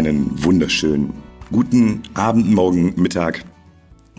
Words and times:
Einen 0.00 0.42
wunderschönen 0.42 1.12
guten 1.52 2.04
Abend, 2.14 2.50
Morgen, 2.50 2.94
Mittag 2.96 3.44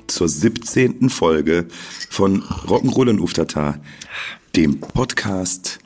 zur 0.05 0.29
17. 0.29 1.09
Folge 1.09 1.65
von 2.07 2.43
Rock'n'Roll 2.43 3.09
und 3.09 3.19
Uftata, 3.19 3.79
dem 4.55 4.79
Podcast 4.79 5.79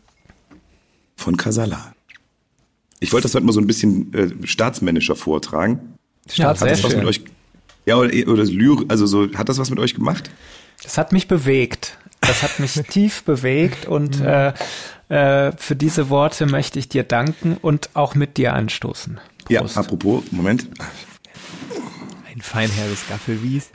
von 1.16 1.38
Casala. 1.38 1.94
Ich 3.00 3.14
wollte 3.14 3.24
das 3.24 3.36
heute 3.36 3.46
mal 3.46 3.54
so 3.54 3.62
ein 3.62 3.68
bisschen 3.68 4.14
äh, 4.14 4.46
staatsmännischer 4.46 5.16
vortragen. 5.16 5.96
Ja, 6.34 6.50
Hat 6.50 6.62
das 6.62 6.84
was 6.84 6.94
mit 6.94 7.06
euch 7.06 7.22
ja, 7.86 7.96
oder, 7.96 8.12
oder 8.28 8.44
Lyrik, 8.44 8.92
also 8.92 9.06
so, 9.06 9.30
hat 9.34 9.48
das 9.48 9.60
was 9.60 9.70
mit 9.70 9.80
euch 9.80 9.96
gemacht? 9.96 10.30
Das 10.84 10.98
hat 10.98 11.14
mich 11.14 11.30
bewegt. 11.30 11.98
Das 12.20 12.44
hat 12.44 12.60
mich 12.60 12.74
tief 12.90 13.24
bewegt 13.24 13.86
und 13.86 14.20
äh, 14.20 14.52
äh, 15.08 15.54
für 15.56 15.78
diese 15.78 16.10
Worte 16.10 16.48
möchte 16.48 16.80
ich 16.80 16.90
dir 16.90 17.04
danken 17.04 17.56
und 17.62 17.92
auch 17.94 18.14
mit 18.14 18.36
dir 18.36 18.52
anstoßen. 18.56 19.22
Ja, 19.50 19.62
apropos, 19.62 20.24
Moment. 20.32 20.68
Ein 22.32 22.42
feinherres 22.42 23.08
Gaffelwies. 23.08 23.70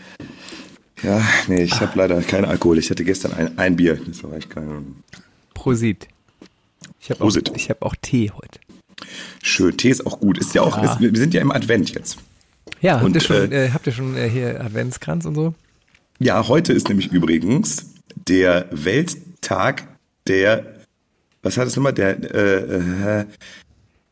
Ja, 1.03 1.23
nee, 1.49 1.63
ich 1.63 1.81
habe 1.81 1.97
leider 1.97 2.21
keinen 2.23 2.45
Alkohol. 2.45 2.79
Ich 2.79 2.91
hatte 2.91 3.05
gestern 3.05 3.33
ein, 3.33 3.59
ein 3.59 3.77
Bier. 3.77 3.99
Das 4.07 4.23
war 4.23 4.33
echt 4.35 4.51
kein. 4.51 4.97
Prosit. 5.55 6.09
Ich 7.01 7.11
habe 7.11 7.21
auch, 7.21 7.27
Prosit. 7.27 7.53
ich 7.55 7.71
hab 7.71 7.83
auch 7.83 7.95
Tee 8.03 8.31
heute. 8.31 8.61
Schön. 9.43 9.77
Tee 9.77 9.91
ist 9.91 10.05
auch 10.07 10.21
gut. 10.21 10.39
Ist 10.39 10.55
ja 10.55 10.63
auch, 10.63 10.77
Ja. 10.77 10.93
Ist, 10.93 11.01
wir 11.01 11.11
sind 11.15 11.33
ja 11.33 11.41
im 11.41 11.53
Advent 11.53 11.91
jetzt. 11.95 12.19
Ja, 12.81 13.01
Und, 13.01 13.15
habt 13.15 13.15
ihr 13.17 13.21
schon, 13.21 13.53
äh, 13.53 13.67
äh, 13.67 13.71
habt 13.71 13.87
ihr 13.87 13.93
schon 13.93 14.17
äh, 14.17 14.29
hier 14.29 14.61
Adventskranz 14.61 15.25
und 15.25 15.35
so? 15.35 15.55
Ja, 16.19 16.49
heute 16.49 16.73
ist 16.73 16.89
nämlich 16.89 17.13
übrigens 17.13 17.95
der 18.29 18.69
Welttag 18.71 19.85
der, 20.27 20.85
was 21.43 21.57
hat 21.57 21.67
es 21.67 21.77
nochmal, 21.77 21.95
der, 21.95 22.19
äh, 22.35 23.21
äh, 23.21 23.27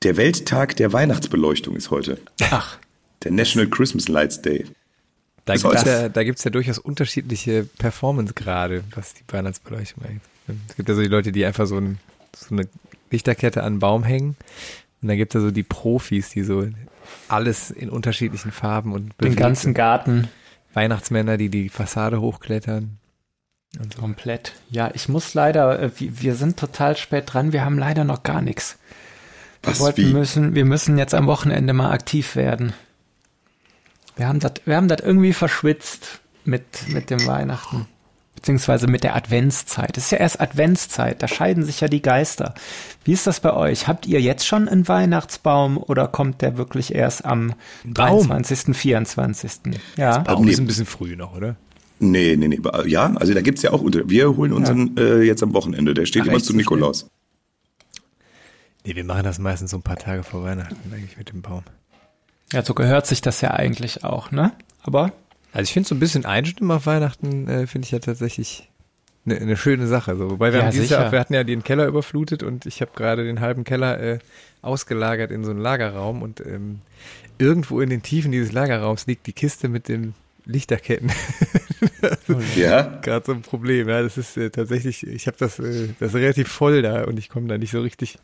der 0.03 0.17
Welttag 0.17 0.77
der 0.77 0.93
Weihnachtsbeleuchtung 0.93 1.77
ist 1.77 1.91
heute. 1.91 2.19
Ach, 2.51 2.79
Der 3.25 3.33
National 3.33 3.69
Christmas 3.69 4.09
Lights 4.09 4.43
Day. 4.43 4.67
Da 5.45 5.55
gibt 5.57 5.75
es 5.75 5.85
ja, 5.85 6.09
da 6.09 6.25
gibt's 6.25 6.45
ja 6.45 6.51
durchaus 6.51 6.79
unterschiedliche 6.79 7.65
Performancegrade, 7.79 8.85
was 8.95 9.15
die 9.15 9.25
Weihnachtsbeleuchtung 9.29 10.05
angeht. 10.05 10.23
Es 10.69 10.77
gibt 10.77 10.89
ja 10.89 10.95
so 10.95 11.01
die 11.01 11.09
Leute, 11.09 11.33
die 11.33 11.45
einfach 11.45 11.67
so, 11.67 11.79
ein, 11.79 11.99
so 12.37 12.55
eine 12.55 12.69
Lichterkette 13.11 13.61
an 13.63 13.67
einen 13.67 13.79
Baum 13.79 14.05
hängen. 14.05 14.37
Und 15.01 15.09
dann 15.09 15.17
gibt 15.17 15.35
es 15.35 15.41
ja 15.41 15.47
so 15.47 15.51
die 15.51 15.63
Profis, 15.63 16.31
die 16.31 16.43
so 16.43 16.67
alles 17.29 17.71
in 17.71 17.89
unterschiedlichen 17.89 18.53
Farben 18.53 18.93
und 18.93 19.13
den 19.23 19.37
ganzen 19.37 19.73
Garten 19.73 20.29
Weihnachtsmänner, 20.75 21.39
die 21.39 21.49
die 21.49 21.71
Fassade 21.71 22.21
hochklettern. 22.21 22.99
Und 23.79 23.95
so. 23.95 24.01
komplett. 24.01 24.55
Ja, 24.71 24.91
ich 24.95 25.09
muss 25.09 25.35
leider, 25.35 25.81
äh, 25.81 25.91
wir 25.99 26.35
sind 26.35 26.59
total 26.59 26.97
spät 26.97 27.25
dran. 27.27 27.53
Wir 27.53 27.65
haben 27.65 27.79
leider 27.79 28.05
noch 28.05 28.23
gar 28.23 28.41
nichts. 28.41 28.79
Wir 29.63 29.73
Was, 29.73 29.81
wollten 29.81 30.03
wie? 30.03 30.13
müssen, 30.13 30.55
wir 30.55 30.65
müssen 30.65 30.99
jetzt 30.99 31.15
am 31.15 31.27
Wochenende 31.27 31.73
mal 31.73 31.91
aktiv 31.91 32.37
werden. 32.37 32.73
Wir 34.17 34.29
haben 34.29 34.41
das, 34.41 34.55
wir 34.65 34.77
haben 34.77 34.89
das 34.89 35.01
irgendwie 35.01 35.33
verschwitzt 35.33 36.21
mit, 36.45 36.65
mit 36.89 37.11
dem 37.11 37.27
Weihnachten. 37.27 37.87
Beziehungsweise 38.35 38.87
mit 38.87 39.03
der 39.03 39.17
Adventszeit. 39.17 39.97
Es 39.97 40.05
ist 40.05 40.11
ja 40.13 40.19
erst 40.19 40.41
Adventszeit, 40.41 41.23
da 41.23 41.27
scheiden 41.27 41.65
sich 41.65 41.81
ja 41.81 41.89
die 41.89 42.03
Geister. 42.03 42.55
Wie 43.05 43.13
ist 43.13 43.27
das 43.27 43.41
bei 43.41 43.53
euch? 43.53 43.89
Habt 43.89 44.07
ihr 44.07 44.21
jetzt 44.21 44.47
schon 44.47 44.69
einen 44.69 44.87
Weihnachtsbaum 44.87 45.77
oder 45.77 46.07
kommt 46.07 46.41
der 46.41 46.57
wirklich 46.57 46.95
erst 46.95 47.25
am 47.25 47.55
Baum? 47.85 48.29
23., 48.29 48.77
24.? 48.77 49.51
Ja. 49.97 50.19
Baum 50.19 50.45
nee. 50.45 50.53
ist 50.53 50.61
ein 50.61 50.69
bisschen 50.69 50.87
früh 50.87 51.17
noch, 51.17 51.37
oder? 51.37 51.57
Nee, 51.99 52.37
nee, 52.37 52.47
nee. 52.47 52.61
Ja, 52.87 53.13
also 53.17 53.35
da 53.35 53.41
gibt's 53.41 53.63
ja 53.63 53.73
auch 53.73 53.81
unter. 53.81 54.09
Wir 54.09 54.37
holen 54.37 54.53
unseren 54.53 54.97
äh, 54.97 55.23
jetzt 55.23 55.43
am 55.43 55.53
Wochenende. 55.53 55.95
Der 55.95 56.07
steht 56.07 56.23
Ach, 56.23 56.29
immer 56.29 56.39
zu 56.39 56.55
Nikolaus. 56.55 57.09
Nee, 58.85 58.97
wir 58.97 59.05
machen 59.05 59.25
das 59.25 59.39
meistens 59.39 59.71
so 59.73 59.77
ein 59.79 59.83
paar 59.83 59.97
Tage 59.97 60.23
vor 60.23 60.43
Weihnachten 60.45 60.93
eigentlich 60.93 61.17
mit 61.19 61.31
dem 61.33 61.43
Baum. 61.43 61.63
ja, 62.53 62.63
so 62.65 62.75
gehört 62.75 63.07
sich 63.07 63.21
das 63.21 63.41
ja 63.41 63.51
eigentlich 63.53 64.05
auch, 64.05 64.31
ne? 64.31 64.53
Aber 64.83 65.13
Also 65.53 65.65
ich 65.65 65.73
finde 65.73 65.89
so 65.89 65.95
ein 65.95 66.01
bisschen 66.01 66.25
Einstimmen 66.25 66.71
auf 66.71 66.87
Weihnachten 66.87 67.49
äh, 67.49 67.67
finde 67.67 67.87
ich 67.87 67.91
ja 67.93 67.99
tatsächlich 67.99 68.69
eine 69.27 69.45
ne 69.45 69.57
schöne 69.59 69.87
Sache. 69.87 70.17
So, 70.17 70.31
wobei 70.31 70.53
wir 70.53 70.61
Ja, 70.61 70.65
haben 70.67 70.73
dieses 70.73 70.89
sicher. 70.89 71.03
Jahr, 71.03 71.13
wir 71.13 71.21
hatten 71.21 71.35
ja 71.35 71.45
den 71.45 71.63
Keller 71.65 71.87
überflutet 71.87 72.43
und 72.43 72.65
ich 72.65 72.81
habe 72.81 72.93
gerade 72.95 73.25
den 73.25 73.41
halben 73.41 73.65
Keller 73.65 74.01
äh, 74.01 74.19
ausgelagert 74.63 75.31
in 75.31 75.45
so 75.45 75.51
einen 75.51 75.61
Lagerraum 75.61 76.23
und 76.23 76.41
ähm, 76.41 76.81
irgendwo 77.37 77.81
in 77.81 77.91
den 77.91 78.03
Tiefen 78.03 78.33
dieses 78.33 78.53
Lagerraums 78.53 79.07
liegt 79.07 79.27
die 79.27 79.33
Kiste 79.35 79.69
mit 79.69 79.89
den 79.89 80.15
Lichterketten. 80.47 81.11
Ja. 82.57 82.83
gerade 83.03 83.25
so 83.27 83.33
ein 83.33 83.43
Problem. 83.43 83.89
Ja, 83.89 84.03
das 84.03 84.17
ist 84.19 84.37
äh, 84.37 84.51
tatsächlich, 84.51 85.07
ich 85.07 85.27
habe 85.27 85.37
das, 85.39 85.59
äh, 85.59 85.89
das 86.01 86.11
ist 86.11 86.15
relativ 86.17 86.49
voll 86.49 86.83
da 86.83 87.05
und 87.05 87.19
ich 87.19 87.29
komme 87.29 87.49
da 87.49 87.59
nicht 87.59 87.71
so 87.71 87.81
richtig. 87.81 88.19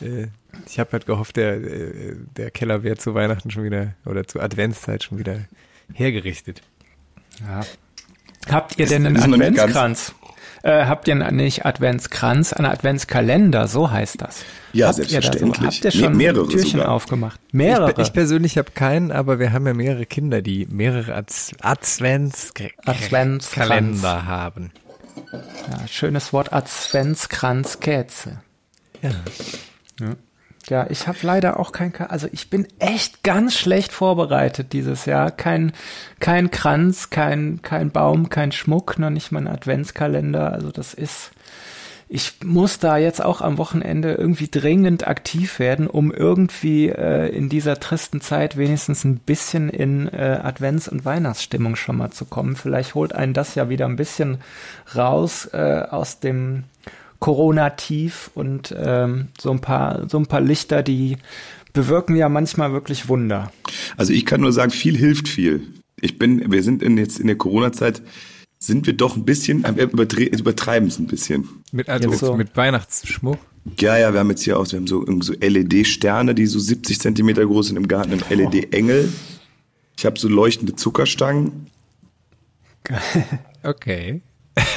Äh, 0.00 0.26
ich 0.66 0.78
habe 0.78 0.92
halt 0.92 1.06
gehofft, 1.06 1.36
der, 1.36 1.54
äh, 1.56 2.16
der 2.36 2.50
Keller 2.50 2.82
wäre 2.82 2.96
zu 2.96 3.14
Weihnachten 3.14 3.50
schon 3.50 3.64
wieder 3.64 3.94
oder 4.04 4.26
zur 4.26 4.42
Adventszeit 4.42 5.02
schon 5.04 5.18
wieder 5.18 5.40
hergerichtet. 5.92 6.62
Ja. 7.40 7.60
Habt 8.48 8.78
ihr 8.78 8.84
Ist- 8.84 8.90
denn 8.92 9.06
einen 9.06 9.34
Adventskranz? 9.34 10.14
Äh, 10.62 10.84
habt 10.86 11.08
ihr 11.08 11.14
nicht 11.14 11.64
Adventskranz, 11.64 12.52
einen 12.52 12.66
Adventskalender, 12.66 13.66
so 13.66 13.90
heißt 13.90 14.20
das. 14.20 14.44
Ja, 14.72 14.88
habt 14.88 14.98
Ihr 14.98 15.04
da 15.04 15.08
selbstverständlich. 15.10 15.56
so, 15.56 15.66
habt 15.66 15.84
ihr 15.84 15.90
schon 15.90 16.16
mehrere 16.16 16.48
Türchen 16.48 16.80
sogar. 16.80 16.90
aufgemacht? 16.90 17.40
Mehrere. 17.52 17.92
Ich, 17.92 17.98
ich 18.08 18.12
persönlich 18.12 18.58
habe 18.58 18.70
keinen, 18.72 19.10
aber 19.10 19.38
wir 19.38 19.52
haben 19.52 19.66
ja 19.66 19.74
mehrere 19.74 20.06
Kinder, 20.06 20.42
die 20.42 20.66
mehrere 20.70 21.14
Adz 21.14 21.52
Advents 21.60 22.52
Adventskranz. 22.84 23.68
Kalender 23.68 24.26
haben. 24.26 24.70
ja, 25.32 25.88
schönes 25.88 26.32
Wort, 26.32 26.52
Adventskranzkäse. 26.52 28.40
Ja. 29.02 29.10
Ja, 30.00 30.14
ich 30.88 31.08
habe 31.08 31.18
leider 31.22 31.58
auch 31.58 31.72
kein, 31.72 31.92
also 32.08 32.28
ich 32.30 32.48
bin 32.48 32.66
echt 32.78 33.22
ganz 33.24 33.56
schlecht 33.56 33.92
vorbereitet 33.92 34.72
dieses 34.72 35.04
Jahr. 35.04 35.30
Kein, 35.30 35.72
kein 36.20 36.50
Kranz, 36.50 37.10
kein, 37.10 37.60
kein 37.62 37.90
Baum, 37.90 38.28
kein 38.28 38.52
Schmuck, 38.52 38.98
noch 38.98 39.10
nicht 39.10 39.32
mal 39.32 39.40
ein 39.40 39.48
Adventskalender. 39.48 40.52
Also 40.52 40.70
das 40.70 40.94
ist, 40.94 41.32
ich 42.08 42.34
muss 42.44 42.78
da 42.78 42.96
jetzt 42.98 43.24
auch 43.24 43.40
am 43.40 43.58
Wochenende 43.58 44.14
irgendwie 44.14 44.48
dringend 44.48 45.08
aktiv 45.08 45.58
werden, 45.58 45.88
um 45.88 46.12
irgendwie 46.12 46.88
äh, 46.88 47.28
in 47.28 47.48
dieser 47.48 47.80
tristen 47.80 48.20
Zeit 48.20 48.56
wenigstens 48.56 49.04
ein 49.04 49.18
bisschen 49.18 49.70
in 49.70 50.06
äh, 50.08 50.40
Advents- 50.42 50.88
und 50.88 51.04
Weihnachtsstimmung 51.04 51.74
schon 51.74 51.96
mal 51.96 52.10
zu 52.10 52.26
kommen. 52.26 52.54
Vielleicht 52.54 52.94
holt 52.94 53.12
einen 53.12 53.34
das 53.34 53.56
ja 53.56 53.68
wieder 53.68 53.86
ein 53.86 53.96
bisschen 53.96 54.38
raus 54.94 55.46
äh, 55.52 55.82
aus 55.90 56.20
dem 56.20 56.64
Corona-Tief 57.20 58.30
und 58.34 58.74
ähm, 58.76 59.28
so 59.38 59.50
ein 59.50 59.60
paar 59.60 60.08
so 60.08 60.18
ein 60.18 60.26
paar 60.26 60.40
Lichter, 60.40 60.82
die 60.82 61.16
bewirken 61.72 62.16
ja 62.16 62.28
manchmal 62.28 62.72
wirklich 62.72 63.08
Wunder. 63.08 63.52
Also 63.96 64.12
ich 64.12 64.26
kann 64.26 64.40
nur 64.40 64.52
sagen, 64.52 64.70
viel 64.70 64.96
hilft 64.96 65.28
viel. 65.28 65.62
Ich 66.00 66.18
bin, 66.18 66.50
wir 66.50 66.62
sind 66.62 66.82
in 66.82 66.96
jetzt 66.96 67.20
in 67.20 67.26
der 67.26 67.36
Corona-Zeit, 67.36 68.02
sind 68.58 68.86
wir 68.86 68.94
doch 68.94 69.16
ein 69.16 69.24
bisschen, 69.24 69.64
äh, 69.64 69.84
übertreiben 69.84 70.88
es 70.88 70.98
ein 70.98 71.06
bisschen. 71.06 71.48
Mit, 71.72 71.88
also 71.88 72.12
so. 72.12 72.36
mit 72.36 72.56
Weihnachtsschmuck. 72.56 73.38
Ja, 73.78 73.98
ja, 73.98 74.12
wir 74.12 74.20
haben 74.20 74.30
jetzt 74.30 74.42
hier 74.42 74.58
auch, 74.58 74.66
wir 74.70 74.78
haben 74.78 74.86
so, 74.86 75.04
so 75.20 75.34
LED-Sterne, 75.34 76.34
die 76.34 76.46
so 76.46 76.58
70 76.58 76.98
Zentimeter 76.98 77.44
groß 77.44 77.68
sind 77.68 77.76
im 77.76 77.88
Garten, 77.88 78.12
im 78.12 78.20
LED-Engel. 78.28 79.12
Ich 79.96 80.06
habe 80.06 80.18
so 80.18 80.28
leuchtende 80.28 80.74
Zuckerstangen. 80.74 81.66
Okay. 83.62 84.22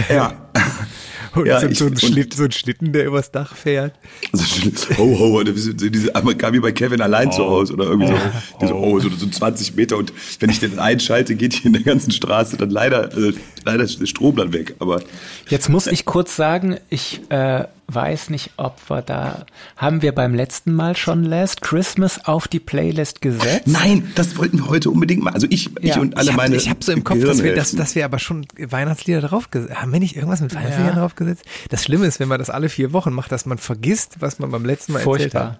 Ja. 0.09 0.51
Und 1.35 1.45
Ja, 1.47 1.59
so, 1.59 1.67
ich- 1.67 1.77
so, 1.77 1.85
ein 1.85 1.91
und- 1.91 2.01
Schlitt, 2.01 2.33
so 2.33 2.43
ein 2.43 2.51
Schlitten, 2.51 2.91
der 2.93 3.05
übers 3.05 3.31
Dach 3.31 3.55
fährt. 3.55 3.93
Also, 4.33 4.97
ho, 4.97 5.19
ho, 5.19 5.43
diese, 5.43 6.15
Amerikaner 6.15 6.53
wie 6.53 6.59
bei 6.59 6.71
Kevin 6.71 7.01
allein 7.01 7.31
zu 7.31 7.43
Hause 7.45 7.73
oder 7.73 7.85
irgendwie 7.85 8.07
so, 8.07 8.17
diese, 8.61 8.75
oh, 8.75 8.99
so, 8.99 9.09
so 9.09 9.27
20 9.27 9.75
Meter 9.75 9.97
und 9.97 10.11
wenn 10.39 10.49
ich 10.49 10.59
den 10.59 10.79
einschalte, 10.79 11.35
geht 11.35 11.53
hier 11.53 11.65
in 11.67 11.73
der 11.73 11.83
ganzen 11.83 12.11
Straße 12.11 12.57
dann 12.57 12.69
leider, 12.69 13.15
äh, 13.17 13.33
leider 13.65 13.83
ist 13.83 13.99
der 13.99 14.05
Strom 14.05 14.35
dann 14.35 14.53
weg, 14.53 14.75
aber 14.79 15.01
Jetzt 15.49 15.69
muss 15.69 15.87
ich 15.87 16.05
kurz 16.05 16.35
sagen, 16.35 16.77
ich 16.89 17.21
äh, 17.29 17.65
weiß 17.93 18.29
nicht, 18.29 18.51
ob 18.57 18.77
wir 18.89 19.01
da 19.01 19.45
haben 19.77 20.01
wir 20.01 20.13
beim 20.13 20.33
letzten 20.35 20.73
Mal 20.73 20.95
schon 20.95 21.23
Last 21.23 21.61
Christmas 21.61 22.25
auf 22.25 22.47
die 22.47 22.59
Playlist 22.59 23.21
gesetzt. 23.21 23.67
nein, 23.67 24.11
das 24.15 24.37
wollten 24.37 24.57
wir 24.59 24.67
heute 24.69 24.89
unbedingt 24.89 25.23
mal, 25.23 25.33
also 25.33 25.47
ich, 25.49 25.69
ich 25.81 25.95
Ja, 25.95 25.99
und 26.01 26.15
alle 26.17 26.25
ich 26.25 26.29
hab, 26.31 26.37
meine 26.37 26.55
ich 26.55 26.69
hab 26.69 26.83
so 26.83 26.91
im 26.91 27.03
Kopf, 27.03 27.21
dass 27.23 27.43
wir, 27.43 27.55
dass, 27.55 27.71
dass 27.75 27.95
wir 27.95 28.05
aber 28.05 28.19
schon 28.19 28.45
Weihnachtslieder 28.57 29.21
draufgesetzt 29.21 29.75
haben. 29.75 29.91
wir 29.91 29.99
nicht 29.99 30.15
irgendwas 30.15 30.41
mit 30.41 30.53
Weihnachtsliedern 30.55 30.95
Ja. 30.95 30.99
draufgesetzt? 31.01 31.43
Das 31.69 31.83
Schlimme 31.83 32.05
ist, 32.05 32.19
wenn 32.19 32.27
man 32.27 32.39
das 32.39 32.49
alle 32.49 32.69
vier 32.69 32.93
Wochen 32.93 33.11
macht, 33.13 33.31
dass 33.31 33.45
man 33.45 33.57
vergisst, 33.57 34.17
was 34.19 34.39
man 34.39 34.51
beim 34.51 34.65
letzten 34.65 34.93
Mal 34.93 34.99
erzählt 34.99 35.33
hat. 35.35 35.43
Furchtbar. 35.43 35.59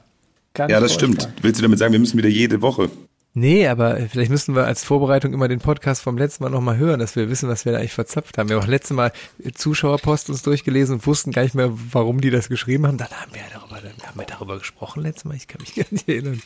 Ganz 0.53 0.71
Ja, 0.71 0.80
das 0.80 0.94
furchtbar. 0.94 1.21
stimmt. 1.21 1.44
Willst 1.44 1.59
du 1.59 1.63
damit 1.63 1.80
sagen, 1.80 1.94
wir 1.94 2.00
müssen 2.00 2.18
wieder 2.18 2.30
jede 2.30 2.62
Woche? 2.62 2.89
Nee, 3.35 3.68
aber 3.68 3.97
vielleicht 4.12 4.30
müssten 4.30 4.56
wir 4.56 4.65
als 4.65 4.83
Vorbereitung 4.83 5.33
immer 5.33 5.47
den 5.47 5.59
Podcast 5.59 6.03
vom 6.03 6.19
letzten 6.19 6.44
Mal 6.44 6.51
nochmal 6.51 6.77
hören, 6.77 7.00
dass 7.00 7.15
wir 7.15 7.31
wissen, 7.31 7.50
was 7.50 7.65
wir 7.65 7.71
da 7.71 7.80
eigentlich 7.80 7.94
verzapft 7.94 8.38
haben. 8.38 8.47
Wir 8.47 8.57
haben 8.57 8.63
auch 8.63 8.68
letztes 8.68 8.95
Mal 8.95 9.12
Zuschauerpost 9.56 10.30
uns 10.30 10.44
durchgelesen 10.44 10.95
und 10.95 11.07
wussten 11.07 11.31
gar 11.31 11.41
nicht 11.41 11.56
mehr, 11.56 11.71
warum 11.91 12.21
die 12.21 12.30
das 12.30 12.47
geschrieben 12.47 12.85
haben. 12.85 13.00
Dann 13.00 13.09
haben 13.09 13.33
wir 13.33 13.41
ja 13.41 13.47
darüber, 13.51 13.81
dann 13.81 14.07
haben 14.07 14.19
wir 14.19 14.27
darüber 14.27 14.59
gesprochen 14.59 15.01
letztes 15.01 15.25
Mal. 15.25 15.35
Ich 15.35 15.47
kann 15.47 15.62
mich 15.62 15.74
gar 15.75 15.85
nicht 15.89 16.07
erinnern. 16.07 16.44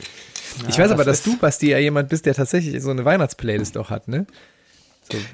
ich 0.69 0.77
weiß 0.77 0.91
aber, 0.91 1.03
das 1.03 1.23
dass 1.23 1.33
du, 1.33 1.37
Basti, 1.37 1.71
ja 1.71 1.77
jemand 1.77 2.07
bist, 2.07 2.25
der 2.25 2.35
tatsächlich 2.35 2.81
so 2.81 2.89
eine 2.89 3.03
Weihnachtsplaylist 3.03 3.77
auch 3.77 3.89
hat, 3.89 4.07
ne? 4.07 4.25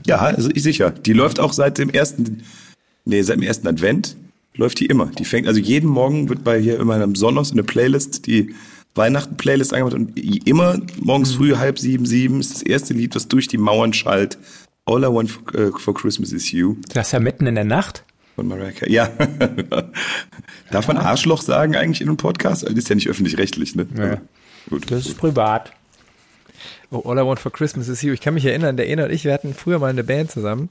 Ja, 0.07 0.17
also 0.17 0.49
ich 0.53 0.63
sicher. 0.63 0.89
Die 0.89 1.13
läuft 1.13 1.39
auch 1.39 1.53
seit 1.53 1.77
dem 1.77 1.89
ersten, 1.89 2.43
nee, 3.05 3.21
seit 3.21 3.37
dem 3.37 3.43
ersten 3.43 3.67
Advent 3.67 4.15
läuft 4.55 4.79
die 4.79 4.87
immer. 4.87 5.07
Die 5.07 5.25
fängt, 5.25 5.47
also 5.47 5.59
jeden 5.59 5.89
Morgen 5.89 6.29
wird 6.29 6.43
bei 6.43 6.59
hier 6.59 6.79
immer 6.79 6.99
am 6.99 7.15
Sonos 7.15 7.51
eine 7.51 7.63
Playlist, 7.63 8.25
die 8.25 8.55
Weihnachten-Playlist 8.95 9.73
angemacht 9.73 9.95
und 9.95 10.17
immer 10.47 10.79
morgens 10.99 11.33
früh 11.33 11.55
halb 11.55 11.79
sieben, 11.79 12.05
sieben 12.05 12.39
ist 12.39 12.53
das 12.53 12.61
erste 12.61 12.93
Lied, 12.93 13.15
was 13.15 13.27
durch 13.27 13.47
die 13.47 13.57
Mauern 13.57 13.93
schallt. 13.93 14.37
All 14.85 15.03
I 15.03 15.07
Want 15.07 15.31
for, 15.31 15.55
äh, 15.55 15.71
for 15.71 15.93
Christmas 15.93 16.31
is 16.31 16.51
You 16.51 16.75
Das 16.93 17.07
ist 17.07 17.11
ja 17.13 17.19
mitten 17.19 17.47
in 17.47 17.55
der 17.55 17.63
Nacht. 17.63 18.03
von 18.35 18.47
Mariah 18.47 18.71
Carey. 18.71 18.91
Ja. 18.93 19.09
Darf 20.71 20.87
man 20.87 20.97
Arschloch 20.97 21.41
sagen 21.41 21.75
eigentlich 21.75 22.01
in 22.01 22.07
einem 22.07 22.17
Podcast? 22.17 22.63
Das 22.63 22.73
ist 22.73 22.89
ja 22.89 22.95
nicht 22.95 23.07
öffentlich-rechtlich, 23.07 23.75
ne? 23.75 23.87
Ja. 23.97 24.21
Gut. 24.69 24.89
Das 24.91 25.05
ist 25.05 25.17
privat. 25.17 25.71
Oh, 26.91 27.01
All 27.09 27.17
I 27.17 27.25
Want 27.25 27.39
for 27.39 27.51
Christmas 27.51 27.87
is 27.87 28.01
You. 28.01 28.13
Ich 28.13 28.21
kann 28.21 28.33
mich 28.33 28.45
erinnern, 28.45 28.77
der 28.77 28.87
Ena 28.89 29.05
und 29.05 29.11
ich, 29.11 29.23
wir 29.23 29.33
hatten 29.33 29.53
früher 29.53 29.79
mal 29.79 29.89
eine 29.89 30.03
Band 30.03 30.31
zusammen, 30.31 30.69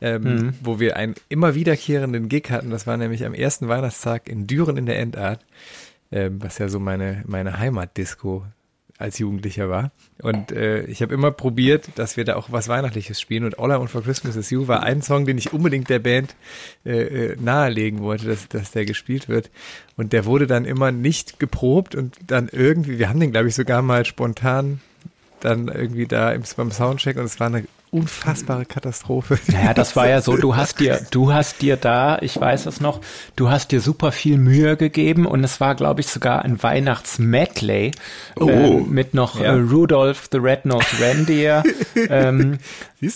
ähm, 0.00 0.54
wo 0.62 0.80
wir 0.80 0.96
einen 0.96 1.14
immer 1.28 1.54
wiederkehrenden 1.54 2.28
Gig 2.28 2.50
hatten. 2.50 2.70
Das 2.70 2.86
war 2.86 2.96
nämlich 2.96 3.24
am 3.26 3.34
ersten 3.34 3.68
Weihnachtstag 3.68 4.28
in 4.28 4.46
Düren 4.46 4.76
in 4.76 4.86
der 4.86 4.98
Endart, 4.98 5.40
ähm, 6.10 6.42
was 6.42 6.58
ja 6.58 6.68
so 6.68 6.80
meine, 6.80 7.22
meine 7.26 7.58
Heimatdisco 7.58 8.44
als 8.98 9.18
Jugendlicher 9.18 9.70
war. 9.70 9.92
Und 10.20 10.50
äh, 10.50 10.82
ich 10.82 11.02
habe 11.02 11.14
immer 11.14 11.30
probiert, 11.30 11.88
dass 11.94 12.16
wir 12.16 12.24
da 12.24 12.34
auch 12.34 12.50
was 12.50 12.68
Weihnachtliches 12.68 13.20
spielen. 13.20 13.44
Und 13.44 13.58
All 13.58 13.70
I 13.70 13.74
Want 13.74 13.90
for 13.90 14.02
Christmas 14.02 14.34
is 14.34 14.50
You 14.50 14.66
war 14.66 14.82
ein 14.82 15.02
Song, 15.02 15.24
den 15.24 15.38
ich 15.38 15.52
unbedingt 15.52 15.88
der 15.88 16.00
Band 16.00 16.34
äh, 16.84 17.30
äh, 17.30 17.36
nahelegen 17.40 18.00
wollte, 18.00 18.26
dass, 18.26 18.48
dass 18.48 18.72
der 18.72 18.84
gespielt 18.84 19.28
wird. 19.28 19.50
Und 19.96 20.12
der 20.12 20.24
wurde 20.24 20.48
dann 20.48 20.64
immer 20.64 20.90
nicht 20.90 21.38
geprobt 21.38 21.94
und 21.94 22.16
dann 22.26 22.48
irgendwie, 22.48 22.98
wir 22.98 23.08
haben 23.08 23.20
den, 23.20 23.30
glaube 23.30 23.48
ich, 23.48 23.54
sogar 23.54 23.82
mal 23.82 24.04
spontan 24.04 24.80
dann 25.40 25.68
irgendwie 25.68 26.06
da 26.06 26.32
im, 26.32 26.42
beim 26.56 26.72
Soundcheck 26.72 27.16
und 27.16 27.24
es 27.24 27.38
war 27.38 27.46
eine 27.46 27.64
unfassbare 27.90 28.64
Katastrophe. 28.66 29.38
Naja, 29.48 29.74
das 29.74 29.96
war 29.96 30.08
ja 30.08 30.20
so, 30.20 30.36
du 30.36 30.56
hast 30.56 30.80
dir, 30.80 31.00
du 31.10 31.32
hast 31.32 31.62
dir 31.62 31.76
da, 31.76 32.18
ich 32.20 32.38
weiß 32.40 32.66
es 32.66 32.80
noch, 32.80 33.00
du 33.36 33.50
hast 33.50 33.72
dir 33.72 33.80
super 33.80 34.12
viel 34.12 34.38
Mühe 34.38 34.76
gegeben 34.76 35.26
und 35.26 35.42
es 35.44 35.60
war, 35.60 35.74
glaube 35.74 36.00
ich, 36.00 36.08
sogar 36.08 36.42
ein 36.44 36.62
Weihnachtsmedley 36.62 37.92
Oh. 38.38 38.48
ähm, 38.48 38.90
mit 38.90 39.14
noch 39.14 39.40
Ja. 39.40 39.46
äh, 39.54 39.60
Rudolph 39.60 40.28
the 40.30 40.38
Red-Nosed 40.38 41.00
Reindeer. 41.00 41.62
ähm, 42.10 42.58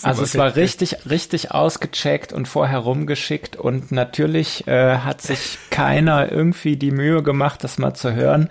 also 0.01 0.23
es 0.23 0.37
war 0.37 0.55
richtig, 0.55 0.95
richtig 1.09 1.51
ausgecheckt 1.51 2.31
und 2.33 2.47
vorher 2.47 2.79
rumgeschickt 2.79 3.55
und 3.57 3.91
natürlich 3.91 4.65
äh, 4.67 4.97
hat 4.97 5.21
sich 5.21 5.57
keiner 5.69 6.31
irgendwie 6.31 6.77
die 6.77 6.91
Mühe 6.91 7.21
gemacht, 7.21 7.63
das 7.63 7.77
mal 7.77 7.93
zu 7.93 8.13
hören. 8.13 8.49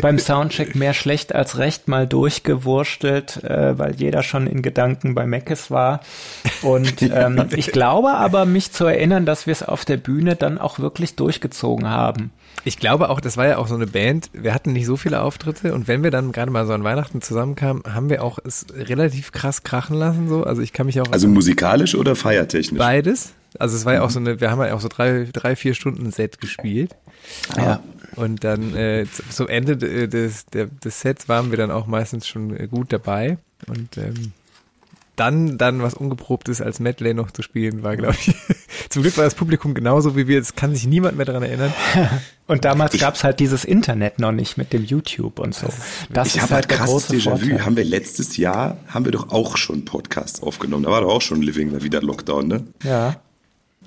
Beim 0.00 0.18
Soundcheck 0.18 0.74
mehr 0.74 0.92
schlecht 0.94 1.34
als 1.34 1.58
recht 1.58 1.86
mal 1.88 2.06
durchgewurstelt, 2.08 3.44
äh, 3.44 3.78
weil 3.78 3.94
jeder 3.94 4.22
schon 4.22 4.46
in 4.46 4.62
Gedanken 4.62 5.14
bei 5.14 5.24
Meckes 5.62 5.70
war. 5.70 6.00
Und 6.62 7.02
ähm, 7.02 7.46
ich 7.56 7.68
glaube 7.72 8.12
aber, 8.14 8.44
mich 8.46 8.72
zu 8.72 8.84
erinnern, 8.84 9.26
dass 9.26 9.46
wir 9.46 9.52
es 9.52 9.62
auf 9.62 9.84
der 9.84 9.96
Bühne 9.96 10.36
dann 10.36 10.58
auch 10.58 10.78
wirklich 10.78 11.16
durchgezogen 11.16 11.88
haben. 11.88 12.30
Ich 12.64 12.78
glaube 12.78 13.08
auch, 13.10 13.20
das 13.20 13.36
war 13.36 13.46
ja 13.46 13.56
auch 13.58 13.66
so 13.66 13.74
eine 13.74 13.86
Band, 13.88 14.30
wir 14.32 14.54
hatten 14.54 14.72
nicht 14.72 14.86
so 14.86 14.96
viele 14.96 15.20
Auftritte 15.22 15.74
und 15.74 15.88
wenn 15.88 16.04
wir 16.04 16.12
dann 16.12 16.30
gerade 16.30 16.50
mal 16.52 16.64
so 16.66 16.72
an 16.72 16.84
Weihnachten 16.84 17.20
zusammenkamen, 17.20 17.82
haben 17.92 18.08
wir 18.08 18.22
auch 18.22 18.38
es 18.44 18.66
relativ 18.72 19.32
krass 19.32 19.64
krachen 19.64 19.96
lassen 19.96 20.28
so. 20.28 20.44
Also 20.44 20.62
ich 20.62 20.72
kann 20.72 20.86
mich 20.86 21.00
auch 21.00 21.10
Also 21.10 21.26
musikalisch 21.26 21.94
oder 21.96 22.14
feiertechnisch? 22.14 22.78
beides. 22.78 23.32
Also 23.58 23.76
es 23.76 23.84
war 23.84 23.94
ja 23.94 24.02
auch 24.02 24.10
so 24.10 24.20
eine, 24.20 24.40
wir 24.40 24.50
haben 24.50 24.60
ja 24.62 24.74
auch 24.74 24.80
so 24.80 24.88
drei, 24.88 25.26
drei 25.32 25.56
vier 25.56 25.74
Stunden 25.74 26.10
Set 26.12 26.40
gespielt. 26.40 26.94
Ja. 27.56 27.80
Und 28.14 28.44
dann 28.44 28.74
äh, 28.76 29.06
zum 29.30 29.48
Ende 29.48 29.76
de- 29.76 30.06
des, 30.06 30.46
des 30.46 31.00
Sets 31.00 31.28
waren 31.28 31.50
wir 31.50 31.58
dann 31.58 31.70
auch 31.70 31.86
meistens 31.86 32.28
schon 32.28 32.54
äh, 32.56 32.66
gut 32.68 32.92
dabei. 32.92 33.38
Und 33.66 33.96
ähm, 33.98 34.32
dann, 35.16 35.58
dann 35.58 35.82
was 35.82 35.94
Ungeprobtes 35.94 36.60
als 36.60 36.80
Medley 36.80 37.12
noch 37.12 37.30
zu 37.30 37.42
spielen, 37.42 37.82
war, 37.82 37.96
glaube 37.96 38.16
ich. 38.18 38.34
Zum 38.88 39.02
Glück 39.02 39.16
war 39.16 39.24
das 39.24 39.34
Publikum 39.34 39.74
genauso 39.74 40.16
wie 40.16 40.26
wir. 40.26 40.40
Es 40.40 40.54
kann 40.54 40.74
sich 40.74 40.86
niemand 40.86 41.16
mehr 41.16 41.26
daran 41.26 41.42
erinnern. 41.42 41.72
Und 42.46 42.64
damals 42.64 42.98
gab's 42.98 43.22
halt 43.22 43.40
dieses 43.40 43.64
Internet 43.64 44.18
noch 44.18 44.32
nicht 44.32 44.58
mit 44.58 44.72
dem 44.72 44.84
YouTube 44.84 45.38
und 45.38 45.54
so. 45.54 45.68
Das 46.10 46.34
ich 46.34 46.42
habe 46.42 46.56
halt 46.56 46.68
krasses 46.68 47.08
große 47.08 47.14
Déjà-vu. 47.14 47.60
Haben 47.60 47.76
wir 47.76 47.84
letztes 47.84 48.36
Jahr, 48.36 48.76
haben 48.88 49.06
wir 49.06 49.12
doch 49.12 49.30
auch 49.30 49.56
schon 49.56 49.86
Podcasts 49.86 50.42
aufgenommen. 50.42 50.82
Da 50.82 50.90
war 50.90 51.00
doch 51.00 51.08
auch 51.08 51.22
schon 51.22 51.40
Living 51.40 51.72
da 51.72 51.82
wieder 51.82 52.02
Lockdown, 52.02 52.48
ne? 52.48 52.64
Ja. 52.84 53.16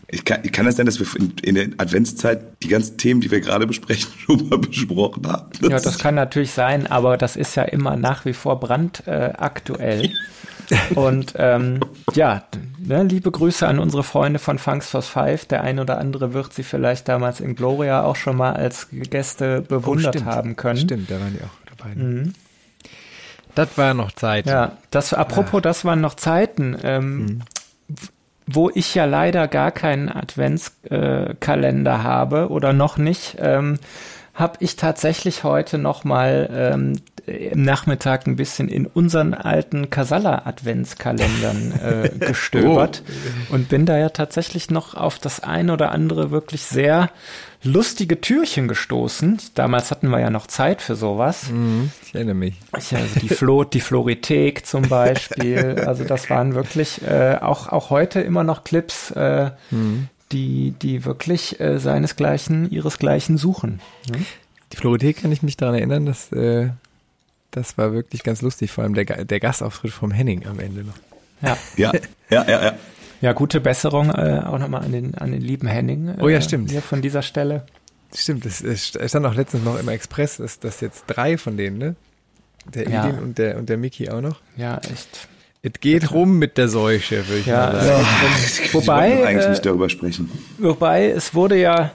Ich 0.07 0.24
kann, 0.24 0.42
kann 0.44 0.66
das 0.66 0.77
sein, 0.77 0.86
dass 0.86 1.00
wir 1.00 1.07
in, 1.19 1.33
in 1.44 1.56
der 1.56 1.68
Adventszeit 1.77 2.42
die 2.63 2.69
ganzen 2.69 2.98
Themen, 2.98 3.22
die 3.22 3.30
wir 3.30 3.42
gerade 3.42 3.68
besprechen, 3.68 4.10
schon 4.25 4.50
mal 4.50 4.57
besprochen 4.57 5.27
haben? 5.27 5.50
Ja, 5.62 5.69
das 5.69 6.00
kann 6.00 6.16
natürlich 6.16 6.51
sein, 6.51 6.88
aber 6.88 7.18
das 7.18 7.36
ist 7.36 7.56
ja 7.56 7.63
immer 7.63 7.98
nach 7.98 8.25
wie 8.25 8.33
vor 8.33 8.60
brandaktuell. 8.60 10.06
Äh. 10.06 10.10
Und 10.95 11.33
ähm, 11.38 11.79
ja, 12.13 12.44
ne, 12.79 13.03
liebe 13.03 13.31
Grüße 13.31 13.67
an 13.67 13.79
unsere 13.79 14.03
Freunde 14.03 14.39
von 14.39 14.57
Funks 14.59 14.89
for 14.89 15.01
Five. 15.01 15.45
Der 15.45 15.62
ein 15.62 15.79
oder 15.79 15.97
andere 15.97 16.33
wird 16.33 16.53
sie 16.53 16.63
vielleicht 16.63 17.07
damals 17.07 17.39
in 17.39 17.56
Gloria 17.56 18.03
auch 18.03 18.15
schon 18.15 18.38
mal 18.38 18.53
als 18.53 18.88
Gäste 18.91 19.62
bewundert 19.62 20.15
Oh, 20.15 20.19
stimmt. 20.19 20.25
haben 20.25 20.56
können. 20.56 20.77
Stimmt, 20.77 21.12
da 21.12 21.19
waren 21.19 21.33
die 21.38 21.44
auch 21.44 21.77
dabei. 21.77 22.31
Das 23.56 23.77
war 23.77 23.94
noch 23.94 24.12
Zeit. 24.12 24.45
Ja, 24.47 24.73
das 24.91 25.13
apropos, 25.13 25.62
das 25.62 25.85
waren 25.85 26.01
noch 26.01 26.15
Zeiten, 26.15 26.77
ähm, 26.83 27.41
wo 28.47 28.69
ich 28.73 28.94
ja 28.94 29.06
leider 29.06 29.47
gar 29.47 29.71
keinen 29.71 30.09
Adventskalender 30.09 31.29
äh, 31.31 31.35
Kalender 31.39 32.03
habe 32.03 32.50
oder 32.50 32.73
noch 32.73 32.97
nicht. 32.97 33.38
Ähm, 33.39 33.79
habe 34.36 34.58
ich 34.60 34.76
tatsächlich 34.76 35.44
heute 35.44 35.78
noch 35.78 36.04
mal 36.04 36.50
ähm, 36.52 37.02
im 37.26 37.64
Nachmittag 37.64 38.28
ein 38.28 38.36
bisschen 38.36 38.68
in 38.68 38.86
unseren 38.86 39.34
alten 39.34 39.90
Kasala 39.90 40.44
Adventskalendern 40.46 41.72
äh, 41.72 42.10
gestöbert 42.20 43.02
und 43.50 43.70
bin 43.70 43.86
da 43.86 43.98
ja 43.98 44.10
tatsächlich 44.10 44.70
noch 44.70 44.94
auf 44.94 45.18
das 45.20 45.40
ein 45.40 45.70
oder 45.70 45.92
andere 45.92 46.32
wirklich 46.32 46.64
sehr 46.64 47.10
lustige 47.64 48.22
Türchen 48.22 48.68
gestoßen. 48.68 49.40
Damals 49.56 49.90
hatten 49.90 50.10
wir 50.10 50.20
ja 50.20 50.30
noch 50.30 50.48
Zeit 50.48 50.82
für 50.82 50.96
sowas. 50.96 51.50
Mhm, 51.50 51.92
ich 52.06 52.14
erinnere 52.14 52.36
mich. 52.36 52.56
Also 52.72 52.96
die 53.22 53.30
Flo, 53.30 53.64
die 53.64 53.82
Florithek 53.82 54.66
zum 54.66 54.84
Beispiel. 54.90 55.84
Also 55.88 56.04
das 56.04 56.30
waren 56.30 56.54
wirklich 56.54 57.02
äh, 57.02 57.38
auch 57.42 57.70
auch 57.70 57.90
heute 57.90 58.20
immer 58.20 58.44
noch 58.44 58.64
Clips, 58.66 59.12
äh, 59.12 59.52
die 60.31 60.72
die 60.81 61.06
wirklich 61.06 61.60
äh, 61.60 61.80
seinesgleichen 61.80 62.69
ihresgleichen 62.72 63.38
suchen. 63.38 63.80
Die 64.72 64.77
Florithek 64.77 65.22
kann 65.22 65.31
ich 65.31 65.44
mich 65.44 65.57
daran 65.57 65.75
erinnern, 65.75 66.06
dass 66.06 66.31
äh, 66.31 66.69
das 67.51 67.77
war 67.77 67.94
wirklich 67.94 68.24
ganz 68.24 68.42
lustig, 68.42 68.72
vor 68.72 68.83
allem 68.83 68.95
der, 68.95 69.06
der 69.25 69.39
Gastauftritt 69.39 69.92
vom 69.92 70.12
Henning 70.12 70.45
am 70.45 70.60
Ende 70.60 70.83
noch. 70.83 70.95
Ja, 71.42 71.57
Ja, 71.77 71.92
ja, 72.30 72.45
ja, 72.50 72.63
ja. 72.66 72.74
ja 73.22 73.33
gute 73.33 73.62
Besserung 73.62 74.10
äh, 74.10 74.42
auch 74.45 74.57
nochmal 74.60 74.83
an 74.83 74.92
den 74.92 75.16
an 75.16 75.31
den 75.31 75.42
lieben 75.42 75.68
Henning. 75.68 76.10
Äh, 76.10 76.17
Oh 76.22 76.27
ja, 76.29 76.41
stimmt. 76.41 76.72
Hier 76.72 76.82
von 76.82 77.01
dieser 77.01 77.22
Stelle. 77.22 77.65
Stimmt, 78.13 78.46
es 78.46 78.88
stand 78.88 79.25
auch 79.25 79.36
letztens 79.36 79.63
noch 79.63 79.77
im 79.79 79.89
Express, 79.89 80.38
dass 80.38 80.60
das 80.60 80.79
jetzt 80.82 81.03
drei 81.08 81.38
von 81.38 81.58
denen, 81.58 81.77
ne? 81.77 81.96
Der 82.74 82.89
Ja. 82.89 83.08
Idin 83.08 83.20
und 83.20 83.38
der 83.38 83.58
und 83.58 83.67
der 83.70 83.77
Miki 83.77 84.10
auch 84.10 84.22
noch. 84.22 84.39
Ja, 84.58 84.77
echt. 84.77 85.27
Es 85.74 85.79
geht 85.81 86.12
rum 86.12 86.38
mit 86.38 86.57
der 86.60 86.67
Seuche, 86.69 87.27
würde 87.27 87.39
ich 87.39 87.45
Ja, 87.48 87.72
mal 87.72 87.81
sagen. 87.84 88.01
äh, 88.05 88.63
Wir 88.65 88.74
wobei 88.74 89.10
wollten 89.12 89.27
eigentlich 89.27 89.45
äh, 89.45 89.50
nicht 89.50 89.65
darüber 89.65 89.89
sprechen. 89.89 90.31
Wobei, 90.60 91.10
es 91.10 91.34
wurde 91.34 91.57
ja, 91.60 91.91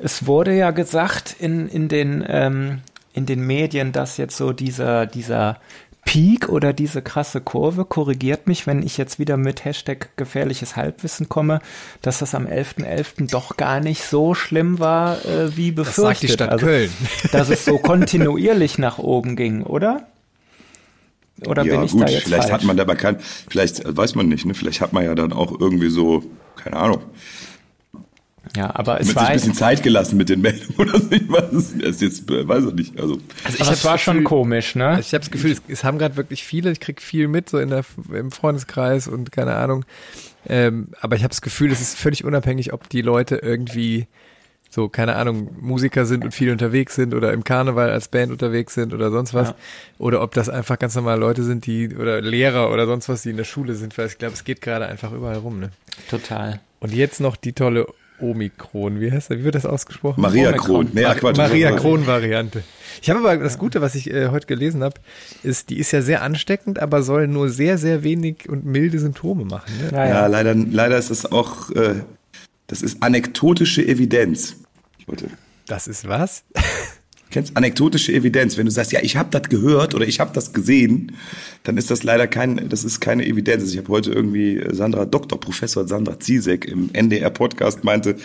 es 0.00 0.26
wurde 0.26 0.52
ja 0.56 0.72
gesagt 0.72 1.36
in, 1.38 1.68
in 1.68 1.88
den, 1.88 2.24
ähm, 2.26 2.80
in 3.12 3.24
den 3.26 3.46
Medien, 3.46 3.92
dass 3.92 4.16
jetzt 4.16 4.36
so 4.36 4.52
dieser, 4.52 5.06
dieser 5.06 5.58
Peak 6.04 6.48
oder 6.48 6.72
diese 6.72 7.02
krasse 7.02 7.40
Kurve, 7.40 7.84
korrigiert 7.84 8.46
mich, 8.48 8.66
wenn 8.66 8.82
ich 8.82 8.98
jetzt 8.98 9.18
wieder 9.20 9.36
mit 9.36 9.64
Hashtag 9.64 10.08
gefährliches 10.16 10.74
Halbwissen 10.76 11.28
komme, 11.28 11.60
dass 12.02 12.18
das 12.18 12.34
am 12.34 12.46
11.11. 12.46 13.30
doch 13.30 13.56
gar 13.56 13.78
nicht 13.80 14.02
so 14.02 14.34
schlimm 14.34 14.80
war, 14.80 15.24
äh, 15.24 15.56
wie 15.56 15.72
Das 15.72 15.86
befürchtet. 15.86 16.04
sagt 16.04 16.22
die 16.22 16.28
Stadt 16.28 16.50
also, 16.50 16.66
Köln. 16.66 16.90
Dass 17.30 17.48
es 17.48 17.64
so 17.64 17.78
kontinuierlich 17.82 18.76
nach 18.78 18.98
oben 18.98 19.36
ging, 19.36 19.62
oder? 19.62 20.08
Oder 21.46 21.64
ja, 21.64 21.76
bin 21.76 21.84
ich 21.84 21.92
gut, 21.92 22.02
da 22.02 22.06
jetzt 22.06 22.24
vielleicht 22.24 22.48
falsch? 22.48 22.52
hat 22.52 22.64
man 22.64 22.76
dabei 22.76 22.94
kein, 22.94 23.18
vielleicht 23.48 23.82
weiß 23.84 24.14
man 24.14 24.28
nicht, 24.28 24.46
ne? 24.46 24.54
Vielleicht 24.54 24.80
hat 24.80 24.92
man 24.92 25.04
ja 25.04 25.14
dann 25.14 25.32
auch 25.32 25.58
irgendwie 25.58 25.90
so, 25.90 26.22
keine 26.56 26.76
Ahnung, 26.76 27.02
ja, 28.56 28.74
aber 28.74 29.00
es 29.00 29.08
mit 29.08 29.08
sich 29.08 29.16
war, 29.16 29.28
ein 29.28 29.34
bisschen 29.34 29.54
Zeit 29.54 29.82
gelassen 29.82 30.16
mit 30.16 30.28
den 30.28 30.40
Meldungen 30.40 30.74
oder 30.78 31.00
so. 31.00 31.10
Ich 31.10 31.28
weiß 31.28 31.74
es 31.82 32.00
jetzt, 32.00 32.30
äh, 32.30 32.46
weiß 32.46 32.66
ich 32.66 32.74
nicht. 32.74 33.00
Also, 33.00 33.18
Also 33.42 33.62
aber 33.62 33.72
es 33.72 33.84
war 33.84 33.98
schon 33.98 34.22
komisch, 34.22 34.74
ne? 34.74 34.98
Ich 35.00 35.12
habe 35.12 35.20
das 35.20 35.30
Gefühl, 35.30 35.52
es, 35.52 35.62
es 35.66 35.82
haben 35.82 35.98
gerade 35.98 36.16
wirklich 36.16 36.44
viele, 36.44 36.70
ich 36.70 36.80
krieg 36.80 37.00
viel 37.00 37.26
mit, 37.26 37.48
so 37.48 37.58
in 37.58 37.70
der, 37.70 37.84
im 38.12 38.30
Freundeskreis 38.30 39.08
und 39.08 39.32
keine 39.32 39.56
Ahnung. 39.56 39.84
Ähm, 40.46 40.88
aber 41.00 41.16
ich 41.16 41.22
habe 41.22 41.30
das 41.30 41.40
Gefühl, 41.40 41.72
es 41.72 41.80
ist 41.80 41.96
völlig 41.96 42.24
unabhängig, 42.24 42.72
ob 42.72 42.88
die 42.88 43.02
Leute 43.02 43.36
irgendwie 43.36 44.06
so, 44.74 44.88
keine 44.88 45.14
Ahnung, 45.14 45.50
Musiker 45.60 46.04
sind 46.04 46.24
und 46.24 46.32
viel 46.32 46.50
unterwegs 46.50 46.96
sind 46.96 47.14
oder 47.14 47.32
im 47.32 47.44
Karneval 47.44 47.90
als 47.90 48.08
Band 48.08 48.32
unterwegs 48.32 48.74
sind 48.74 48.92
oder 48.92 49.12
sonst 49.12 49.32
was. 49.32 49.50
Ja. 49.50 49.54
Oder 49.98 50.20
ob 50.20 50.34
das 50.34 50.48
einfach 50.48 50.80
ganz 50.80 50.96
normale 50.96 51.20
Leute 51.20 51.44
sind, 51.44 51.64
die, 51.66 51.94
oder 51.94 52.20
Lehrer 52.20 52.72
oder 52.72 52.86
sonst 52.86 53.08
was, 53.08 53.22
die 53.22 53.30
in 53.30 53.36
der 53.36 53.44
Schule 53.44 53.76
sind, 53.76 53.96
weil 53.96 54.08
ich 54.08 54.18
glaube, 54.18 54.34
es 54.34 54.42
geht 54.42 54.60
gerade 54.60 54.86
einfach 54.86 55.12
überall 55.12 55.36
rum, 55.36 55.60
ne? 55.60 55.70
Total. 56.10 56.58
Und 56.80 56.92
jetzt 56.92 57.20
noch 57.20 57.36
die 57.36 57.52
tolle 57.52 57.86
Omikron. 58.18 59.00
Wie 59.00 59.12
heißt 59.12 59.30
das? 59.30 59.38
Wie 59.38 59.44
wird 59.44 59.54
das 59.54 59.64
ausgesprochen? 59.64 60.20
Maria 60.20 60.48
Omikron. 60.48 60.86
Kron. 60.86 60.90
Nee, 60.92 61.20
Quatsch. 61.20 61.36
Maria 61.36 61.70
Kron-Variante. 61.70 62.64
Ich 63.00 63.08
habe 63.10 63.20
aber 63.20 63.36
das 63.36 63.58
Gute, 63.58 63.80
was 63.80 63.94
ich 63.94 64.10
äh, 64.10 64.30
heute 64.30 64.48
gelesen 64.48 64.82
habe, 64.82 64.96
ist, 65.44 65.70
die 65.70 65.78
ist 65.78 65.92
ja 65.92 66.02
sehr 66.02 66.22
ansteckend, 66.22 66.80
aber 66.80 67.04
soll 67.04 67.28
nur 67.28 67.48
sehr, 67.48 67.78
sehr 67.78 68.02
wenig 68.02 68.48
und 68.48 68.64
milde 68.64 68.98
Symptome 68.98 69.44
machen. 69.44 69.70
Ne? 69.80 69.90
Ja, 69.92 70.04
Ja, 70.04 70.08
ja. 70.08 70.26
leider, 70.26 70.52
leider 70.56 70.98
ist 70.98 71.10
das 71.10 71.30
auch, 71.30 71.70
äh, 71.70 72.02
das 72.66 72.82
ist 72.82 73.04
anekdotische 73.04 73.86
Evidenz. 73.86 74.63
Wollte, 75.06 75.28
Das 75.66 75.86
ist 75.88 76.08
was? 76.08 76.44
Kennst 77.30 77.56
anekdotische 77.56 78.12
Evidenz, 78.12 78.56
wenn 78.56 78.66
du 78.66 78.70
sagst, 78.70 78.92
ja, 78.92 79.00
ich 79.02 79.16
habe 79.16 79.28
das 79.30 79.48
gehört 79.48 79.94
oder 79.94 80.06
ich 80.06 80.20
habe 80.20 80.30
das 80.32 80.52
gesehen, 80.52 81.16
dann 81.64 81.76
ist 81.76 81.90
das 81.90 82.04
leider 82.04 82.28
kein, 82.28 82.68
das 82.68 82.84
ist 82.84 83.00
keine 83.00 83.26
Evidenz. 83.26 83.72
Ich 83.72 83.78
habe 83.78 83.88
heute 83.88 84.12
irgendwie 84.12 84.62
Sandra, 84.70 85.04
Dr. 85.04 85.40
Professor 85.40 85.88
Sandra 85.88 86.20
Ziesek 86.20 86.64
im 86.64 86.90
NDR 86.92 87.30
Podcast 87.30 87.82
meinte, 87.82 88.16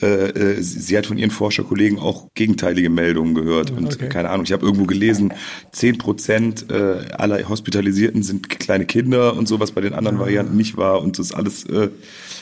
äh, 0.00 0.06
äh, 0.06 0.60
sie, 0.62 0.96
hat 0.98 1.06
von 1.06 1.18
ihren 1.18 1.30
Forscherkollegen 1.30 1.98
auch 1.98 2.28
gegenteilige 2.34 2.90
Meldungen 2.90 3.34
gehört. 3.34 3.70
Und 3.70 3.94
Okay. 3.94 4.08
keine 4.08 4.30
Ahnung, 4.30 4.44
ich 4.44 4.52
habe 4.52 4.64
irgendwo 4.66 4.86
gelesen, 4.86 5.32
zehn 5.72 5.98
Prozent 5.98 6.70
äh, 6.70 7.06
aller 7.16 7.48
Hospitalisierten 7.48 8.22
sind 8.22 8.50
kleine 8.50 8.86
Kinder 8.86 9.34
und 9.36 9.46
so, 9.46 9.60
was 9.60 9.70
bei 9.72 9.80
den 9.80 9.94
anderen 9.94 10.18
Varianten 10.18 10.56
nicht 10.56 10.76
war. 10.76 11.00
Und 11.00 11.18
das 11.18 11.26
ist 11.26 11.34
alles, 11.34 11.64
äh, 11.66 11.90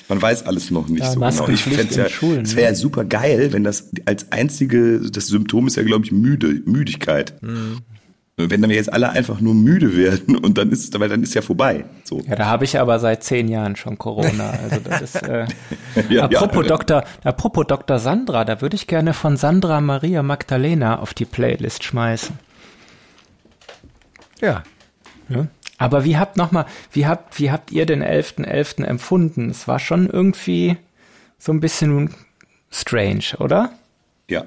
man 0.09 0.21
weiß 0.21 0.47
alles 0.47 0.71
noch 0.71 0.88
nicht 0.88 1.00
Ja, 1.00 1.12
so 1.12 1.21
genau. 1.21 1.49
Ich 1.49 1.64
fänd's 1.64 1.97
ja, 1.97 2.09
Schulen, 2.09 2.42
es 2.42 2.54
wäre 2.56 2.64
ja 2.64 2.71
ne? 2.71 2.76
super 2.76 3.04
geil, 3.04 3.52
wenn 3.52 3.64
das 3.64 3.90
als 4.04 4.30
einzige, 4.32 5.00
das 5.00 5.28
Symptom 5.28 5.66
ist 5.66 5.76
ja, 5.76 5.82
glaube 5.82 6.04
ich, 6.04 6.12
müde, 6.12 6.62
Müdigkeit. 6.64 7.35
Wenn 8.37 8.62
dann 8.62 8.71
jetzt 8.71 8.92
alle 8.92 9.11
einfach 9.11 9.40
nur 9.40 9.54
müde 9.54 9.94
werden 9.97 10.37
und 10.37 10.56
dann 10.56 10.71
ist 10.71 10.85
es, 10.94 11.00
weil 11.00 11.09
dann 11.09 11.23
ist 11.23 11.35
ja 11.35 11.42
vorbei. 11.42 11.85
So. 12.02 12.21
Ja, 12.26 12.35
da 12.35 12.47
habe 12.47 12.64
ich 12.64 12.78
aber 12.80 12.99
seit 12.99 13.23
zehn 13.23 13.47
Jahren 13.47 13.76
schon 13.76 13.99
Corona. 13.99 14.50
Also 14.50 14.80
das 14.82 15.02
ist 15.02 15.23
äh, 15.23 15.47
Ja, 16.09 16.25
apropos 16.25 16.64
ja. 16.64 16.68
Dr. 16.68 17.04
Apropos 17.25 17.66
Dr. 17.66 17.99
Sandra, 17.99 18.44
da 18.44 18.61
würde 18.62 18.75
ich 18.75 18.87
gerne 18.87 19.12
von 19.12 19.37
Sandra 19.37 19.80
Maria 19.82 20.23
Magdalena 20.23 20.99
auf 20.99 21.12
die 21.12 21.26
Playlist 21.26 21.85
schmeißen. 21.85 22.38
Ja. 24.40 24.62
Ja. 25.28 25.47
Aber 25.82 26.04
wie 26.04 26.16
habt 26.16 26.36
noch 26.36 26.52
mal, 26.52 26.66
wie 26.92 27.06
habt, 27.06 27.40
wie 27.40 27.50
habt 27.50 27.72
ihr 27.72 27.86
den 27.86 28.04
11.11. 28.04 28.84
empfunden? 28.84 29.50
Es 29.50 29.66
war 29.66 29.80
schon 29.80 30.08
irgendwie 30.08 30.76
so 31.38 31.52
ein 31.52 31.58
bisschen 31.58 32.14
strange, 32.70 33.36
oder? 33.38 33.72
Ja. 34.28 34.44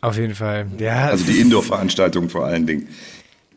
Auf 0.00 0.16
jeden 0.16 0.36
Fall. 0.36 0.66
Ja, 0.78 1.08
Also 1.08 1.24
die 1.24 1.40
Indoor-Veranstaltung 1.40 2.28
vor 2.28 2.44
allen 2.44 2.68
Dingen. 2.68 2.88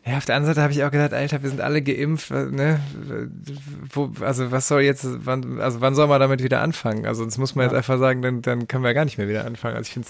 Ja, 0.04 0.16
auf 0.16 0.24
der 0.24 0.34
anderen 0.34 0.54
Seite 0.54 0.62
habe 0.62 0.72
ich 0.72 0.82
auch 0.82 0.90
gedacht, 0.90 1.12
Alter, 1.12 1.42
wir 1.42 1.50
sind 1.50 1.60
alle 1.60 1.82
geimpft, 1.82 2.32
ne? 2.32 2.80
Wo, 3.92 4.10
also 4.22 4.50
was 4.50 4.66
soll 4.66 4.80
jetzt, 4.80 5.06
wann, 5.24 5.60
also 5.60 5.80
wann 5.80 5.94
soll 5.94 6.08
man 6.08 6.18
damit 6.18 6.42
wieder 6.42 6.60
anfangen? 6.62 7.06
Also 7.06 7.24
das 7.24 7.38
muss 7.38 7.54
man 7.54 7.66
jetzt 7.66 7.76
einfach 7.76 8.00
sagen, 8.00 8.22
dann, 8.22 8.42
dann 8.42 8.66
können 8.66 8.82
wir 8.82 8.88
ja 8.88 8.94
gar 8.94 9.04
nicht 9.04 9.18
mehr 9.18 9.28
wieder 9.28 9.44
anfangen. 9.44 9.76
Also 9.76 9.86
ich 9.86 9.92
finde 9.92 10.08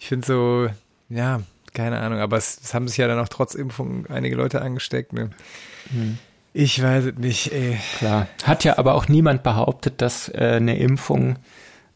ich 0.00 0.08
finde 0.08 0.26
so, 0.26 0.68
ja, 1.08 1.42
keine 1.72 2.00
Ahnung, 2.00 2.18
aber 2.18 2.36
es, 2.36 2.58
es 2.64 2.74
haben 2.74 2.88
sich 2.88 2.96
ja 2.96 3.06
dann 3.06 3.20
auch 3.20 3.28
trotz 3.28 3.54
Impfung 3.54 4.06
einige 4.06 4.34
Leute 4.34 4.60
angesteckt, 4.60 5.12
ne? 5.12 5.30
Ich 6.60 6.82
weiß 6.82 7.04
es 7.04 7.18
nicht, 7.18 7.52
ey. 7.52 7.78
Klar. 7.98 8.26
Hat 8.42 8.64
ja 8.64 8.78
aber 8.78 8.94
auch 8.96 9.06
niemand 9.06 9.44
behauptet, 9.44 10.02
dass 10.02 10.28
äh, 10.28 10.54
eine 10.56 10.76
Impfung 10.76 11.36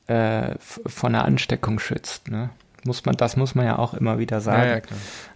äh, 0.06 0.54
von 0.60 1.16
einer 1.16 1.24
Ansteckung 1.24 1.80
schützt. 1.80 2.30
Ne? 2.30 2.50
Muss 2.84 3.04
man, 3.04 3.16
das 3.16 3.36
muss 3.36 3.56
man 3.56 3.66
ja 3.66 3.76
auch 3.80 3.92
immer 3.92 4.20
wieder 4.20 4.40
sagen. 4.40 4.68
Ja, 4.68 4.76
ja. 4.76 4.82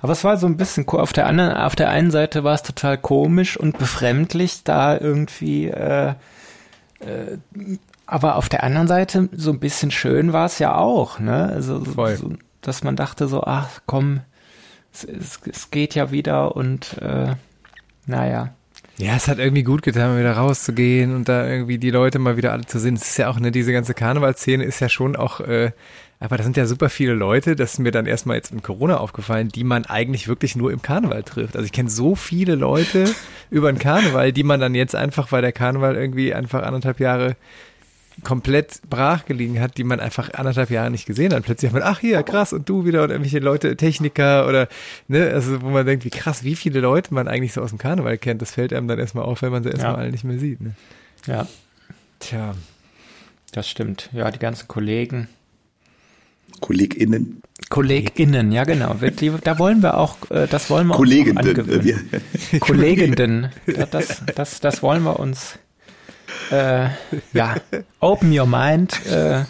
Aber 0.00 0.12
es 0.12 0.23
war 0.23 0.37
so 0.37 0.47
ein 0.47 0.56
bisschen 0.56 0.87
auf 0.87 1.12
der 1.12 1.26
anderen, 1.26 1.56
auf 1.56 1.75
der 1.75 1.90
einen 1.90 2.12
Seite 2.12 2.45
war 2.45 2.54
es 2.54 2.62
total 2.62 2.99
komisch 2.99 3.56
und 3.56 3.78
befremdlich, 3.78 4.62
da 4.62 4.97
irgendwie. 4.97 5.71
Äh, 5.71 6.11
äh, 7.00 7.38
aber 8.06 8.37
auf 8.37 8.49
der 8.49 8.62
anderen 8.62 8.87
Seite 8.87 9.28
so 9.33 9.50
ein 9.50 9.59
bisschen 9.59 9.90
schön 9.90 10.33
war 10.33 10.47
es 10.47 10.61
ja 10.61 10.76
auch, 10.76 11.18
ne? 11.18 11.50
Also 11.52 11.85
so, 11.85 12.35
dass 12.61 12.85
man 12.85 12.95
dachte 12.95 13.26
so, 13.26 13.42
ach 13.42 13.80
komm, 13.87 14.21
es, 14.92 15.02
es, 15.02 15.40
es 15.52 15.71
geht 15.73 15.97
ja 15.97 16.12
wieder 16.12 16.54
und 16.54 16.97
äh, 16.99 17.35
naja. 18.06 18.50
Ja, 18.99 19.15
es 19.15 19.29
hat 19.29 19.38
irgendwie 19.38 19.62
gut 19.62 19.83
getan, 19.83 20.12
mal 20.12 20.21
wieder 20.21 20.33
rauszugehen 20.33 21.15
und 21.15 21.29
da 21.29 21.47
irgendwie 21.47 21.76
die 21.76 21.91
Leute 21.91 22.19
mal 22.19 22.38
wieder 22.38 22.53
alle 22.53 22.65
zu 22.65 22.79
sehen. 22.79 22.95
Es 22.95 23.03
ist 23.03 23.19
ja 23.19 23.29
auch, 23.29 23.38
ne, 23.38 23.53
diese 23.53 23.71
ganze 23.71 23.93
Karnevalszene 23.93 24.65
ist 24.65 24.81
ja 24.81 24.88
schon 24.88 25.17
auch, 25.17 25.41
äh, 25.41 25.73
aber 26.19 26.38
da 26.38 26.43
sind 26.43 26.57
ja 26.57 26.65
super 26.65 26.88
viele 26.88 27.12
Leute, 27.12 27.57
das 27.57 27.75
ist 27.75 27.79
mir 27.79 27.91
dann 27.91 28.07
erstmal 28.07 28.37
jetzt 28.37 28.53
in 28.53 28.62
Corona 28.62 28.97
aufgefallen, 28.97 29.49
die 29.49 29.65
man 29.65 29.85
eigentlich 29.85 30.29
wirklich 30.29 30.57
nur 30.57 30.73
im 30.73 30.81
Karneval 30.81 31.25
trifft. 31.25 31.57
Also 31.57 31.67
ich 31.67 31.73
kenne 31.73 31.91
so 31.91 32.15
viele 32.15 32.55
Leute 32.55 33.05
über 33.50 33.71
den 33.71 33.79
Karneval, 33.79 34.33
die 34.33 34.45
man 34.45 34.61
dann 34.61 34.75
jetzt 34.75 34.95
einfach, 34.95 35.31
weil 35.31 35.43
der 35.43 35.53
Karneval 35.53 35.95
irgendwie 35.95 36.33
einfach 36.33 36.62
anderthalb 36.62 36.99
Jahre 36.99 37.37
komplett 38.25 38.81
brach 38.89 39.27
gelegen 39.27 39.61
hat, 39.61 39.77
die 39.79 39.85
man 39.85 40.01
einfach 40.01 40.33
anderthalb 40.35 40.71
Jahre 40.71 40.91
nicht 40.91 41.07
gesehen 41.07 41.35
hat. 41.35 41.43
Plötzlich 41.45 41.71
hat 41.73 41.79
man, 41.81 41.89
ach 41.89 41.99
hier, 42.01 42.23
krass, 42.23 42.53
und 42.53 42.69
du 42.69 42.85
wieder 42.85 43.03
und 43.05 43.11
irgendwelche 43.11 43.39
Leute, 43.41 43.77
Techniker 43.77 44.49
oder, 44.49 44.69
ne, 45.09 45.29
also 45.31 45.61
wo 45.63 45.69
man 45.69 45.85
denkt, 45.87 46.05
wie 46.05 46.11
krass, 46.11 46.43
wie 46.43 46.57
viele 46.57 46.81
Leute 46.81 47.13
man 47.13 47.29
eigentlich 47.29 47.53
so 47.53 47.61
aus 47.63 47.71
dem 47.71 47.79
Karneval 47.79 48.17
kennt, 48.19 48.41
das 48.43 48.53
fällt 48.53 48.73
einem 48.73 48.89
dann 48.89 48.99
erstmal 48.99 49.25
auf, 49.25 49.43
wenn 49.43 49.53
man 49.53 49.63
sie 49.63 49.69
erstmal 49.71 49.93
Ja. 49.93 49.99
alle 49.99 50.11
nicht 50.11 50.25
mehr 50.25 50.39
sieht, 50.39 50.61
ne. 50.61 50.73
Ja, 51.27 51.47
Tja. 52.21 52.55
das 53.53 53.69
stimmt. 53.69 54.09
Ja, 54.13 54.31
die 54.31 54.39
ganzen 54.39 54.67
Kollegen. 54.69 55.29
KollegInnen, 56.61 57.43
KollegInnen, 57.69 58.51
ja 58.53 58.65
genau. 58.65 59.01
Wir- 59.01 59.11
Die, 59.11 59.31
da 59.45 59.59
wollen 59.59 59.83
wir 59.83 59.99
auch, 59.99 60.17
äh, 60.31 60.47
das 60.47 60.71
wollen 60.71 60.87
wir 60.87 60.93
uns 60.93 60.97
auch 60.97 60.99
Kolleginnen. 61.05 61.37
Äh, 61.45 61.49
angewöhnen. 61.51 61.85
wir, 62.51 62.61
Kolleginnen. 62.61 63.49
Ja, 63.67 63.85
das, 63.87 64.23
das, 64.35 64.61
das 64.61 64.83
wollen 64.83 65.03
wir 65.03 65.19
uns. 65.21 65.59
Äh, 66.50 66.88
ja, 67.33 67.57
open 68.00 68.37
your 68.38 68.47
mind. 68.47 69.05
Äh, 69.07 69.45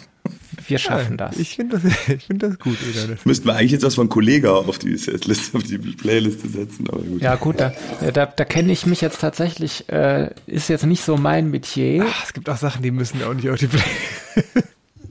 wir 0.67 0.77
schaffen 0.79 1.15
das. 1.17 1.37
Ich 1.37 1.55
finde 1.55 1.79
das, 1.79 1.93
ich 2.09 2.25
finde 2.25 2.49
das 2.49 2.59
gut, 2.59 2.77
Eda. 2.81 3.07
Das 3.13 3.25
müssten 3.25 3.45
wir 3.47 3.55
eigentlich 3.55 3.71
jetzt 3.71 3.83
was 3.83 3.95
von 3.95 4.09
Kollega 4.09 4.51
auf 4.51 4.79
die 4.79 4.97
Setliste, 4.97 5.57
auf 5.57 5.63
die 5.63 5.77
Playliste 5.77 6.49
setzen, 6.49 6.87
aber 6.89 7.01
gut. 7.01 7.21
Ja 7.21 7.35
gut, 7.35 7.59
da, 7.59 7.73
da, 8.13 8.25
da 8.25 8.45
kenne 8.45 8.71
ich 8.73 8.85
mich 8.85 9.01
jetzt 9.01 9.21
tatsächlich, 9.21 9.87
äh, 9.89 10.31
ist 10.47 10.67
jetzt 10.69 10.85
nicht 10.85 11.03
so 11.03 11.15
mein 11.17 11.49
Metier. 11.49 12.05
Ach, 12.09 12.23
es 12.25 12.33
gibt 12.33 12.49
auch 12.49 12.57
Sachen, 12.57 12.81
die 12.81 12.91
müssen 12.91 13.21
auch 13.23 13.33
nicht 13.33 13.49
auf 13.49 13.57
die 13.59 13.67
Play. 13.67 13.81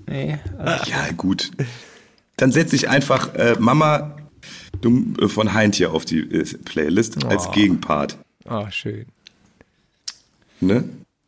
Nee, 0.08 0.38
also, 0.58 0.88
Ja, 0.90 1.10
gut. 1.16 1.50
Dann 2.36 2.52
setze 2.52 2.76
ich 2.76 2.88
einfach 2.88 3.34
äh, 3.34 3.56
Mama 3.58 4.16
äh, 4.84 5.26
von 5.26 5.52
Heintje 5.52 5.90
auf 5.90 6.04
die 6.04 6.20
äh, 6.20 6.44
Playlist 6.64 7.24
als 7.24 7.48
Oh. 7.48 7.50
Gegenpart. 7.50 8.16
Oh, 8.48 8.66
schön. 8.70 9.06
Ne? 10.60 10.84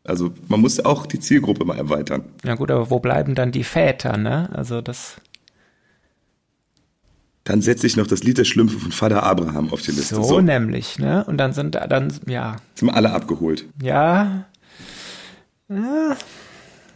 Also 0.08 0.32
man 0.48 0.60
muss 0.60 0.80
auch 0.84 1.06
die 1.06 1.20
Zielgruppe 1.20 1.64
mal 1.64 1.76
erweitern. 1.76 2.24
ja 2.44 2.54
gut, 2.54 2.70
aber 2.70 2.90
wo 2.90 2.98
bleiben 2.98 3.34
dann 3.34 3.52
die 3.52 3.64
Väter, 3.64 4.16
ne? 4.16 4.48
Also 4.52 4.80
das, 4.80 5.20
Dann 7.44 7.62
setze 7.62 7.86
ich 7.86 7.96
noch 7.96 8.06
das 8.06 8.22
Lied 8.22 8.38
der 8.38 8.44
Schlümpfe 8.44 8.78
von 8.78 8.92
Vater 8.92 9.22
Abraham 9.22 9.72
auf 9.72 9.82
die 9.82 9.90
Liste. 9.90 10.16
so, 10.16 10.22
So, 10.22 10.40
nämlich, 10.40 10.98
ne? 10.98 11.24
Und 11.24 11.38
dann 11.38 11.52
sind 11.52 11.74
da, 11.74 11.86
dann, 11.86 12.12
ja, 12.26 12.56
sind 12.74 12.88
wir 12.88 12.94
alle 12.94 13.12
abgeholt. 13.12 13.66
ja, 13.82 14.44
ja 15.68 16.16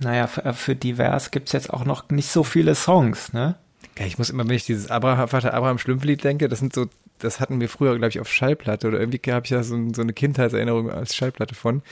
naja, 0.01 0.27
für, 0.27 0.53
für 0.55 0.75
divers 0.75 1.31
gibt's 1.31 1.53
jetzt 1.53 1.73
auch 1.73 1.85
noch 1.85 2.09
nicht 2.11 2.29
so 2.31 2.43
viele 2.45 2.75
Songs, 2.75 3.33
ne? 3.33 3.57
Ja, 3.99 4.07
ich 4.07 4.19
muss 4.19 4.31
immer, 4.31 4.49
wenn 4.49 4.57
ich 4.57 4.65
dieses 4.65 4.91
Abraham, 4.91 5.29
Vater 5.29 5.55
Abraham 5.55 5.79
Schlumpflied 5.79 6.25
denke, 6.25 6.49
das 6.49 6.59
sind 6.61 6.75
so, 6.75 6.87
das 7.23 7.41
hatten 7.41 7.61
wir 7.61 7.69
früher, 7.69 7.97
glaube 7.97 8.09
ich, 8.11 8.21
auf 8.21 8.31
Schallplatte 8.33 8.89
oder 8.89 9.01
irgendwie 9.01 9.21
habe 9.33 9.45
ich 9.47 9.51
da 9.51 9.63
so, 9.63 9.79
so 9.95 10.03
eine 10.03 10.13
Kindheitserinnerung 10.13 10.91
als 10.91 11.15
Schallplatte 11.15 11.55
von. 11.55 11.83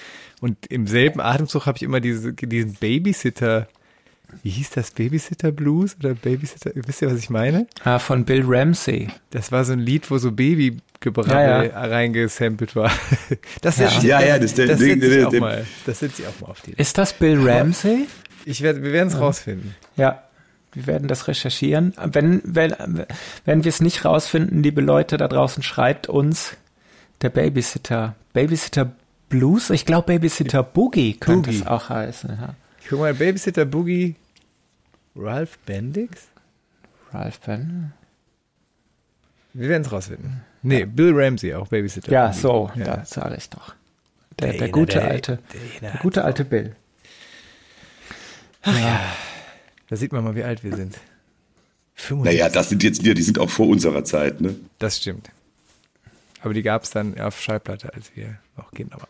Und 0.40 0.56
im 0.66 0.86
selben 0.86 1.20
Atemzug 1.20 1.66
habe 1.66 1.76
ich 1.76 1.82
immer 1.82 2.00
diese, 2.00 2.32
diesen 2.32 2.74
Babysitter, 2.74 3.68
wie 4.42 4.50
hieß 4.50 4.70
das, 4.70 4.92
Babysitter 4.92 5.50
Blues 5.52 5.96
oder 5.98 6.14
Babysitter, 6.14 6.70
wisst 6.74 7.02
ihr, 7.02 7.10
was 7.10 7.18
ich 7.18 7.30
meine? 7.30 7.66
Ah, 7.84 7.98
von 7.98 8.24
Bill 8.24 8.44
Ramsey. 8.46 9.08
Das 9.30 9.50
war 9.50 9.64
so 9.64 9.72
ein 9.72 9.80
Lied, 9.80 10.10
wo 10.10 10.18
so 10.18 10.30
Babygebrabbel 10.32 11.70
Ja, 11.72 11.80
reingesampelt 11.84 12.76
war. 12.76 12.90
Das 13.62 13.78
Ja. 13.78 13.88
setze 13.90 14.06
Ja, 14.06 14.20
ja, 14.22 14.36
das 14.38 14.46
ist 14.46 14.58
der- 14.58 14.66
das 14.68 14.78
setze 14.78 15.18
ich 15.18 15.26
auch 15.26 15.32
mal. 15.32 15.66
Das 15.86 15.98
setze 15.98 16.22
ich 16.22 16.28
auch 16.28 16.40
mal 16.40 16.48
auf 16.52 16.60
die. 16.60 16.72
Ist 16.72 16.96
das 16.98 17.12
Bill 17.12 17.40
Ramsey? 17.48 18.06
Ich 18.44 18.62
werde, 18.62 18.82
wir 18.82 18.92
werden 18.92 19.08
es 19.08 19.18
rausfinden. 19.18 19.74
Ja, 19.96 20.22
wir 20.72 20.86
werden 20.86 21.08
das 21.08 21.26
recherchieren. 21.28 21.94
Wenn, 22.02 22.40
wenn, 22.44 23.04
wenn 23.44 23.64
wir 23.64 23.68
es 23.68 23.80
nicht 23.80 24.04
rausfinden, 24.04 24.62
liebe 24.62 24.80
Leute 24.80 25.16
da 25.16 25.26
draußen, 25.28 25.62
schreibt 25.62 26.08
uns 26.08 26.56
der 27.22 27.30
Babysitter. 27.30 28.14
Babysitter 28.32 28.92
Blues? 29.28 29.70
Ich 29.70 29.84
glaube 29.86 30.06
Babysitter 30.06 30.62
Boogie 30.62 31.14
könnte 31.14 31.50
Boogie. 31.50 31.62
es 31.62 31.66
auch 31.66 31.88
heißen. 31.88 32.30
Ja. 32.40 32.54
Guck 32.88 33.00
mal, 33.00 33.14
Babysitter 33.14 33.64
Boogie, 33.64 34.14
Ralph 35.16 35.58
Bendix? 35.66 36.28
Ralph 37.12 37.40
Ben. 37.40 37.92
Wir 39.52 39.68
werden 39.68 39.82
es 39.82 39.90
rausfinden. 39.90 40.42
Nee, 40.62 40.84
Bill 40.84 41.12
Ramsey 41.14 41.54
auch, 41.54 41.66
Babysitter. 41.68 42.12
Ja, 42.12 42.26
Boogie. 42.28 42.38
so, 42.40 42.70
Ja. 42.76 42.84
da 42.84 43.04
sage 43.04 43.34
ich 43.36 43.50
doch. 43.50 43.74
Der, 44.38 44.50
Der 44.50 44.58
der, 44.60 44.68
gute 44.70 44.98
der- 45.00 45.08
alte, 45.08 45.38
der 45.82 45.90
gute 46.00 46.24
alte 46.24 46.44
Bill. 46.44 46.76
Da 49.90 49.96
sieht 49.96 50.12
man 50.12 50.22
mal, 50.22 50.36
wie 50.36 50.44
alt 50.44 50.62
wir 50.62 50.74
sind. 50.76 50.96
65. 51.96 52.24
Naja, 52.24 52.48
das 52.48 52.68
sind 52.68 52.82
jetzt 52.84 53.02
Lieder, 53.02 53.14
die 53.14 53.22
sind 53.22 53.40
auch 53.40 53.50
vor 53.50 53.66
unserer 53.66 54.04
Zeit, 54.04 54.40
ne? 54.40 54.54
Das 54.78 54.98
stimmt. 54.98 55.30
Aber 56.42 56.54
die 56.54 56.62
gab 56.62 56.84
es 56.84 56.90
dann 56.90 57.20
auf 57.20 57.40
Schallplatte, 57.40 57.92
als 57.92 58.12
wir 58.14 58.38
noch 58.56 58.70
Kinder 58.70 58.96
waren. 58.98 59.08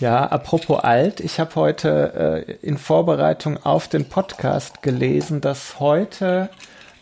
Ja, 0.00 0.24
apropos 0.24 0.82
alt, 0.82 1.20
ich 1.20 1.38
habe 1.38 1.54
heute 1.56 2.46
äh, 2.48 2.66
in 2.66 2.78
Vorbereitung 2.78 3.58
auf 3.58 3.88
den 3.88 4.08
Podcast 4.08 4.82
gelesen, 4.82 5.42
dass 5.42 5.78
heute 5.78 6.48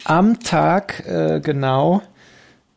am 0.02 0.40
Tag 0.40 1.06
äh, 1.06 1.40
genau 1.40 2.02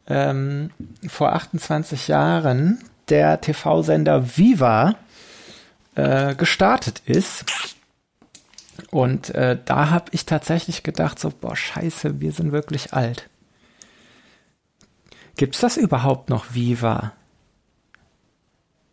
ähm, 0.08 0.70
vor 1.08 1.34
28 1.34 2.08
Jahren 2.08 2.80
der 3.10 3.42
TV-Sender 3.42 4.38
Viva 4.38 4.96
äh, 5.96 6.36
gestartet 6.36 7.02
ist. 7.06 7.46
Und 8.90 9.34
äh, 9.36 9.58
da 9.64 9.90
habe 9.90 10.06
ich 10.12 10.26
tatsächlich 10.26 10.84
gedacht, 10.84 11.20
so, 11.20 11.30
boah, 11.30 11.56
scheiße, 11.56 12.20
wir 12.20 12.32
sind 12.32 12.52
wirklich 12.52 12.94
alt. 12.94 13.30
Gibt's 15.38 15.60
das 15.60 15.78
überhaupt 15.78 16.30
noch 16.30 16.54
Viva? 16.54 17.14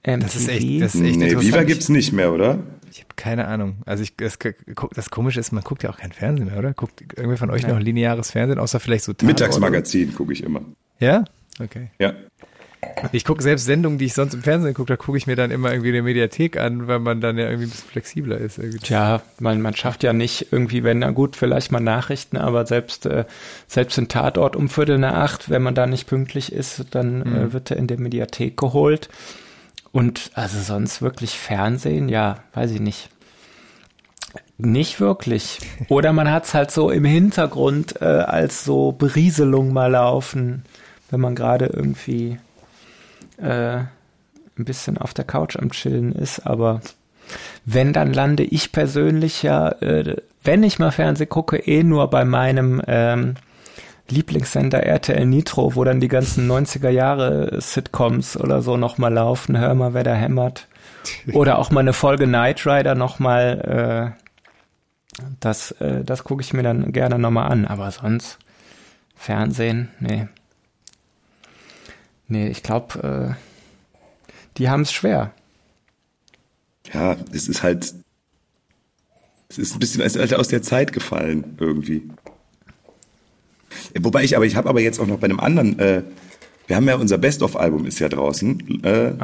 MTV? 0.04 0.24
Das 0.24 0.36
ist 0.36 0.48
echt, 0.48 0.82
das 0.82 0.94
ist 0.94 1.02
echt 1.02 1.16
Nee. 1.16 1.40
Viva 1.40 1.64
gibt's 1.64 1.88
nicht 1.88 2.12
mehr, 2.12 2.32
oder? 2.32 2.58
Ich 2.90 3.00
habe 3.00 3.14
keine 3.16 3.46
Ahnung. 3.46 3.78
Also 3.84 4.02
ich, 4.02 4.16
das, 4.16 4.38
das 4.94 5.10
Komische 5.10 5.40
ist, 5.40 5.52
man 5.52 5.62
guckt 5.62 5.82
ja 5.82 5.90
auch 5.90 5.98
kein 5.98 6.12
Fernsehen 6.12 6.46
mehr, 6.48 6.58
oder? 6.58 6.72
Guckt 6.72 7.00
irgendwer 7.00 7.36
von 7.36 7.50
euch 7.50 7.66
noch 7.66 7.78
lineares 7.78 8.30
Fernsehen, 8.30 8.58
außer 8.58 8.80
vielleicht 8.80 9.04
so 9.04 9.12
Tatort? 9.12 9.26
Mittagsmagazin 9.28 10.14
gucke 10.14 10.32
ich 10.32 10.42
immer. 10.42 10.62
Ja? 10.98 11.24
Okay. 11.60 11.90
Ja. 11.98 12.14
Ich 13.12 13.24
gucke 13.24 13.42
selbst 13.42 13.64
Sendungen, 13.64 13.98
die 13.98 14.06
ich 14.06 14.14
sonst 14.14 14.34
im 14.34 14.42
Fernsehen 14.42 14.74
gucke, 14.74 14.88
da 14.88 14.96
gucke 14.96 15.18
ich 15.18 15.26
mir 15.26 15.36
dann 15.36 15.50
immer 15.50 15.70
irgendwie 15.72 15.90
eine 15.90 16.02
Mediathek 16.02 16.56
an, 16.56 16.86
weil 16.86 16.98
man 16.98 17.20
dann 17.20 17.36
ja 17.36 17.44
irgendwie 17.44 17.66
ein 17.66 17.70
bisschen 17.70 17.90
flexibler 17.90 18.38
ist. 18.38 18.58
Irgendwie. 18.58 18.78
Tja, 18.78 19.22
man, 19.40 19.60
man 19.60 19.74
schafft 19.74 20.02
ja 20.02 20.12
nicht 20.12 20.52
irgendwie, 20.52 20.84
wenn, 20.84 21.00
na 21.00 21.10
gut, 21.10 21.36
vielleicht 21.36 21.72
mal 21.72 21.80
Nachrichten, 21.80 22.36
aber 22.36 22.66
selbst, 22.66 23.06
äh, 23.06 23.24
selbst 23.66 23.98
ein 23.98 24.08
Tatort 24.08 24.56
um 24.56 24.68
Viertel 24.68 24.98
nach 24.98 25.14
acht, 25.14 25.50
wenn 25.50 25.62
man 25.62 25.74
da 25.74 25.86
nicht 25.86 26.06
pünktlich 26.06 26.52
ist, 26.52 26.86
dann 26.90 27.22
äh, 27.22 27.52
wird 27.52 27.70
er 27.70 27.76
in 27.76 27.86
der 27.86 27.98
Mediathek 27.98 28.56
geholt. 28.56 29.08
Und 29.90 30.30
also 30.34 30.60
sonst 30.60 31.02
wirklich 31.02 31.38
Fernsehen, 31.38 32.08
ja, 32.08 32.36
weiß 32.54 32.72
ich 32.72 32.80
nicht. 32.80 33.08
Nicht 34.58 35.00
wirklich. 35.00 35.60
Oder 35.88 36.12
man 36.12 36.30
hat's 36.30 36.52
halt 36.52 36.70
so 36.70 36.90
im 36.90 37.04
Hintergrund 37.04 38.00
äh, 38.00 38.04
als 38.04 38.64
so 38.64 38.92
Berieselung 38.92 39.72
mal 39.72 39.92
laufen, 39.92 40.64
wenn 41.10 41.20
man 41.20 41.34
gerade 41.34 41.66
irgendwie 41.66 42.38
äh, 43.38 43.78
ein 43.78 44.64
bisschen 44.64 44.98
auf 44.98 45.14
der 45.14 45.24
Couch 45.24 45.56
am 45.56 45.70
Chillen 45.70 46.12
ist. 46.12 46.46
Aber 46.46 46.80
wenn, 47.64 47.92
dann 47.92 48.12
lande 48.12 48.42
ich 48.42 48.72
persönlich 48.72 49.42
ja, 49.42 49.68
äh, 49.80 50.16
wenn 50.42 50.62
ich 50.62 50.78
mal 50.78 50.90
Fernsehen 50.90 51.28
gucke, 51.28 51.56
eh 51.56 51.82
nur 51.82 52.08
bei 52.08 52.24
meinem 52.24 52.82
ähm, 52.86 53.34
Lieblingssender 54.10 54.82
RTL 54.84 55.26
Nitro, 55.26 55.74
wo 55.74 55.84
dann 55.84 56.00
die 56.00 56.08
ganzen 56.08 56.50
90er 56.50 56.88
Jahre 56.88 57.60
Sitcoms 57.60 58.38
oder 58.38 58.62
so 58.62 58.76
nochmal 58.78 59.12
laufen. 59.12 59.58
Hör 59.58 59.74
mal, 59.74 59.92
wer 59.92 60.04
da 60.04 60.14
hämmert. 60.14 60.66
Oder 61.32 61.58
auch 61.58 61.70
mal 61.70 61.80
eine 61.80 61.92
Folge 61.92 62.26
Knight 62.26 62.66
Rider 62.66 62.94
nochmal. 62.94 64.14
Äh, 64.16 65.24
das 65.40 65.72
äh, 65.72 66.04
das 66.04 66.24
gucke 66.24 66.42
ich 66.42 66.52
mir 66.52 66.62
dann 66.62 66.92
gerne 66.92 67.18
nochmal 67.18 67.50
an. 67.50 67.66
Aber 67.66 67.90
sonst 67.90 68.38
Fernsehen, 69.14 69.90
nee. 70.00 70.28
Nee, 72.28 72.48
ich 72.48 72.62
glaube, 72.62 73.36
äh, 73.36 74.38
die 74.58 74.68
haben 74.68 74.82
es 74.82 74.92
schwer. 74.92 75.32
Ja, 76.92 77.16
es 77.32 77.48
ist 77.48 77.62
halt, 77.62 77.94
es 79.48 79.58
ist 79.58 79.74
ein 79.74 79.78
bisschen 79.78 80.02
als 80.02 80.16
halt 80.16 80.34
aus 80.34 80.48
der 80.48 80.62
Zeit 80.62 80.92
gefallen 80.92 81.56
irgendwie. 81.58 82.08
Wobei 83.98 84.24
ich 84.24 84.36
aber, 84.36 84.46
ich 84.46 84.56
habe 84.56 84.68
aber 84.68 84.80
jetzt 84.80 85.00
auch 85.00 85.06
noch 85.06 85.18
bei 85.18 85.26
einem 85.26 85.40
anderen, 85.40 85.78
äh, 85.78 86.02
wir 86.66 86.76
haben 86.76 86.86
ja 86.86 86.96
unser 86.96 87.16
Best-of-Album 87.16 87.86
ist 87.86 87.98
ja 87.98 88.10
draußen, 88.10 88.84
äh, 88.84 89.08
äh, 89.08 89.16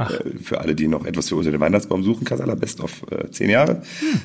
für 0.43 0.61
alle, 0.61 0.75
die 0.75 0.89
noch 0.89 1.05
etwas 1.05 1.29
für 1.29 1.37
unter 1.37 1.51
den 1.51 1.61
Weihnachtsbaum 1.61 2.03
suchen, 2.03 2.25
Kasala 2.25 2.55
Best-of 2.55 3.05
äh, 3.11 3.31
zehn 3.31 3.51
Jahre, 3.51 3.83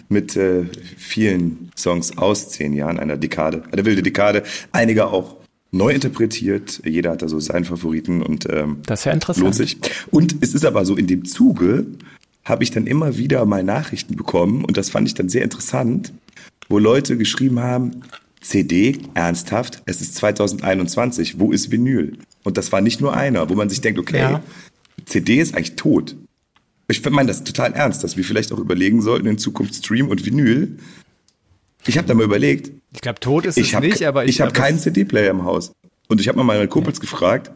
mit 0.08 0.38
äh, 0.38 0.66
vielen 0.98 1.70
Songs 1.76 2.18
aus 2.18 2.50
zehn 2.50 2.74
Jahren, 2.74 2.98
einer 2.98 3.18
Dekade, 3.18 3.64
eine 3.72 3.84
wilde 3.84 4.04
Dekade, 4.04 4.44
einige 4.72 5.08
auch 5.08 5.36
neu 5.72 5.92
interpretiert, 5.94 6.82
jeder 6.86 7.12
hat 7.12 7.22
da 7.22 7.30
so 7.30 7.40
seinen 7.40 7.66
Favoriten 7.66 8.22
und 8.22 8.48
ähm, 8.50 8.78
Das 8.86 9.02
ist 9.02 9.06
ja 9.06 9.12
interessant. 9.12 9.44
lohnt 9.44 9.56
sich. 9.56 9.78
Und 10.12 10.36
es 10.42 10.54
ist 10.54 10.66
aber 10.66 10.86
so, 10.86 10.96
in 10.96 11.08
dem 11.08 11.26
Zuge 11.26 11.86
habe 12.46 12.64
ich 12.64 12.72
dann 12.72 12.88
immer 12.88 13.18
wieder 13.18 13.46
mal 13.46 13.64
Nachrichten 13.64 14.16
bekommen 14.16 14.66
und 14.66 14.78
das 14.78 14.90
fand 14.90 15.08
ich 15.08 15.14
dann 15.14 15.30
sehr 15.30 15.44
interessant, 15.44 16.12
wo 16.68 16.80
Leute 16.80 17.18
geschrieben 17.18 17.60
haben, 17.60 18.02
CD, 18.42 18.98
ernsthaft, 19.14 19.82
es 19.86 20.02
ist 20.02 20.16
2021, 20.16 21.40
wo 21.40 21.52
ist 21.52 21.72
Vinyl? 21.72 22.18
Und 22.44 22.58
das 22.58 22.72
war 22.72 22.82
nicht 22.82 23.02
nur 23.02 23.16
einer, 23.16 23.50
wo 23.50 23.56
man 23.56 23.70
sich 23.70 23.82
denkt, 23.82 24.00
okay, 24.00 24.20
Ja. 24.20 24.44
CD 25.06 25.40
ist 25.40 25.56
eigentlich 25.56 25.76
tot. 25.76 26.16
Ich 26.88 27.08
meine 27.10 27.28
das 27.28 27.44
total 27.44 27.74
ernst, 27.74 28.04
dass 28.04 28.18
wir 28.18 28.24
vielleicht 28.24 28.52
auch 28.52 28.58
überlegen 28.60 29.02
sollten, 29.02 29.28
in 29.28 29.38
Zukunft 29.38 29.76
Stream 29.76 30.08
und 30.08 30.26
Vinyl. 30.26 30.78
Ich 31.86 31.98
habe 31.98 32.08
da 32.08 32.14
mal 32.14 32.24
überlegt, 32.24 32.72
Ich 32.94 33.02
glaube, 33.02 33.20
tot 33.20 33.46
ist 33.46 33.58
ich 33.58 33.70
es 33.70 33.76
habe 33.76 33.88
nicht, 33.88 34.04
aber 34.04 34.24
ich, 34.24 34.32
ich 34.32 34.42
habe 34.42 34.52
keinen 34.52 34.80
CD-Player 34.80 35.32
im 35.32 35.44
Haus. 35.44 35.72
Und 36.08 36.20
ich 36.20 36.28
habe 36.28 36.38
mal 36.38 36.44
meine 36.44 36.68
Kumpels 36.68 37.00
gefragt, 37.00 37.52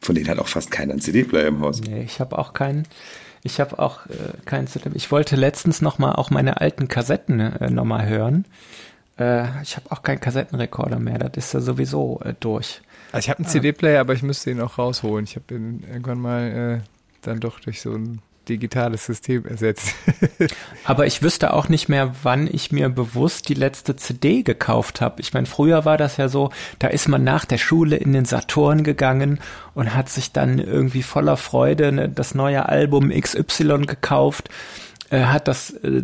von 0.00 0.14
denen 0.14 0.28
hat 0.28 0.38
auch 0.38 0.48
fast 0.48 0.70
keiner 0.70 0.92
einen 0.92 1.00
CD-Player 1.00 1.46
im 1.48 1.60
Haus. 1.60 1.80
Nee, 1.80 2.02
ich 2.02 2.20
habe 2.20 2.38
auch 2.38 2.52
keinen. 2.52 2.86
Ich 3.42 3.58
habe 3.60 3.78
auch 3.78 4.06
äh, 4.06 4.12
keinen 4.44 4.66
CD. 4.66 4.90
Ich 4.94 5.10
wollte 5.10 5.36
letztens 5.36 5.80
noch 5.80 5.98
mal 5.98 6.12
auch 6.12 6.30
meine 6.30 6.60
alten 6.60 6.88
Kassetten 6.88 7.40
äh, 7.40 7.70
noch 7.70 7.84
mal 7.84 8.06
hören. 8.06 8.44
Äh, 9.18 9.62
ich 9.62 9.76
habe 9.76 9.90
auch 9.90 10.02
keinen 10.02 10.20
Kassettenrekorder 10.20 10.98
mehr. 10.98 11.18
Das 11.18 11.46
ist 11.46 11.54
ja 11.54 11.60
sowieso 11.60 12.20
äh, 12.24 12.34
durch. 12.38 12.82
Also 13.12 13.24
ich 13.24 13.30
habe 13.30 13.38
einen 13.38 13.48
CD-Player, 13.48 14.00
aber 14.00 14.12
ich 14.12 14.22
müsste 14.22 14.50
ihn 14.50 14.60
auch 14.60 14.78
rausholen. 14.78 15.24
Ich 15.24 15.36
habe 15.36 15.46
den 15.48 15.82
irgendwann 15.88 16.20
mal 16.20 16.82
äh, 16.82 16.86
dann 17.22 17.40
doch 17.40 17.60
durch 17.60 17.80
so 17.80 17.92
ein 17.94 18.20
digitales 18.50 19.06
System 19.06 19.46
ersetzt. 19.46 19.94
Aber 20.84 21.06
ich 21.06 21.22
wüsste 21.22 21.54
auch 21.54 21.68
nicht 21.68 21.88
mehr, 21.88 22.14
wann 22.22 22.48
ich 22.50 22.72
mir 22.72 22.88
bewusst 22.88 23.48
die 23.48 23.54
letzte 23.54 23.96
CD 23.96 24.42
gekauft 24.42 25.00
habe. 25.00 25.22
Ich 25.22 25.32
meine, 25.32 25.46
früher 25.46 25.84
war 25.84 25.96
das 25.96 26.16
ja 26.16 26.28
so, 26.28 26.50
da 26.80 26.88
ist 26.88 27.08
man 27.08 27.24
nach 27.24 27.44
der 27.44 27.58
Schule 27.58 27.96
in 27.96 28.12
den 28.12 28.24
Saturn 28.24 28.82
gegangen 28.82 29.38
und 29.74 29.94
hat 29.94 30.08
sich 30.08 30.32
dann 30.32 30.58
irgendwie 30.58 31.02
voller 31.02 31.36
Freude 31.36 31.92
ne, 31.92 32.08
das 32.08 32.34
neue 32.34 32.68
Album 32.68 33.10
XY 33.10 33.86
gekauft, 33.86 34.50
äh, 35.10 35.22
hat 35.24 35.48
das 35.48 35.70
äh, 35.70 36.02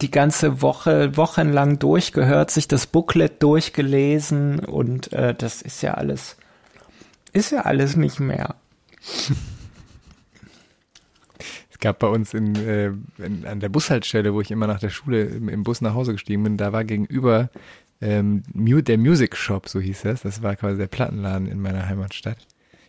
die 0.00 0.10
ganze 0.10 0.62
Woche, 0.62 1.16
wochenlang 1.18 1.78
durchgehört, 1.78 2.50
sich 2.50 2.66
das 2.66 2.86
Booklet 2.86 3.42
durchgelesen 3.42 4.60
und 4.60 5.12
äh, 5.12 5.34
das 5.34 5.60
ist 5.60 5.82
ja 5.82 5.94
alles, 5.94 6.36
ist 7.32 7.52
ja 7.52 7.62
alles 7.62 7.96
nicht 7.96 8.18
mehr. 8.18 8.54
Es 11.76 11.80
gab 11.80 11.98
bei 11.98 12.06
uns 12.06 12.32
in, 12.32 12.56
äh, 12.56 12.86
in, 13.18 13.44
an 13.44 13.60
der 13.60 13.68
Bushaltestelle, 13.68 14.32
wo 14.32 14.40
ich 14.40 14.50
immer 14.50 14.66
nach 14.66 14.80
der 14.80 14.88
Schule 14.88 15.24
im, 15.24 15.50
im 15.50 15.62
Bus 15.62 15.82
nach 15.82 15.92
Hause 15.92 16.12
gestiegen 16.12 16.42
bin, 16.42 16.56
da 16.56 16.72
war 16.72 16.84
gegenüber 16.84 17.50
ähm, 18.00 18.44
der 18.54 18.96
Music 18.96 19.36
Shop, 19.36 19.68
so 19.68 19.78
hieß 19.78 20.00
das. 20.02 20.22
Das 20.22 20.42
war 20.42 20.56
quasi 20.56 20.78
der 20.78 20.86
Plattenladen 20.86 21.46
in 21.46 21.60
meiner 21.60 21.86
Heimatstadt. 21.86 22.38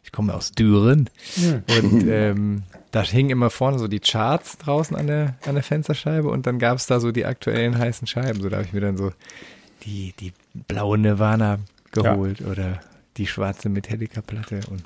Ich 0.06 0.14
komme 0.14 0.34
aus 0.34 0.54
Düren. 0.54 1.10
Und 1.68 2.06
ähm, 2.08 2.64
da 2.92 3.04
hingen 3.04 3.32
immer 3.32 3.50
vorne 3.50 3.78
so 3.78 3.90
die 3.90 4.00
Charts 4.00 4.58
draußen 4.58 4.96
an 4.96 5.08
der, 5.08 5.36
an 5.46 5.56
der 5.56 5.64
Fensterscheibe 5.64 6.30
und 6.30 6.48
dann 6.48 6.58
gab 6.58 6.78
es 6.78 6.86
da 6.86 7.02
so 7.02 7.12
die 7.12 7.26
aktuellen 7.26 7.78
heißen 7.78 8.08
Scheiben. 8.08 8.42
So 8.42 8.48
da 8.48 8.56
habe 8.56 8.68
ich 8.68 8.74
mir 8.74 8.80
dann 8.80 8.96
so 8.96 9.12
die, 9.84 10.14
die 10.18 10.32
blaue 10.70 10.98
Nirvana 10.98 11.60
geholt 11.92 12.40
oder 12.40 12.80
die 13.18 13.28
schwarze 13.28 13.68
Metallica-Platte 13.68 14.62
und 14.70 14.84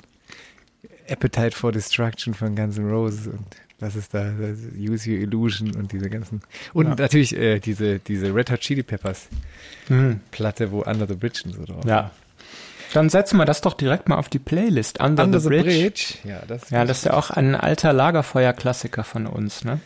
Appetite 1.08 1.56
for 1.56 1.70
Destruction 1.70 2.34
von 2.34 2.56
Guns 2.56 2.78
N' 2.78 2.90
Roses 2.90 3.28
und 3.28 3.46
was 3.82 3.96
ist 3.96 4.14
da? 4.14 4.30
Das 4.30 4.58
Use 4.78 5.10
Your 5.10 5.18
Illusion 5.18 5.74
und 5.76 5.92
diese 5.92 6.08
ganzen. 6.08 6.40
Und 6.72 6.86
Ja. 6.86 6.94
natürlich 6.94 7.36
äh, 7.36 7.58
diese, 7.60 7.98
diese 7.98 8.34
Red 8.34 8.50
Hot 8.50 8.60
Chili 8.60 8.82
Peppers 8.82 9.28
Hm. 9.88 10.20
Platte, 10.30 10.70
wo 10.70 10.82
Under 10.82 11.06
the 11.06 11.14
Bridge 11.14 11.42
und 11.44 11.54
so 11.54 11.64
drauf. 11.64 11.84
Ja. 11.84 12.10
Dann 12.94 13.08
setzen 13.10 13.36
wir 13.38 13.44
das 13.46 13.60
doch 13.62 13.74
direkt 13.74 14.08
mal 14.08 14.16
auf 14.16 14.28
die 14.28 14.38
Playlist. 14.38 15.00
Under, 15.00 15.24
Under 15.24 15.40
the, 15.40 15.48
Bridge. 15.48 16.14
Ja, 16.24 16.42
das, 16.46 16.70
Ja, 16.70 16.84
das 16.84 16.98
ist 16.98 17.04
ja 17.06 17.14
auch 17.14 17.30
ein 17.30 17.54
alter 17.54 17.92
Lagerfeuer-Klassiker 17.92 19.02
von 19.04 19.26
uns, 19.26 19.64
ne? 19.64 19.80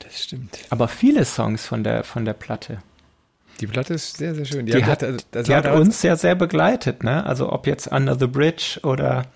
das 0.00 0.24
stimmt. 0.24 0.58
Aber 0.70 0.88
viele 0.88 1.24
Songs 1.24 1.64
von 1.66 1.84
der, 1.84 2.02
von 2.04 2.24
der 2.24 2.32
Platte. 2.32 2.78
Die 3.60 3.66
Platte 3.68 3.94
ist 3.94 4.16
sehr, 4.16 4.34
sehr 4.34 4.44
schön. 4.46 4.66
Die, 4.66 4.84
hat, 4.84 5.04
also, 5.04 5.18
das 5.30 5.46
die 5.46 5.54
hat 5.54 5.66
uns 5.66 6.02
ja 6.02 6.16
sehr 6.16 6.34
begleitet, 6.34 7.04
ne? 7.04 7.24
Also 7.24 7.52
ob 7.52 7.66
jetzt 7.68 7.86
Under 7.92 8.18
the 8.18 8.26
Bridge 8.26 8.80
oder 8.82 9.26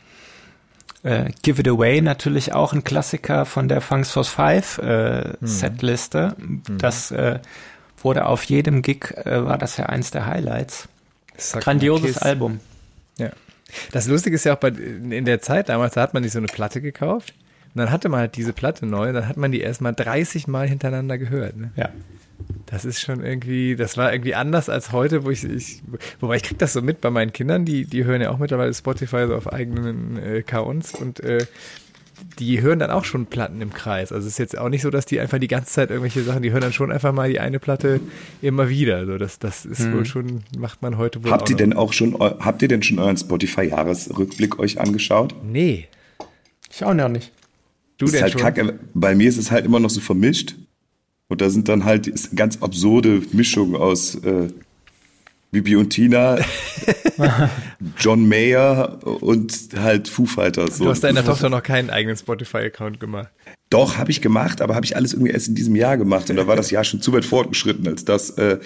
äh, 1.06 1.30
Give 1.42 1.60
It 1.60 1.68
Away, 1.68 2.00
natürlich 2.00 2.52
auch 2.52 2.72
ein 2.72 2.84
Klassiker 2.84 3.44
von 3.46 3.68
der 3.68 3.80
Funks 3.80 4.10
for 4.10 4.24
Five 4.24 4.78
äh, 4.78 5.34
Mhm. 5.40 5.46
Setliste. 5.46 6.36
Das 6.78 7.10
äh, 7.10 7.38
wurde 8.02 8.26
auf 8.26 8.44
jedem 8.44 8.82
Gig, 8.82 9.12
äh, 9.16 9.44
war 9.44 9.58
das 9.58 9.76
ja 9.76 9.86
eins 9.86 10.10
der 10.10 10.26
Highlights. 10.26 10.88
Suck 11.36 11.62
Grandioses. 11.62 12.18
Album. 12.18 12.60
Ja. 13.18 13.30
Das 13.92 14.06
Lustige 14.06 14.36
ist 14.36 14.44
ja 14.44 14.54
auch 14.54 14.58
bei, 14.58 14.68
in 14.68 15.24
der 15.24 15.40
Zeit 15.40 15.68
damals, 15.68 15.94
da 15.94 16.02
hat 16.02 16.14
man 16.14 16.22
sich 16.22 16.32
so 16.32 16.38
eine 16.38 16.46
Platte 16.46 16.80
gekauft 16.80 17.34
und 17.74 17.78
dann 17.80 17.90
hatte 17.90 18.08
man 18.08 18.20
halt 18.20 18.36
diese 18.36 18.52
Platte 18.52 18.86
neu 18.86 19.12
dann 19.12 19.28
hat 19.28 19.36
man 19.36 19.52
die 19.52 19.60
erstmal 19.60 19.92
30 19.94 20.46
Mal 20.46 20.68
hintereinander 20.68 21.18
gehört. 21.18 21.56
Ne? 21.56 21.72
Ja. 21.76 21.90
Das 22.66 22.84
ist 22.84 23.00
schon 23.00 23.24
irgendwie, 23.24 23.76
das 23.76 23.96
war 23.96 24.12
irgendwie 24.12 24.34
anders 24.34 24.68
als 24.68 24.90
heute, 24.90 25.24
wo 25.24 25.30
ich, 25.30 25.44
ich 25.44 25.82
wobei 26.20 26.36
ich 26.36 26.42
krieg 26.42 26.58
das 26.58 26.72
so 26.72 26.82
mit 26.82 27.00
bei 27.00 27.10
meinen 27.10 27.32
Kindern, 27.32 27.64
die, 27.64 27.84
die 27.84 28.04
hören 28.04 28.20
ja 28.20 28.30
auch 28.30 28.38
mittlerweile 28.38 28.74
Spotify 28.74 29.26
so 29.28 29.36
auf 29.36 29.52
eigenen 29.52 30.18
äh, 30.18 30.38
Accounts 30.38 30.92
und 30.94 31.20
äh, 31.20 31.46
die 32.38 32.60
hören 32.62 32.78
dann 32.78 32.90
auch 32.90 33.04
schon 33.04 33.26
Platten 33.26 33.60
im 33.60 33.72
Kreis. 33.72 34.10
Also 34.10 34.26
es 34.26 34.34
ist 34.34 34.38
jetzt 34.38 34.58
auch 34.58 34.68
nicht 34.68 34.82
so, 34.82 34.90
dass 34.90 35.06
die 35.06 35.20
einfach 35.20 35.38
die 35.38 35.48
ganze 35.48 35.70
Zeit 35.70 35.90
irgendwelche 35.90 36.22
Sachen, 36.22 36.42
die 36.42 36.50
hören 36.50 36.62
dann 36.62 36.72
schon 36.72 36.90
einfach 36.90 37.12
mal 37.12 37.28
die 37.28 37.40
eine 37.40 37.58
Platte 37.60 38.00
immer 38.42 38.68
wieder. 38.68 38.96
Also 38.96 39.18
das, 39.18 39.38
das 39.38 39.64
ist 39.64 39.92
wohl 39.92 40.04
schon, 40.04 40.42
macht 40.58 40.82
man 40.82 40.96
heute 40.98 41.22
wohl 41.22 41.30
Habt 41.30 41.44
auch 41.44 41.48
ihr 41.48 41.52
noch. 41.52 41.58
denn 41.58 41.72
auch 41.74 41.92
schon, 41.92 42.18
habt 42.18 42.62
ihr 42.62 42.68
denn 42.68 42.82
schon 42.82 42.98
euren 42.98 43.16
Spotify-Jahresrückblick 43.16 44.58
euch 44.58 44.80
angeschaut? 44.80 45.34
Nee. 45.44 45.88
Ich 46.72 46.82
auch 46.84 46.94
noch 46.94 47.08
nicht. 47.08 47.32
Du 47.98 48.06
ist 48.06 48.14
denn 48.14 48.22
halt 48.22 48.32
schon? 48.32 48.42
kacke. 48.42 48.78
Bei 48.94 49.14
mir 49.14 49.28
ist 49.28 49.38
es 49.38 49.50
halt 49.50 49.64
immer 49.64 49.80
noch 49.80 49.90
so 49.90 50.00
vermischt. 50.00 50.56
Und 51.28 51.40
da 51.40 51.50
sind 51.50 51.68
dann 51.68 51.84
halt 51.84 52.06
ist 52.06 52.28
eine 52.28 52.36
ganz 52.36 52.62
absurde 52.62 53.22
Mischung 53.32 53.74
aus, 53.74 54.14
äh, 54.16 54.48
Bibi 55.52 55.76
und 55.76 55.90
Tina, 55.90 56.38
John 57.98 58.28
Mayer 58.28 58.98
und 59.22 59.68
halt 59.76 60.08
Foo 60.08 60.26
Fighters. 60.26 60.78
So. 60.78 60.84
Du 60.84 60.90
hast 60.90 61.02
deiner 61.02 61.24
Tochter 61.24 61.48
noch 61.48 61.62
keinen 61.62 61.88
eigenen 61.88 62.16
Spotify-Account 62.16 63.00
gemacht. 63.00 63.30
Doch, 63.70 63.96
habe 63.96 64.10
ich 64.10 64.20
gemacht, 64.20 64.60
aber 64.60 64.74
habe 64.74 64.84
ich 64.84 64.96
alles 64.96 65.12
irgendwie 65.12 65.32
erst 65.32 65.48
in 65.48 65.54
diesem 65.54 65.74
Jahr 65.74 65.96
gemacht. 65.96 66.30
Und 66.30 66.36
da 66.36 66.46
war 66.46 66.56
das 66.56 66.70
Jahr 66.70 66.84
schon 66.84 67.00
zu 67.00 67.12
weit 67.12 67.24
fortgeschritten, 67.24 67.86
als 67.88 68.04
das 68.04 68.30
äh, 68.30 68.58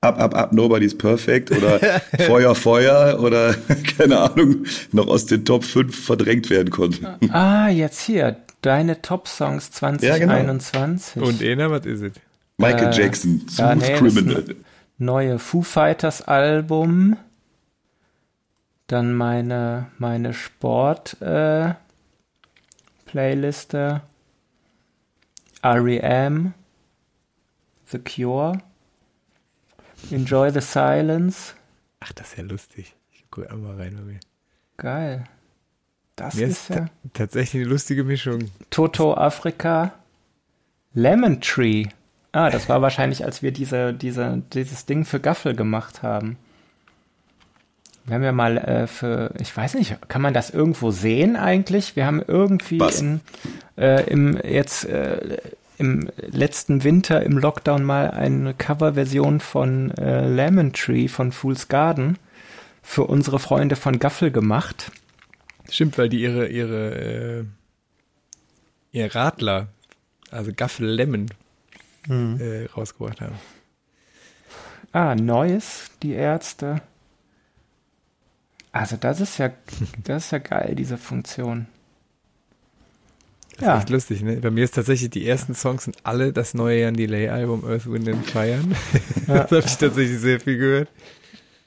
Up, 0.00 0.18
Up, 0.18 0.34
Up, 0.34 0.52
Nobody's 0.52 0.96
Perfect 0.96 1.50
oder 1.50 1.78
Feuer, 2.26 2.54
Feuer 2.54 3.20
oder 3.20 3.54
keine 3.98 4.18
Ahnung 4.18 4.64
noch 4.92 5.06
aus 5.08 5.26
den 5.26 5.44
Top 5.44 5.64
5 5.64 6.04
verdrängt 6.06 6.50
werden 6.50 6.70
konnte. 6.70 7.18
Ah, 7.30 7.68
jetzt 7.68 8.00
hier. 8.00 8.36
Deine 8.62 9.00
Top-Songs 9.02 9.70
2021. 9.70 11.14
Ja, 11.14 11.18
genau. 11.18 11.28
Und 11.28 11.42
Ena, 11.42 11.70
was 11.70 11.86
ist 11.86 12.02
es? 12.02 12.12
Michael 12.56 12.92
äh, 12.92 12.96
Jackson, 12.96 13.48
Smooth 13.48 13.58
ja, 13.58 13.74
nee, 13.74 13.96
Criminal. 13.96 14.56
Neue 14.98 15.38
Foo 15.38 15.62
Fighters 15.62 16.22
Album. 16.22 17.16
Dann 18.88 19.14
meine, 19.14 19.90
meine 19.98 20.34
Sport 20.34 21.20
äh, 21.22 21.74
Playliste. 23.06 24.02
R.E.M. 25.62 26.54
The 27.86 27.98
Cure. 27.98 28.60
Enjoy 30.10 30.50
the 30.50 30.60
Silence. 30.60 31.54
Ach, 32.00 32.12
das 32.12 32.30
ist 32.30 32.38
ja 32.38 32.44
lustig. 32.44 32.94
Ich 33.12 33.30
gucke 33.30 33.50
einmal 33.50 33.76
rein 33.76 33.96
bei 33.96 34.02
mir. 34.02 34.20
Geil. 34.76 35.24
Das 36.18 36.34
mir 36.34 36.46
ist, 36.46 36.70
ist 36.70 36.76
ja 36.76 36.86
tatsächlich 37.14 37.62
eine 37.62 37.70
lustige 37.70 38.04
Mischung. 38.04 38.50
Toto 38.70 39.14
Afrika. 39.14 39.92
Lemon 40.94 41.40
Tree. 41.40 41.86
Ah, 42.32 42.50
das 42.50 42.68
war 42.68 42.82
wahrscheinlich, 42.82 43.24
als 43.24 43.42
wir 43.42 43.52
diese, 43.52 43.94
diese, 43.94 44.42
dieses 44.52 44.84
Ding 44.84 45.04
für 45.04 45.20
Gaffel 45.20 45.54
gemacht 45.54 46.02
haben. 46.02 46.36
Wir 48.04 48.14
haben 48.14 48.24
ja 48.24 48.32
mal 48.32 48.56
äh, 48.58 48.86
für, 48.86 49.32
ich 49.38 49.54
weiß 49.54 49.74
nicht, 49.74 49.96
kann 50.08 50.22
man 50.22 50.34
das 50.34 50.50
irgendwo 50.50 50.90
sehen 50.90 51.36
eigentlich? 51.36 51.94
Wir 51.94 52.06
haben 52.06 52.22
irgendwie 52.26 52.78
in, 52.78 53.20
äh, 53.76 54.10
im 54.10 54.38
jetzt 54.42 54.84
äh, 54.86 55.38
im 55.78 56.08
letzten 56.16 56.84
Winter 56.84 57.22
im 57.22 57.38
Lockdown 57.38 57.84
mal 57.84 58.10
eine 58.10 58.52
Coverversion 58.54 59.40
von 59.40 59.92
äh, 59.92 60.26
Lemon 60.26 60.72
Tree 60.72 61.06
von 61.06 61.32
Fool's 61.32 61.68
Garden 61.68 62.18
für 62.82 63.04
unsere 63.04 63.38
Freunde 63.38 63.76
von 63.76 63.98
Gaffel 63.98 64.30
gemacht. 64.30 64.90
Stimmt, 65.70 65.98
weil 65.98 66.08
die 66.08 66.20
ihre 66.20 66.48
ihre 66.48 66.94
äh, 66.94 67.44
ihr 68.92 69.14
Radler, 69.14 69.68
also 70.30 70.52
Gaffel 70.54 70.88
Lemon, 70.88 71.26
hm. 72.06 72.40
äh, 72.40 72.66
rausgebracht 72.66 73.20
haben. 73.20 73.36
Ah, 74.92 75.14
Neues, 75.14 75.90
die 76.02 76.12
Ärzte. 76.12 76.80
Also 78.72 78.96
das 78.96 79.20
ist 79.20 79.38
ja, 79.38 79.50
das 80.04 80.26
ist 80.26 80.30
ja 80.32 80.38
geil, 80.38 80.74
diese 80.74 80.98
Funktion. 80.98 81.66
Das 83.56 83.66
ja. 83.66 83.74
ist 83.74 83.80
echt 83.80 83.90
lustig, 83.90 84.22
ne? 84.22 84.36
Bei 84.36 84.50
mir 84.50 84.64
ist 84.64 84.74
tatsächlich, 84.74 85.10
die 85.10 85.26
ersten 85.26 85.54
Songs 85.54 85.84
sind 85.84 85.96
alle 86.04 86.32
das 86.32 86.54
neue 86.54 86.80
Jan 86.80 86.94
Delay-Album 86.94 87.64
Earth, 87.64 87.90
Wind 87.90 88.08
and 88.08 88.24
Fire. 88.24 88.60
Ja. 89.26 89.44
das 89.44 89.50
habe 89.50 89.66
ich 89.66 89.76
tatsächlich 89.76 90.18
sehr 90.20 90.38
viel 90.40 90.58
gehört. 90.58 90.88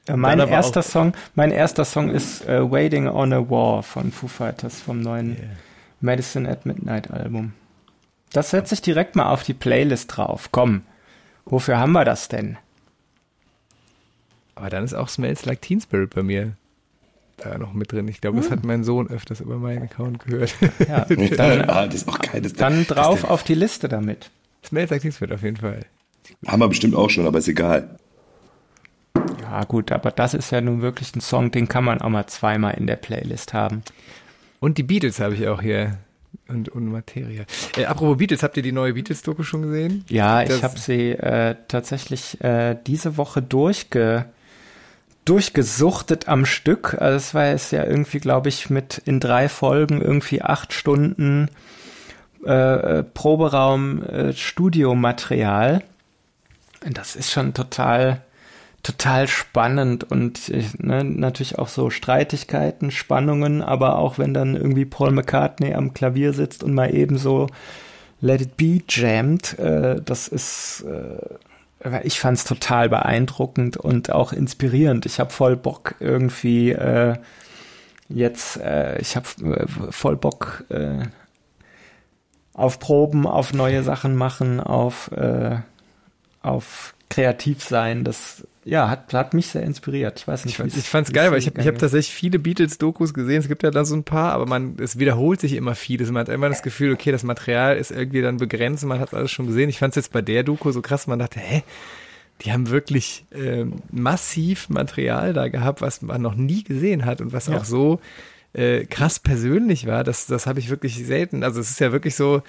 Ja, 0.08 0.16
mein 0.16 0.40
erster 0.40 0.82
Song, 0.82 1.12
mein 1.34 1.52
erster 1.52 1.84
Song 1.84 2.10
ist 2.10 2.48
uh, 2.48 2.70
Waiting 2.70 3.06
on 3.06 3.32
a 3.32 3.38
War 3.38 3.82
von 3.82 4.10
Foo 4.10 4.26
Fighters 4.26 4.80
vom 4.80 5.00
neuen 5.00 5.36
yeah. 5.36 5.48
Medicine 6.00 6.48
at 6.48 6.66
Midnight 6.66 7.10
Album. 7.10 7.52
Das 8.32 8.50
setze 8.50 8.74
ich 8.74 8.82
direkt 8.82 9.14
mal 9.14 9.30
auf 9.30 9.44
die 9.44 9.54
Playlist 9.54 10.16
drauf. 10.16 10.48
Komm, 10.50 10.82
wofür 11.44 11.78
haben 11.78 11.92
wir 11.92 12.04
das 12.04 12.28
denn? 12.28 12.58
Aber 14.56 14.70
dann 14.70 14.84
ist 14.84 14.94
auch 14.94 15.08
Smells 15.08 15.44
Like 15.44 15.62
Teen 15.62 15.80
Spirit 15.80 16.14
bei 16.14 16.22
mir 16.22 16.52
da 17.36 17.56
noch 17.58 17.72
mit 17.72 17.92
drin. 17.92 18.08
Ich 18.08 18.20
glaube, 18.20 18.36
hm. 18.36 18.42
das 18.42 18.50
hat 18.50 18.64
mein 18.64 18.82
Sohn 18.84 19.08
öfters 19.08 19.40
über 19.40 19.56
meinen 19.56 19.82
Account 19.82 20.24
gehört. 20.24 20.54
Ja, 20.88 21.04
dann, 21.36 21.70
ah, 21.70 21.86
das 21.86 22.02
ist 22.02 22.08
auch 22.08 22.18
geil. 22.18 22.40
Das 22.40 22.54
dann 22.54 22.86
drauf 22.86 23.24
auf 23.24 23.44
die 23.44 23.54
Liste 23.54 23.88
damit. 23.88 24.30
Smells 24.64 24.90
Like 24.90 25.02
Teen 25.02 25.12
Spirit 25.12 25.32
auf 25.32 25.42
jeden 25.42 25.56
Fall. 25.58 25.84
Haben 26.46 26.60
wir 26.60 26.68
bestimmt 26.68 26.94
auch 26.96 27.10
schon, 27.10 27.26
aber 27.26 27.38
ist 27.38 27.48
egal. 27.48 27.98
Ja, 29.52 29.64
gut, 29.64 29.92
aber 29.92 30.10
das 30.10 30.32
ist 30.32 30.50
ja 30.50 30.62
nun 30.62 30.80
wirklich 30.80 31.14
ein 31.14 31.20
Song, 31.20 31.50
den 31.50 31.68
kann 31.68 31.84
man 31.84 32.00
auch 32.00 32.08
mal 32.08 32.26
zweimal 32.26 32.72
in 32.72 32.86
der 32.86 32.96
Playlist 32.96 33.52
haben. 33.52 33.82
Und 34.60 34.78
die 34.78 34.82
Beatles 34.82 35.20
habe 35.20 35.34
ich 35.34 35.46
auch 35.46 35.60
hier 35.60 35.98
und, 36.48 36.70
und 36.70 36.86
Materia. 36.86 37.44
Äh, 37.76 37.84
apropos 37.84 38.16
Beatles, 38.16 38.42
habt 38.42 38.56
ihr 38.56 38.62
die 38.62 38.72
neue 38.72 38.94
Beatles-Doku 38.94 39.42
schon 39.42 39.60
gesehen? 39.60 40.06
Ja, 40.08 40.42
das 40.42 40.56
ich 40.56 40.64
habe 40.64 40.78
sie 40.78 41.10
äh, 41.10 41.56
tatsächlich 41.68 42.40
äh, 42.42 42.78
diese 42.86 43.18
Woche 43.18 43.42
durchge 43.42 44.24
durchgesuchtet 45.26 46.28
am 46.28 46.46
Stück. 46.46 46.96
Also 46.98 47.16
es 47.16 47.34
war 47.34 47.48
jetzt 47.48 47.72
ja 47.72 47.84
irgendwie, 47.84 48.20
glaube 48.20 48.48
ich, 48.48 48.70
mit 48.70 49.02
in 49.04 49.20
drei 49.20 49.50
Folgen 49.50 50.00
irgendwie 50.00 50.40
acht 50.40 50.72
Stunden 50.72 51.50
äh, 52.46 53.00
äh 53.00 53.02
Proberaum 53.02 54.02
äh, 54.02 54.32
Studiomaterial. 54.32 55.82
Das 56.90 57.16
ist 57.16 57.30
schon 57.30 57.52
total 57.52 58.22
total 58.82 59.28
spannend 59.28 60.04
und 60.04 60.50
ne, 60.82 61.04
natürlich 61.04 61.58
auch 61.58 61.68
so 61.68 61.90
Streitigkeiten, 61.90 62.90
Spannungen, 62.90 63.62
aber 63.62 63.98
auch 63.98 64.18
wenn 64.18 64.34
dann 64.34 64.56
irgendwie 64.56 64.84
Paul 64.84 65.12
McCartney 65.12 65.74
am 65.74 65.94
Klavier 65.94 66.32
sitzt 66.32 66.64
und 66.64 66.74
mal 66.74 66.92
eben 66.92 67.16
so 67.16 67.46
Let 68.20 68.40
It 68.40 68.56
Be 68.56 68.80
jammt, 68.88 69.58
äh, 69.58 70.00
das 70.04 70.26
ist, 70.28 70.84
äh, 71.82 72.00
ich 72.04 72.18
fand 72.18 72.38
es 72.38 72.44
total 72.44 72.88
beeindruckend 72.88 73.76
und 73.76 74.10
auch 74.10 74.32
inspirierend. 74.32 75.06
Ich 75.06 75.20
habe 75.20 75.30
voll 75.30 75.56
Bock 75.56 75.94
irgendwie 76.00 76.72
äh, 76.72 77.16
jetzt, 78.08 78.58
äh, 78.58 78.98
ich 79.00 79.14
habe 79.16 79.26
äh, 79.42 79.66
voll 79.90 80.16
Bock 80.16 80.64
äh, 80.70 81.04
auf 82.52 82.80
Proben, 82.80 83.26
auf 83.26 83.52
neue 83.52 83.82
Sachen 83.82 84.16
machen, 84.16 84.60
auf 84.60 85.10
äh, 85.12 85.58
auf 86.42 86.94
kreativ 87.08 87.62
sein. 87.62 88.04
Das 88.04 88.46
ja, 88.64 88.88
hat, 88.88 89.12
hat 89.12 89.34
mich 89.34 89.48
sehr 89.48 89.62
inspiriert. 89.62 90.20
Ich 90.20 90.28
weiß 90.28 90.44
nicht. 90.44 90.58
Ich, 90.58 90.76
ich 90.76 90.88
fand's 90.88 91.12
geil, 91.12 91.32
weil 91.32 91.38
ich 91.38 91.46
habe 91.46 91.60
ich 91.60 91.66
hab 91.66 91.78
tatsächlich 91.78 92.14
viele 92.14 92.38
Beatles-Dokus 92.38 93.12
gesehen. 93.12 93.40
Es 93.40 93.48
gibt 93.48 93.64
ja 93.64 93.70
da 93.70 93.84
so 93.84 93.96
ein 93.96 94.04
paar, 94.04 94.32
aber 94.32 94.46
man, 94.46 94.76
es 94.78 94.98
wiederholt 94.98 95.40
sich 95.40 95.54
immer 95.54 95.74
vieles. 95.74 96.10
Man 96.12 96.20
hat 96.20 96.28
immer 96.28 96.48
das 96.48 96.62
Gefühl, 96.62 96.92
okay, 96.92 97.10
das 97.10 97.24
Material 97.24 97.76
ist 97.76 97.90
irgendwie 97.90 98.22
dann 98.22 98.36
begrenzt. 98.36 98.84
Man 98.84 99.00
hat 99.00 99.14
alles 99.14 99.32
schon 99.32 99.46
gesehen. 99.46 99.68
Ich 99.68 99.78
fand's 99.78 99.96
jetzt 99.96 100.12
bei 100.12 100.22
der 100.22 100.44
Doku 100.44 100.70
so 100.70 100.80
krass. 100.80 101.06
Man 101.06 101.18
dachte, 101.18 101.40
hä? 101.40 101.64
Die 102.42 102.52
haben 102.52 102.70
wirklich 102.70 103.24
äh, 103.30 103.66
massiv 103.90 104.68
Material 104.68 105.32
da 105.32 105.48
gehabt, 105.48 105.80
was 105.80 106.02
man 106.02 106.22
noch 106.22 106.34
nie 106.34 106.64
gesehen 106.64 107.04
hat 107.04 107.20
und 107.20 107.32
was 107.32 107.46
ja. 107.46 107.56
auch 107.56 107.64
so 107.64 108.00
äh, 108.54 108.84
krass 108.84 109.18
persönlich 109.18 109.86
war. 109.86 110.04
Das, 110.04 110.26
das 110.26 110.46
habe 110.46 110.58
ich 110.58 110.70
wirklich 110.70 111.04
selten. 111.06 111.42
Also 111.42 111.60
es 111.60 111.70
ist 111.70 111.80
ja 111.80 111.92
wirklich 111.92 112.14
so, 112.14 112.42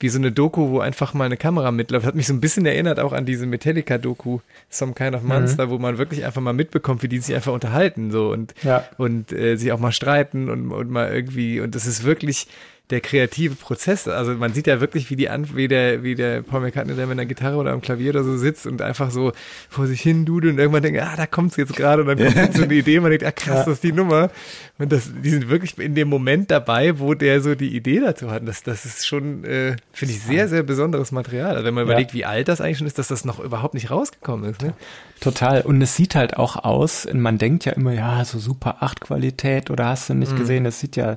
wie 0.00 0.08
so 0.08 0.18
eine 0.18 0.32
Doku, 0.32 0.70
wo 0.70 0.80
einfach 0.80 1.14
mal 1.14 1.24
eine 1.24 1.36
Kamera 1.36 1.70
mitläuft. 1.70 2.06
Hat 2.06 2.14
mich 2.14 2.26
so 2.26 2.34
ein 2.34 2.40
bisschen 2.40 2.66
erinnert 2.66 3.00
auch 3.00 3.12
an 3.12 3.26
diese 3.26 3.46
Metallica-Doku, 3.46 4.40
Some 4.68 4.94
Kind 4.94 5.14
of 5.14 5.22
Monster, 5.22 5.66
mhm. 5.66 5.70
wo 5.70 5.78
man 5.78 5.98
wirklich 5.98 6.24
einfach 6.24 6.42
mal 6.42 6.52
mitbekommt, 6.52 7.02
wie 7.02 7.08
die 7.08 7.18
sich 7.18 7.34
einfach 7.34 7.52
unterhalten 7.52 8.10
so 8.10 8.30
und, 8.30 8.54
ja. 8.62 8.84
und 8.98 9.32
äh, 9.32 9.56
sich 9.56 9.72
auch 9.72 9.78
mal 9.78 9.92
streiten 9.92 10.50
und, 10.50 10.70
und 10.70 10.90
mal 10.90 11.12
irgendwie, 11.12 11.60
und 11.60 11.74
das 11.74 11.86
ist 11.86 12.04
wirklich, 12.04 12.48
der 12.90 13.00
kreative 13.00 13.56
Prozess. 13.56 14.06
Also 14.06 14.34
man 14.34 14.52
sieht 14.54 14.68
ja 14.68 14.80
wirklich, 14.80 15.10
wie 15.10 15.16
die 15.16 15.28
wie 15.54 15.66
der, 15.66 16.04
wie 16.04 16.14
der 16.14 16.42
Paul 16.42 16.60
McCartney, 16.60 16.94
der 16.94 17.06
mit 17.06 17.18
einer 17.18 17.26
Gitarre 17.26 17.56
oder 17.56 17.72
am 17.72 17.80
Klavier 17.80 18.10
oder 18.10 18.22
so 18.22 18.36
sitzt 18.36 18.66
und 18.66 18.80
einfach 18.80 19.10
so 19.10 19.32
vor 19.68 19.88
sich 19.88 20.00
hin 20.00 20.24
dudelt 20.24 20.54
und 20.54 20.58
irgendwann 20.60 20.82
denkt, 20.82 21.00
ah, 21.00 21.14
da 21.16 21.26
kommt's 21.26 21.56
jetzt 21.56 21.74
gerade 21.74 22.02
und 22.02 22.08
dann 22.08 22.18
kommt 22.18 22.36
jetzt 22.36 22.56
so 22.56 22.62
eine 22.62 22.74
Idee, 22.74 23.00
man 23.00 23.10
denkt, 23.10 23.24
ah 23.24 23.32
krass, 23.32 23.58
ja. 23.58 23.64
das 23.64 23.74
ist 23.74 23.82
die 23.82 23.92
Nummer. 23.92 24.30
Und 24.78 24.92
das, 24.92 25.10
die 25.22 25.30
sind 25.30 25.48
wirklich 25.48 25.76
in 25.78 25.94
dem 25.94 26.08
Moment 26.08 26.50
dabei, 26.50 27.00
wo 27.00 27.14
der 27.14 27.40
so 27.40 27.54
die 27.54 27.74
Idee 27.74 28.00
dazu 28.00 28.30
hat. 28.30 28.46
Das, 28.46 28.62
das 28.62 28.84
ist 28.84 29.06
schon, 29.06 29.42
äh, 29.44 29.76
finde 29.92 30.14
ich, 30.14 30.22
sehr, 30.22 30.48
sehr 30.48 30.62
besonderes 30.62 31.10
Material. 31.10 31.52
Also 31.52 31.64
wenn 31.64 31.74
man 31.74 31.86
ja. 31.86 31.92
überlegt, 31.92 32.14
wie 32.14 32.24
alt 32.24 32.46
das 32.48 32.60
eigentlich 32.60 32.78
schon 32.78 32.86
ist, 32.86 32.98
dass 32.98 33.08
das 33.08 33.24
noch 33.24 33.40
überhaupt 33.40 33.74
nicht 33.74 33.90
rausgekommen 33.90 34.50
ist. 34.50 34.62
Ne? 34.62 34.74
Total. 35.20 35.62
Und 35.62 35.80
es 35.80 35.96
sieht 35.96 36.14
halt 36.14 36.36
auch 36.36 36.56
aus, 36.56 37.08
man 37.12 37.38
denkt 37.38 37.64
ja 37.64 37.72
immer, 37.72 37.92
ja, 37.92 38.24
so 38.24 38.38
super 38.38 38.76
8 38.80 39.00
Qualität 39.00 39.70
oder 39.70 39.86
hast 39.86 40.10
du 40.10 40.14
nicht 40.14 40.32
mhm. 40.32 40.36
gesehen, 40.36 40.64
das 40.64 40.78
sieht 40.78 40.94
ja 40.96 41.16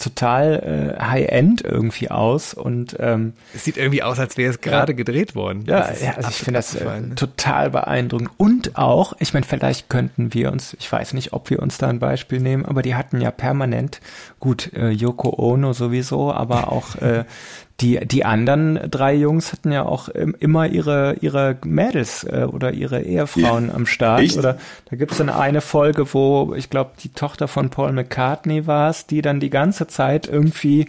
total 0.00 0.96
äh, 0.98 1.02
High-End 1.02 1.62
irgendwie 1.62 2.10
aus 2.10 2.54
und 2.54 2.96
ähm, 2.98 3.34
es 3.54 3.64
sieht 3.64 3.76
irgendwie 3.76 4.02
aus, 4.02 4.18
als 4.18 4.36
wäre 4.36 4.50
es 4.50 4.60
gerade 4.60 4.92
ja, 4.92 4.96
gedreht 4.96 5.34
worden. 5.34 5.64
Ja, 5.66 5.92
ja 5.92 6.14
also 6.16 6.30
ich 6.30 6.36
finde 6.36 6.58
das 6.58 6.74
äh, 6.74 7.00
ne? 7.00 7.14
total 7.14 7.70
beeindruckend 7.70 8.30
und 8.36 8.76
auch, 8.76 9.14
ich 9.18 9.34
meine, 9.34 9.46
vielleicht 9.46 9.88
könnten 9.88 10.34
wir 10.34 10.50
uns, 10.50 10.74
ich 10.78 10.90
weiß 10.90 11.12
nicht, 11.12 11.32
ob 11.32 11.50
wir 11.50 11.60
uns 11.60 11.78
da 11.78 11.88
ein 11.88 11.98
Beispiel 11.98 12.40
nehmen, 12.40 12.64
aber 12.64 12.82
die 12.82 12.94
hatten 12.94 13.20
ja 13.20 13.30
permanent, 13.30 14.00
gut, 14.40 14.72
äh, 14.72 14.90
Yoko 14.90 15.34
Ono 15.38 15.72
sowieso, 15.72 16.32
aber 16.32 16.72
auch 16.72 16.96
äh, 16.96 17.24
die, 17.80 17.98
die 18.06 18.24
anderen 18.24 18.78
drei 18.90 19.14
Jungs 19.14 19.52
hatten 19.52 19.72
ja 19.72 19.84
auch 19.84 20.08
immer 20.08 20.68
ihre, 20.68 21.16
ihre 21.20 21.56
Mädels 21.64 22.24
äh, 22.24 22.46
oder 22.50 22.72
ihre 22.72 23.02
Ehefrauen 23.02 23.68
ja, 23.68 23.74
am 23.74 23.86
Start. 23.86 24.20
Echt? 24.20 24.36
Oder 24.36 24.58
da 24.90 24.96
gibt 24.96 25.12
es 25.12 25.18
dann 25.18 25.30
eine 25.30 25.60
Folge, 25.60 26.12
wo 26.12 26.54
ich 26.54 26.68
glaube, 26.68 26.90
die 27.02 27.10
Tochter 27.10 27.48
von 27.48 27.70
Paul 27.70 27.92
McCartney 27.92 28.66
war 28.66 28.90
es, 28.90 29.06
die 29.06 29.22
dann 29.22 29.40
die 29.40 29.50
ganze 29.50 29.86
Zeit 29.86 30.28
irgendwie 30.28 30.86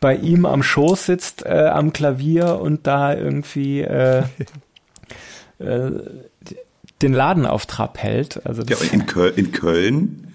bei 0.00 0.14
ihm 0.16 0.46
am 0.46 0.62
Schoß 0.62 1.06
sitzt, 1.06 1.44
äh, 1.44 1.70
am 1.72 1.92
Klavier 1.92 2.60
und 2.60 2.86
da 2.86 3.14
irgendwie 3.14 3.80
äh, 3.80 4.22
äh, 5.58 5.90
den 7.02 7.12
Laden 7.12 7.46
auf 7.46 7.66
Trab 7.66 7.98
hält. 7.98 8.46
Also 8.46 8.62
ja, 8.62 8.76
in, 8.92 9.06
Köl 9.06 9.32
in 9.34 9.50
Köln 9.50 10.34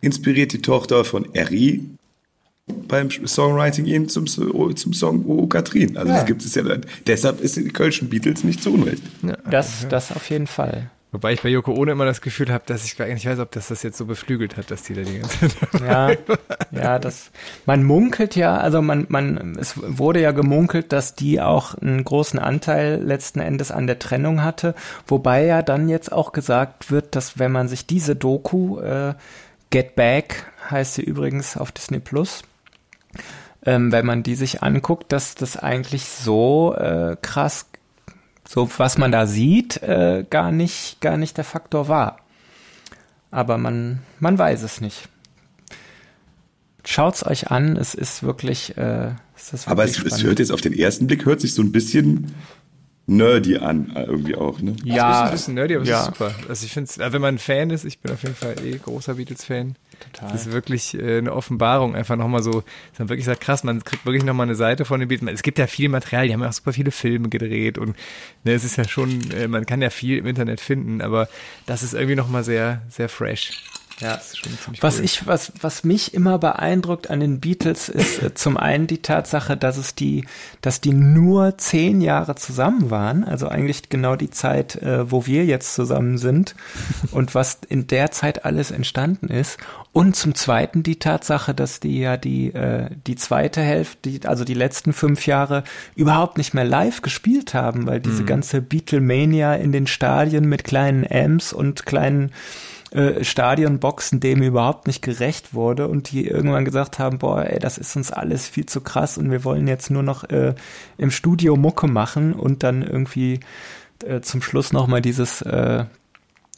inspiriert 0.00 0.52
die 0.52 0.62
Tochter 0.62 1.04
von 1.04 1.34
Eri 1.34 1.97
beim 2.88 3.10
Songwriting 3.10 3.84
ihn 3.86 4.08
zum, 4.08 4.26
zum 4.26 4.92
Song 4.92 5.24
Oh 5.26 5.46
Katrin. 5.46 5.96
Also 5.96 6.10
ja. 6.10 6.16
das 6.16 6.26
gibt 6.26 6.44
es 6.44 6.54
ja. 6.54 6.62
Deshalb 7.06 7.40
ist 7.40 7.56
die 7.56 7.68
Kölschen 7.68 8.08
Beatles 8.08 8.44
nicht 8.44 8.62
zu 8.62 8.72
Unrecht. 8.72 9.02
Ja, 9.22 9.36
das, 9.50 9.86
das 9.88 10.12
auf 10.12 10.28
jeden 10.30 10.46
Fall. 10.46 10.90
Wobei 11.10 11.32
ich 11.32 11.40
bei 11.40 11.48
Yoko 11.48 11.72
Ono 11.72 11.92
immer 11.92 12.04
das 12.04 12.20
Gefühl 12.20 12.52
habe, 12.52 12.64
dass 12.66 12.84
ich 12.84 12.98
gar 12.98 13.06
nicht 13.06 13.24
weiß, 13.24 13.38
ob 13.38 13.50
das 13.52 13.68
das 13.68 13.82
jetzt 13.82 13.96
so 13.96 14.04
beflügelt 14.04 14.58
hat, 14.58 14.70
dass 14.70 14.82
die 14.82 14.92
da 14.92 15.00
die 15.00 15.20
ganze 15.20 15.48
Zeit 15.48 15.80
Ja, 15.80 16.10
ja, 16.70 16.98
das, 16.98 17.30
man 17.64 17.82
munkelt 17.82 18.36
ja, 18.36 18.58
also 18.58 18.82
man, 18.82 19.06
man, 19.08 19.56
es 19.58 19.74
wurde 19.76 20.20
ja 20.20 20.32
gemunkelt, 20.32 20.92
dass 20.92 21.14
die 21.14 21.40
auch 21.40 21.74
einen 21.76 22.04
großen 22.04 22.38
Anteil 22.38 23.02
letzten 23.02 23.40
Endes 23.40 23.70
an 23.70 23.86
der 23.86 23.98
Trennung 23.98 24.44
hatte, 24.44 24.74
wobei 25.06 25.46
ja 25.46 25.62
dann 25.62 25.88
jetzt 25.88 26.12
auch 26.12 26.32
gesagt 26.32 26.90
wird, 26.90 27.16
dass 27.16 27.38
wenn 27.38 27.52
man 27.52 27.68
sich 27.68 27.86
diese 27.86 28.14
Doku, 28.14 28.78
äh, 28.80 29.14
Get 29.70 29.96
Back 29.96 30.46
heißt 30.70 30.94
sie 30.94 31.02
übrigens 31.02 31.56
auf 31.56 31.72
Disney 31.72 32.00
Plus, 32.00 32.42
ähm, 33.64 33.92
wenn 33.92 34.06
man 34.06 34.22
die 34.22 34.34
sich 34.34 34.62
anguckt, 34.62 35.12
dass 35.12 35.34
das 35.34 35.56
eigentlich 35.56 36.04
so 36.04 36.74
äh, 36.74 37.16
krass 37.20 37.66
so 38.48 38.68
was 38.78 38.96
man 38.96 39.12
da 39.12 39.26
sieht, 39.26 39.82
äh, 39.82 40.24
gar 40.28 40.52
nicht, 40.52 41.02
gar 41.02 41.18
nicht 41.18 41.36
der 41.36 41.44
Faktor 41.44 41.88
war. 41.88 42.20
Aber 43.30 43.58
man, 43.58 43.98
man 44.20 44.38
weiß 44.38 44.62
es 44.62 44.80
nicht. 44.80 45.10
Schaut's 46.82 47.26
euch 47.26 47.50
an, 47.50 47.76
es 47.76 47.94
ist 47.94 48.22
wirklich. 48.22 48.78
Äh, 48.78 49.10
es 49.36 49.52
ist 49.52 49.52
wirklich 49.52 49.68
Aber 49.68 49.84
es, 49.84 50.02
es, 50.02 50.22
hört 50.22 50.38
jetzt 50.38 50.50
auf 50.50 50.62
den 50.62 50.72
ersten 50.72 51.06
Blick 51.06 51.26
hört 51.26 51.42
sich 51.42 51.52
so 51.52 51.60
ein 51.60 51.72
bisschen 51.72 52.34
nerdy 53.08 53.56
an, 53.56 53.90
äh, 53.96 54.04
irgendwie 54.04 54.36
auch, 54.36 54.60
ne? 54.60 54.76
Ja. 54.84 55.08
Also 55.08 55.14
ist 55.14 55.24
ein 55.24 55.32
bisschen 55.32 55.54
nerdy, 55.54 55.76
aber 55.76 55.84
ja. 55.86 55.94
es 55.94 56.00
ist 56.00 56.18
super. 56.18 56.34
Also 56.48 56.66
ich 56.66 56.72
finde 56.72 57.12
wenn 57.12 57.22
man 57.22 57.34
ein 57.36 57.38
Fan 57.38 57.70
ist, 57.70 57.84
ich 57.84 58.00
bin 58.00 58.12
auf 58.12 58.22
jeden 58.22 58.34
Fall 58.34 58.54
eh 58.62 58.76
großer 58.76 59.14
Beatles-Fan. 59.14 59.76
Total. 59.98 60.30
Das 60.30 60.46
ist 60.46 60.52
wirklich 60.52 60.94
äh, 60.94 61.18
eine 61.18 61.32
Offenbarung, 61.32 61.96
einfach 61.96 62.16
nochmal 62.16 62.42
so, 62.42 62.62
dass 62.90 62.98
man 62.98 63.08
wirklich 63.08 63.24
sagt, 63.24 63.40
krass, 63.40 63.64
man 63.64 63.82
kriegt 63.82 64.04
wirklich 64.04 64.24
nochmal 64.24 64.46
eine 64.46 64.54
Seite 64.54 64.84
von 64.84 65.00
den 65.00 65.08
Beatles. 65.08 65.32
Es 65.32 65.42
gibt 65.42 65.58
ja 65.58 65.66
viel 65.66 65.88
Material, 65.88 66.26
die 66.26 66.34
haben 66.34 66.42
ja 66.42 66.48
auch 66.48 66.52
super 66.52 66.74
viele 66.74 66.90
Filme 66.90 67.30
gedreht 67.30 67.78
und 67.78 67.96
ne, 68.44 68.52
es 68.52 68.62
ist 68.62 68.76
ja 68.76 68.86
schon, 68.86 69.30
äh, 69.30 69.48
man 69.48 69.64
kann 69.64 69.80
ja 69.80 69.88
viel 69.88 70.18
im 70.18 70.26
Internet 70.26 70.60
finden, 70.60 71.00
aber 71.00 71.28
das 71.64 71.82
ist 71.82 71.94
irgendwie 71.94 72.14
nochmal 72.14 72.44
sehr, 72.44 72.82
sehr 72.90 73.08
fresh. 73.08 73.64
Ja, 74.00 74.20
was 74.80 74.98
cool. 74.98 75.04
ich, 75.04 75.26
was, 75.26 75.52
was 75.60 75.82
mich 75.82 76.14
immer 76.14 76.38
beeindruckt 76.38 77.10
an 77.10 77.18
den 77.18 77.40
Beatles 77.40 77.88
ist 77.88 78.22
äh, 78.22 78.34
zum 78.34 78.56
einen 78.56 78.86
die 78.86 79.02
Tatsache, 79.02 79.56
dass 79.56 79.76
es 79.76 79.94
die, 79.94 80.24
dass 80.60 80.80
die 80.80 80.92
nur 80.92 81.58
zehn 81.58 82.00
Jahre 82.00 82.36
zusammen 82.36 82.90
waren, 82.90 83.24
also 83.24 83.48
eigentlich 83.48 83.88
genau 83.88 84.14
die 84.14 84.30
Zeit, 84.30 84.76
äh, 84.76 85.10
wo 85.10 85.26
wir 85.26 85.44
jetzt 85.44 85.74
zusammen 85.74 86.18
sind 86.18 86.54
und 87.10 87.34
was 87.34 87.58
in 87.68 87.88
der 87.88 88.10
Zeit 88.12 88.44
alles 88.44 88.70
entstanden 88.70 89.28
ist. 89.28 89.58
Und 89.92 90.14
zum 90.14 90.34
zweiten 90.36 90.84
die 90.84 91.00
Tatsache, 91.00 91.54
dass 91.54 91.80
die 91.80 91.98
ja 91.98 92.16
die, 92.16 92.54
äh, 92.54 92.90
die 93.06 93.16
zweite 93.16 93.62
Hälfte, 93.62 94.10
die, 94.10 94.26
also 94.28 94.44
die 94.44 94.54
letzten 94.54 94.92
fünf 94.92 95.26
Jahre 95.26 95.64
überhaupt 95.96 96.38
nicht 96.38 96.54
mehr 96.54 96.64
live 96.64 97.02
gespielt 97.02 97.52
haben, 97.52 97.86
weil 97.86 97.98
diese 97.98 98.22
mhm. 98.22 98.26
ganze 98.26 98.62
Beatlemania 98.62 99.54
in 99.54 99.72
den 99.72 99.88
Stadien 99.88 100.48
mit 100.48 100.62
kleinen 100.62 101.04
Amps 101.10 101.52
und 101.52 101.84
kleinen 101.84 102.30
äh, 102.90 103.22
Stadionboxen 103.22 104.20
dem 104.20 104.42
überhaupt 104.42 104.86
nicht 104.86 105.02
gerecht 105.02 105.52
wurde 105.52 105.88
und 105.88 106.10
die 106.10 106.26
irgendwann 106.26 106.64
gesagt 106.64 106.98
haben, 106.98 107.18
boah, 107.18 107.44
ey, 107.44 107.58
das 107.58 107.78
ist 107.78 107.96
uns 107.96 108.10
alles 108.10 108.48
viel 108.48 108.66
zu 108.66 108.80
krass 108.80 109.18
und 109.18 109.30
wir 109.30 109.44
wollen 109.44 109.68
jetzt 109.68 109.90
nur 109.90 110.02
noch 110.02 110.24
äh, 110.24 110.54
im 110.96 111.10
Studio 111.10 111.56
Mucke 111.56 111.86
machen 111.86 112.32
und 112.32 112.62
dann 112.62 112.82
irgendwie 112.82 113.40
äh, 114.04 114.20
zum 114.20 114.40
Schluss 114.40 114.72
nochmal 114.72 115.02
dieses 115.02 115.42
äh, 115.42 115.84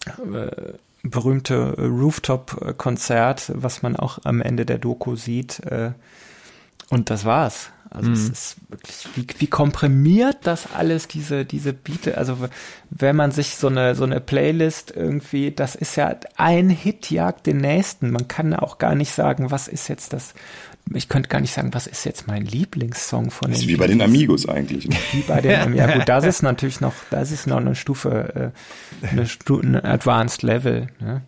äh, 0.06 0.72
berühmte 1.02 1.74
Rooftop-Konzert, 1.78 3.52
was 3.54 3.82
man 3.82 3.96
auch 3.96 4.20
am 4.24 4.40
Ende 4.40 4.66
der 4.66 4.78
Doku 4.78 5.16
sieht. 5.16 5.60
Äh, 5.60 5.92
und 6.90 7.10
das 7.10 7.24
war's. 7.24 7.70
Also 7.92 8.08
mhm. 8.08 8.14
es 8.14 8.28
ist 8.28 8.56
wirklich, 8.68 9.08
wie, 9.16 9.26
wie 9.40 9.46
komprimiert 9.48 10.38
das 10.44 10.72
alles, 10.72 11.08
diese, 11.08 11.44
diese 11.44 11.72
Biete, 11.72 12.16
also 12.16 12.36
wenn 12.88 13.16
man 13.16 13.32
sich 13.32 13.56
so 13.56 13.66
eine, 13.66 13.96
so 13.96 14.04
eine 14.04 14.20
Playlist 14.20 14.92
irgendwie, 14.94 15.50
das 15.50 15.74
ist 15.74 15.96
ja 15.96 16.14
ein 16.36 16.70
Hit 16.70 17.10
jagt 17.10 17.46
den 17.46 17.56
nächsten. 17.56 18.12
Man 18.12 18.28
kann 18.28 18.54
auch 18.54 18.78
gar 18.78 18.94
nicht 18.94 19.12
sagen, 19.12 19.50
was 19.50 19.66
ist 19.66 19.88
jetzt 19.88 20.12
das, 20.12 20.34
ich 20.94 21.08
könnte 21.08 21.28
gar 21.28 21.40
nicht 21.40 21.52
sagen, 21.52 21.74
was 21.74 21.88
ist 21.88 22.04
jetzt 22.04 22.28
mein 22.28 22.44
Lieblingssong 22.44 23.32
von 23.32 23.50
das 23.50 23.58
den. 23.58 23.68
Ist 23.68 23.74
wie 23.74 23.76
bei 23.76 23.88
den 23.88 24.02
Amigos 24.02 24.48
eigentlich. 24.48 24.88
Ne? 24.88 24.94
Wie 25.10 25.22
bei 25.22 25.40
den 25.40 25.60
Amigos. 25.60 25.86
Ja 25.86 25.92
gut, 25.92 26.08
das 26.08 26.24
ist 26.24 26.42
natürlich 26.42 26.80
noch, 26.80 26.94
das 27.10 27.32
ist 27.32 27.48
noch 27.48 27.56
eine 27.56 27.74
Stufe, 27.74 28.52
äh, 29.02 29.08
eine, 29.08 29.26
Stu 29.26 29.60
eine 29.60 29.82
Advanced 29.84 30.42
Level. 30.42 30.86
Ne? 31.00 31.22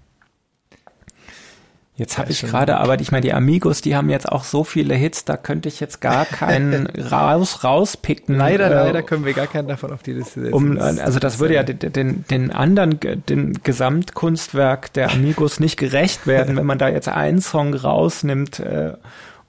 Jetzt 1.95 2.17
habe 2.17 2.31
ich 2.31 2.41
gerade, 2.41 2.79
aber 2.79 2.99
ich 3.01 3.13
meine, 3.13 3.21
die 3.21 3.35
Amigos, 3.35 3.83
die 3.83 3.95
haben 3.95 4.09
jetzt 4.09 4.27
auch 4.27 4.45
so 4.45 4.65
viele 4.65 4.95
Hits, 4.95 5.27
da 5.27 5.37
könnte 5.37 5.69
ich 5.69 5.79
jetzt 5.79 6.01
gar 6.01 6.25
keinen 6.27 6.87
raus 6.87 7.65
rauspicken. 7.65 8.35
Leider, 8.35 8.71
äh, 8.71 8.75
leider 8.87 9.03
können 9.03 9.27
wir 9.27 9.35
gar 9.35 9.47
keinen 9.47 9.69
davon 9.69 9.93
auf 9.93 10.03
die 10.03 10.15
Liste 10.15 10.41
setzen. 10.41 10.55
Um, 10.55 10.79
also 10.79 11.19
das 11.19 11.39
würde 11.39 11.55
ja 11.55 11.63
den, 11.63 11.93
den, 11.93 12.25
den 12.31 12.51
anderen, 12.51 12.99
den 13.29 13.63
Gesamtkunstwerk 13.63 14.93
der 14.95 15.13
Amigos 15.13 15.61
nicht 15.61 15.77
gerecht 15.77 16.27
werden, 16.27 16.57
wenn 16.57 16.65
man 16.67 16.79
da 16.79 16.89
jetzt 16.89 17.09
einen 17.09 17.43
Song 17.43 17.75
rausnimmt. 17.75 18.61
Äh, 18.61 18.95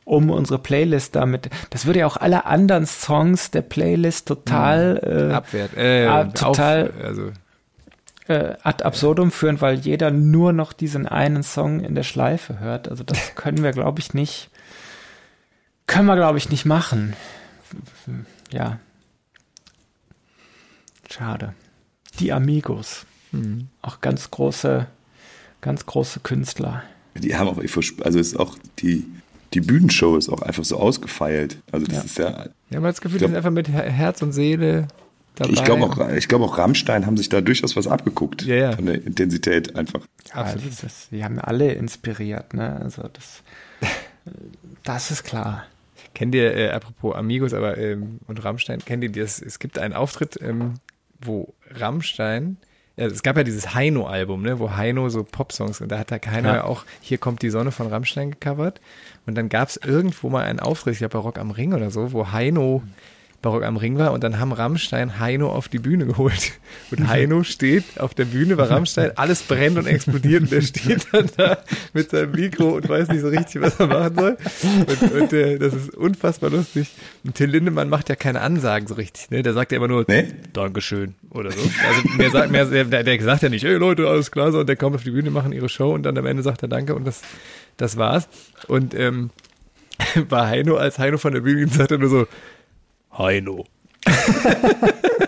um 0.05 0.29
unsere 0.31 0.59
Playlist 0.59 1.15
damit. 1.15 1.49
Das 1.69 1.85
würde 1.85 1.99
ja 1.99 2.07
auch 2.07 2.17
alle 2.17 2.45
anderen 2.45 2.85
Songs 2.85 3.51
der 3.51 3.61
Playlist 3.61 4.27
total 4.27 4.99
hm. 5.01 5.29
äh, 5.29 5.33
abwehrt, 5.33 5.77
äh, 5.77 6.27
total 6.33 6.89
auf, 6.89 7.05
also 7.05 7.31
äh, 8.27 8.55
ad 8.63 8.83
absurdum 8.83 9.31
führen, 9.31 9.61
weil 9.61 9.79
jeder 9.79 10.11
nur 10.11 10.53
noch 10.53 10.73
diesen 10.73 11.07
einen 11.07 11.43
Song 11.43 11.81
in 11.81 11.95
der 11.95 12.03
Schleife 12.03 12.59
hört. 12.59 12.87
Also 12.87 13.03
das 13.03 13.35
können 13.35 13.63
wir, 13.63 13.71
glaube 13.71 13.99
ich, 13.99 14.13
nicht, 14.13 14.49
können 15.87 16.07
wir, 16.07 16.15
glaube 16.15 16.37
ich, 16.37 16.49
nicht 16.49 16.65
machen. 16.65 17.15
Ja. 18.51 18.79
Schade. 21.09 21.53
Die 22.19 22.31
Amigos. 22.31 23.05
Mhm. 23.31 23.67
Auch 23.81 24.01
ganz 24.01 24.31
große, 24.31 24.87
ganz 25.61 25.85
große 25.85 26.21
Künstler. 26.21 26.83
Die 27.15 27.35
haben 27.35 27.47
auch, 27.47 27.57
also 27.57 28.19
ist 28.19 28.39
auch 28.39 28.57
die, 28.79 29.05
die 29.53 29.61
Bühnenshow 29.61 30.17
ist 30.17 30.29
auch 30.29 30.41
einfach 30.41 30.63
so 30.63 30.77
ausgefeilt. 30.77 31.57
Also 31.71 31.85
das 31.85 31.95
ja. 31.95 32.03
ist 32.03 32.17
ja. 32.17 32.45
Wir 32.69 32.77
haben 32.77 32.83
das 32.83 33.01
Gefühl, 33.01 33.19
die 33.19 33.25
sind 33.25 33.35
einfach 33.35 33.51
mit 33.51 33.67
Herz 33.69 34.21
und 34.21 34.31
Seele 34.31 34.87
dabei. 35.35 35.53
Ich 35.53 35.63
glaube 35.63 35.83
auch, 35.83 36.09
ich 36.09 36.27
glaube 36.27 36.45
auch 36.45 36.57
Rammstein 36.57 37.05
haben 37.05 37.17
sich 37.17 37.29
da 37.29 37.41
durchaus 37.41 37.75
was 37.75 37.87
abgeguckt. 37.87 38.43
Ja, 38.43 38.55
ja. 38.55 38.71
Von 38.73 38.85
der 38.85 38.95
Intensität 38.95 39.75
einfach. 39.75 40.01
Ja, 40.33 40.43
das, 40.43 41.09
die 41.09 41.23
haben 41.23 41.39
alle 41.39 41.73
inspiriert, 41.73 42.53
ne? 42.53 42.79
Also 42.81 43.03
das, 43.11 43.43
das 44.83 45.11
ist 45.11 45.23
klar. 45.23 45.65
Kennt 46.13 46.35
ihr, 46.35 46.55
äh, 46.55 46.69
apropos 46.69 47.15
Amigos 47.15 47.53
aber 47.53 47.77
ähm, 47.77 48.19
und 48.27 48.43
Rammstein, 48.43 48.79
kennt 48.79 49.03
ihr 49.03 49.11
das? 49.11 49.41
Es 49.41 49.59
gibt 49.59 49.79
einen 49.79 49.93
Auftritt, 49.93 50.39
ähm, 50.41 50.75
wo 51.19 51.53
Rammstein 51.71 52.57
ja, 52.95 53.07
es 53.07 53.23
gab 53.23 53.37
ja 53.37 53.43
dieses 53.43 53.73
Heino-Album, 53.73 54.43
ne, 54.43 54.59
wo 54.59 54.75
Heino 54.75 55.09
so 55.09 55.23
Popsongs 55.23 55.81
und 55.81 55.91
da 55.91 55.97
hat 55.97 56.11
der 56.11 56.21
Heino 56.31 56.49
ja. 56.49 56.55
ja 56.57 56.63
auch 56.65 56.85
Hier 57.01 57.17
kommt 57.17 57.41
die 57.41 57.49
Sonne 57.49 57.71
von 57.71 57.87
Rammstein 57.87 58.31
gecovert. 58.31 58.81
Und 59.25 59.35
dann 59.35 59.49
gab 59.49 59.69
es 59.69 59.77
irgendwo 59.77 60.29
mal 60.29 60.43
einen 60.43 60.59
Auftritt, 60.59 60.93
ich 60.93 60.99
glaube 60.99 61.17
bei 61.17 61.23
Rock 61.23 61.39
am 61.39 61.51
Ring 61.51 61.73
oder 61.73 61.89
so, 61.89 62.11
wo 62.11 62.31
Heino 62.31 62.83
Barock 63.43 63.63
am 63.63 63.77
Ring 63.77 63.97
war 63.97 64.13
und 64.13 64.23
dann 64.23 64.39
haben 64.39 64.53
Rammstein 64.53 65.19
Heino 65.19 65.51
auf 65.51 65.67
die 65.67 65.77
Bühne 65.77 66.07
geholt. 66.07 66.53
Und 66.89 67.07
Heino 67.07 67.43
steht 67.43 67.99
auf 67.99 68.13
der 68.15 68.25
Bühne 68.25 68.55
bei 68.55 68.63
Rammstein, 68.63 69.11
alles 69.15 69.43
brennt 69.43 69.77
und 69.77 69.85
explodiert 69.85 70.43
und 70.43 70.51
der 70.51 70.61
steht 70.61 71.07
dann 71.11 71.29
da 71.37 71.57
mit 71.93 72.09
seinem 72.09 72.31
Mikro 72.31 72.69
und 72.69 72.87
weiß 72.89 73.09
nicht 73.09 73.21
so 73.21 73.27
richtig, 73.27 73.61
was 73.61 73.79
er 73.79 73.87
machen 73.87 74.15
soll. 74.15 74.37
Und, 74.87 75.11
und 75.11 75.33
äh, 75.33 75.59
das 75.59 75.73
ist 75.73 75.93
unfassbar 75.93 76.49
lustig. 76.49 76.89
Und 77.23 77.35
Till 77.35 77.49
Lindemann 77.49 77.89
macht 77.89 78.09
ja 78.09 78.15
keine 78.15 78.41
Ansagen 78.41 78.87
so 78.87 78.95
richtig, 78.95 79.29
ne? 79.29 79.43
Der 79.43 79.53
sagt 79.53 79.71
ja 79.71 79.77
immer 79.77 79.89
nur 79.89 80.05
nee? 80.07 80.27
Dankeschön 80.53 81.15
oder 81.29 81.51
so. 81.51 81.59
Also 81.59 82.17
mehr 82.17 82.31
sagt 82.31 82.51
mehr, 82.51 82.65
der, 82.65 83.03
der 83.03 83.21
sagt 83.21 83.43
ja 83.43 83.49
nicht, 83.49 83.65
ey 83.65 83.73
Leute, 83.73 84.07
alles 84.07 84.31
klar, 84.31 84.51
so 84.51 84.61
und 84.61 84.67
der 84.67 84.77
kommt 84.77 84.95
auf 84.95 85.03
die 85.03 85.11
Bühne, 85.11 85.29
machen 85.31 85.51
ihre 85.51 85.69
Show 85.69 85.93
und 85.93 86.03
dann 86.03 86.17
am 86.17 86.25
Ende 86.25 86.43
sagt 86.43 86.61
er 86.63 86.69
Danke 86.69 86.95
und 86.95 87.05
das, 87.05 87.21
das 87.75 87.97
war's. 87.97 88.29
Und 88.67 88.93
ähm, 88.95 89.31
bei 90.29 90.47
Heino, 90.47 90.77
als 90.77 90.97
Heino 90.97 91.17
von 91.17 91.33
der 91.33 91.41
Bühne 91.41 91.67
sagt 91.67 91.91
er 91.91 91.97
nur 91.97 92.09
so, 92.09 92.27
Heino. 93.17 93.65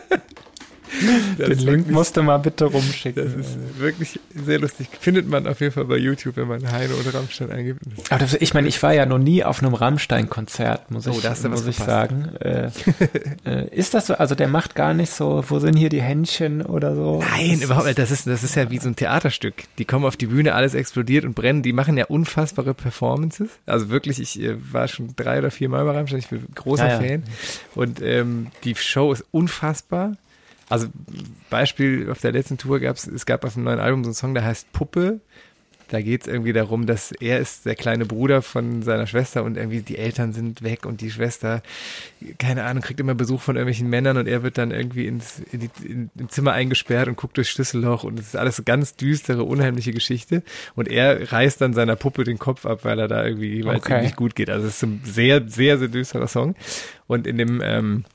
Den 1.38 1.60
Link 1.60 1.91
musst 1.91 2.18
du 2.18 2.24
mal 2.24 2.38
bitte 2.38 2.65
rumschicken. 2.65 3.24
Das 3.24 3.34
ist 3.34 3.58
wirklich 3.80 4.20
sehr 4.34 4.60
lustig. 4.60 4.88
Findet 5.00 5.28
man 5.28 5.48
auf 5.48 5.60
jeden 5.60 5.74
Fall 5.74 5.86
bei 5.86 5.98
YouTube, 5.98 6.38
wenn 6.38 6.48
man 6.48 6.72
Heino 6.72 6.96
oder 6.96 7.13
Rammstein 7.13 7.52
eingibt. 7.52 7.82
Aber 8.10 8.20
das, 8.20 8.34
ich 8.36 8.54
meine, 8.54 8.68
ich 8.68 8.82
war 8.82 8.94
ja 8.94 9.06
noch 9.06 9.18
nie 9.18 9.44
auf 9.44 9.62
einem 9.62 9.74
Rammstein-Konzert, 9.74 10.91
muss, 10.91 11.08
oh, 11.08 11.12
ich, 11.18 11.50
muss 11.50 11.68
ich 11.68 11.78
sagen. 11.78 12.30
Äh, 12.46 12.70
äh, 13.46 13.68
ist 13.72 13.94
das 13.94 14.08
so? 14.08 14.15
Also 14.15 14.36
der 14.36 14.48
macht 14.48 14.76
gar 14.76 14.94
nicht 14.94 15.10
so, 15.10 15.44
wo 15.48 15.60
sind 15.60 15.76
hier 15.76 15.89
die 15.89 16.02
Händchen 16.02 16.62
oder 16.62 16.96
so? 16.96 17.24
Nein, 17.32 17.62
überhaupt 17.62 17.86
nicht. 17.86 17.98
Das 17.98 18.12
ist, 18.12 18.28
das 18.28 18.44
ist 18.44 18.56
ja 18.56 18.70
wie 18.70 18.78
so 18.78 18.89
ein 18.89 18.96
Theaterstück. 18.96 19.56
Die 19.78 19.86
kommen 19.86 20.06
auf 20.06 20.18
die 20.18 20.28
Bühne, 20.28 20.54
alles 20.54 20.74
explodiert 20.74 21.26
und 21.26 21.34
brennen. 21.34 21.63
Die 21.63 21.74
machen 21.74 21.98
ja 21.98 22.06
unfassbare 22.06 22.74
Performances. 22.74 23.50
Also 23.65 23.89
wirklich, 23.89 24.20
ich 24.20 24.39
äh, 24.41 24.56
war 24.72 24.88
schon 24.88 25.15
drei 25.15 25.39
oder 25.39 25.50
vier 25.50 25.70
Mal 25.70 25.86
bei 25.86 25.91
Rammstein. 25.91 26.20
Ich 26.20 26.28
bin 26.28 26.46
großer 26.54 26.88
ja, 26.88 27.02
ja. 27.02 27.08
Fan. 27.08 27.24
Und 27.74 28.02
ähm, 28.02 28.48
die 28.63 28.76
Show 28.76 29.12
ist 29.12 29.24
unfassbar. 29.32 30.18
Also 30.69 30.88
Beispiel 31.49 32.10
auf 32.10 32.19
der 32.21 32.32
letzten 32.32 32.58
Tour 32.58 32.80
gab 32.80 32.95
es, 32.95 33.08
es 33.08 33.25
gab 33.25 33.45
auf 33.45 33.54
dem 33.54 33.63
neuen 33.63 33.80
Album 33.80 34.04
so 34.04 34.10
einen 34.10 34.15
Song, 34.15 34.34
der 34.34 34.43
heißt 34.43 34.71
Puppe. 34.73 35.19
Da 35.89 36.01
geht 36.01 36.21
es 36.21 36.28
irgendwie 36.28 36.51
darum, 36.51 36.88
dass 36.88 37.12
er 37.12 37.38
ist 37.39 37.67
der 37.67 37.75
kleine 37.75 38.08
Bruder 38.08 38.41
von 38.41 38.82
seiner 38.82 39.06
Schwester 39.06 39.43
und 39.43 39.56
irgendwie 39.56 39.82
die 39.82 39.99
Eltern 39.99 40.34
sind 40.34 40.63
weg 40.63 40.84
und 40.88 40.99
die 40.99 41.12
Schwester, 41.12 41.62
keine 42.39 42.63
Ahnung, 42.63 42.82
kriegt 42.82 42.99
immer 42.99 43.13
Besuch 43.13 43.39
von 43.39 43.56
irgendwelchen 43.56 43.88
Männern 43.88 44.17
und 44.17 44.28
er 44.28 44.41
wird 44.41 44.58
dann 44.58 44.71
irgendwie 44.71 45.06
ins 45.06 45.43
in 45.51 45.60
die, 45.60 45.69
in, 45.88 46.10
im 46.17 46.30
Zimmer 46.30 46.54
eingesperrt 46.54 47.08
und 47.08 47.17
guckt 47.17 47.38
durchs 47.38 47.51
Schlüsselloch 47.51 48.04
und 48.04 48.17
es 48.19 48.30
ist 48.30 48.36
alles 48.36 48.58
eine 48.58 48.65
ganz 48.65 48.95
düstere, 48.95 49.43
unheimliche 49.43 49.91
Geschichte. 49.91 50.41
Und 50.75 50.88
er 50.88 51.32
reißt 51.32 51.62
dann 51.62 51.73
seiner 51.73 51.95
Puppe 51.95 52.23
den 52.23 52.39
Kopf 52.39 52.65
ab, 52.65 52.80
weil 52.82 52.97
er 52.97 53.08
da 53.08 53.23
irgendwie, 53.23 53.63
weil 53.63 53.75
Okay. 53.75 53.93
es 53.93 53.99
ihm 53.99 54.04
nicht 54.06 54.15
gut 54.15 54.34
geht. 54.36 54.49
Also 54.49 54.65
es 54.65 54.78
ist 54.78 54.84
ein 54.84 55.01
sehr, 55.06 55.47
sehr, 55.47 55.78
sehr 55.78 55.89
düsterer 55.89 56.28
Song. 56.28 56.56
Und 57.06 57.28
in 57.28 57.38
dem 57.38 57.62
ähm, 57.63 58.06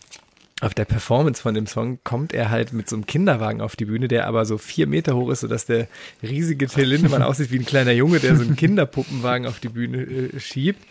auf 0.60 0.74
der 0.74 0.84
Performance 0.84 1.40
von 1.42 1.54
dem 1.54 1.66
Song 1.66 1.98
kommt 2.04 2.32
er 2.32 2.50
halt 2.50 2.72
mit 2.72 2.88
so 2.88 2.96
einem 2.96 3.06
Kinderwagen 3.06 3.60
auf 3.60 3.76
die 3.76 3.86
Bühne, 3.86 4.08
der 4.08 4.26
aber 4.26 4.44
so 4.44 4.58
vier 4.58 4.86
Meter 4.86 5.16
hoch 5.16 5.30
ist, 5.30 5.40
sodass 5.40 5.66
der 5.66 5.88
riesige 6.22 6.66
Till 6.66 6.84
Lindemann 6.84 7.22
aussieht 7.22 7.50
wie 7.50 7.58
ein 7.58 7.64
kleiner 7.64 7.92
Junge, 7.92 8.20
der 8.20 8.36
so 8.36 8.42
einen 8.42 8.56
Kinderpuppenwagen 8.56 9.46
auf 9.46 9.60
die 9.60 9.70
Bühne 9.70 10.02
äh, 10.02 10.40
schiebt. 10.40 10.84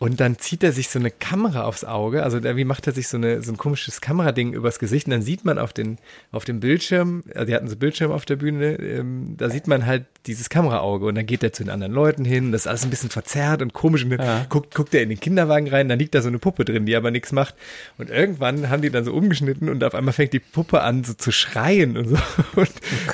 Und 0.00 0.18
dann 0.18 0.36
zieht 0.38 0.64
er 0.64 0.72
sich 0.72 0.88
so 0.88 0.98
eine 0.98 1.12
Kamera 1.12 1.62
aufs 1.62 1.84
Auge, 1.84 2.24
also 2.24 2.38
irgendwie 2.38 2.64
macht 2.64 2.88
er 2.88 2.92
sich 2.92 3.06
so, 3.06 3.16
eine, 3.16 3.40
so 3.40 3.52
ein 3.52 3.56
komisches 3.56 4.00
Kamerading 4.00 4.52
übers 4.52 4.80
Gesicht 4.80 5.06
und 5.06 5.12
dann 5.12 5.22
sieht 5.22 5.44
man 5.44 5.58
auf, 5.58 5.72
den, 5.72 5.98
auf 6.32 6.44
dem 6.44 6.58
Bildschirm, 6.58 7.22
also 7.34 7.44
die 7.46 7.54
hatten 7.54 7.68
so 7.68 7.76
Bildschirm 7.76 8.10
auf 8.10 8.24
der 8.24 8.34
Bühne, 8.34 8.74
ähm, 8.80 9.36
da 9.36 9.48
sieht 9.48 9.68
man 9.68 9.86
halt 9.86 10.06
dieses 10.26 10.48
Kameraauge 10.48 11.06
und 11.06 11.14
dann 11.16 11.26
geht 11.26 11.42
er 11.42 11.52
zu 11.52 11.64
den 11.64 11.70
anderen 11.70 11.92
Leuten 11.92 12.24
hin, 12.24 12.52
das 12.52 12.62
ist 12.62 12.66
alles 12.66 12.84
ein 12.84 12.90
bisschen 12.90 13.10
verzerrt 13.10 13.60
und 13.62 13.72
komisch. 13.72 14.04
Und 14.04 14.10
dann 14.10 14.20
Ja. 14.20 14.46
guckt, 14.48 14.74
guckt 14.74 14.94
er 14.94 15.02
in 15.02 15.08
den 15.08 15.18
Kinderwagen 15.20 15.68
rein, 15.68 15.88
dann 15.88 15.98
liegt 15.98 16.14
da 16.14 16.22
so 16.22 16.28
eine 16.28 16.38
Puppe 16.38 16.64
drin, 16.64 16.86
die 16.86 16.94
aber 16.96 17.10
nichts 17.10 17.32
macht. 17.32 17.54
Und 17.98 18.10
irgendwann 18.10 18.70
haben 18.70 18.82
die 18.82 18.90
dann 18.90 19.04
so 19.04 19.12
umgeschnitten 19.12 19.68
und 19.68 19.82
auf 19.84 19.94
einmal 19.94 20.12
fängt 20.14 20.32
die 20.32 20.38
Puppe 20.38 20.82
an 20.82 21.04
so 21.04 21.14
zu 21.14 21.32
schreien 21.32 21.96
und 21.96 22.08
so. 22.08 22.16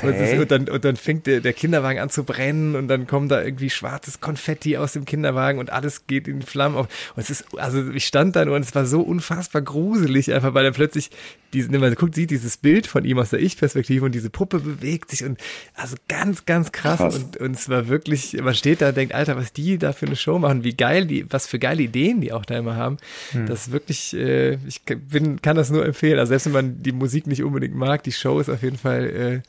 Und, 0.02 0.14
ist, 0.14 0.38
und, 0.38 0.50
dann, 0.50 0.68
und 0.68 0.84
dann 0.84 0.96
fängt 0.96 1.26
der, 1.26 1.40
der 1.40 1.52
Kinderwagen 1.52 1.98
an 1.98 2.10
zu 2.10 2.24
brennen 2.24 2.76
und 2.76 2.88
dann 2.88 3.06
kommt 3.06 3.30
da 3.30 3.42
irgendwie 3.42 3.70
schwarzes 3.70 4.20
Konfetti 4.20 4.76
aus 4.76 4.92
dem 4.92 5.04
Kinderwagen 5.04 5.58
und 5.58 5.70
alles 5.70 6.06
geht 6.06 6.28
in 6.28 6.42
Flammen 6.42 6.76
auf. 6.76 6.86
Und 7.16 7.22
es 7.22 7.30
ist, 7.30 7.44
also 7.58 7.90
ich 7.90 8.06
stand 8.06 8.36
da 8.36 8.44
nur 8.44 8.56
und 8.56 8.62
es 8.62 8.74
war 8.74 8.86
so 8.86 9.00
unfassbar 9.00 9.62
gruselig 9.62 10.32
einfach, 10.32 10.54
weil 10.54 10.64
er 10.64 10.72
plötzlich 10.72 11.10
diesen, 11.52 11.72
wenn 11.72 11.80
man 11.80 11.94
guckt, 11.94 12.14
sieht 12.14 12.30
dieses 12.30 12.56
Bild 12.58 12.86
von 12.86 13.04
ihm 13.04 13.18
aus 13.18 13.30
der 13.30 13.40
Ich-Perspektive 13.40 14.04
und 14.04 14.12
diese 14.14 14.30
Puppe 14.30 14.60
bewegt 14.60 15.10
sich 15.10 15.24
und 15.24 15.38
also 15.74 15.96
ganz, 16.08 16.44
ganz 16.44 16.72
krass, 16.72 16.97
Krass. 16.98 17.16
Und, 17.16 17.36
und 17.38 17.56
es 17.56 17.68
war 17.68 17.88
wirklich, 17.88 18.36
man 18.42 18.54
steht 18.54 18.80
da 18.80 18.88
und 18.88 18.96
denkt, 18.96 19.14
Alter, 19.14 19.36
was 19.36 19.52
die 19.52 19.78
da 19.78 19.92
für 19.92 20.06
eine 20.06 20.16
Show 20.16 20.38
machen, 20.38 20.64
wie 20.64 20.74
geil 20.74 21.06
die, 21.06 21.24
was 21.30 21.46
für 21.46 21.58
geile 21.58 21.82
Ideen 21.82 22.20
die 22.20 22.32
auch 22.32 22.44
da 22.44 22.58
immer 22.58 22.76
haben. 22.76 22.98
Hm. 23.32 23.46
Das 23.46 23.68
ist 23.68 23.72
wirklich, 23.72 24.14
äh, 24.14 24.58
ich 24.66 24.82
bin, 24.82 25.40
kann 25.40 25.56
das 25.56 25.70
nur 25.70 25.84
empfehlen. 25.84 26.18
Also 26.18 26.30
selbst 26.30 26.46
wenn 26.46 26.52
man 26.52 26.82
die 26.82 26.92
Musik 26.92 27.26
nicht 27.26 27.42
unbedingt 27.42 27.74
mag, 27.74 28.02
die 28.02 28.12
Show 28.12 28.40
ist 28.40 28.48
auf 28.50 28.62
jeden 28.62 28.78
Fall 28.78 29.06
äh, 29.06 29.40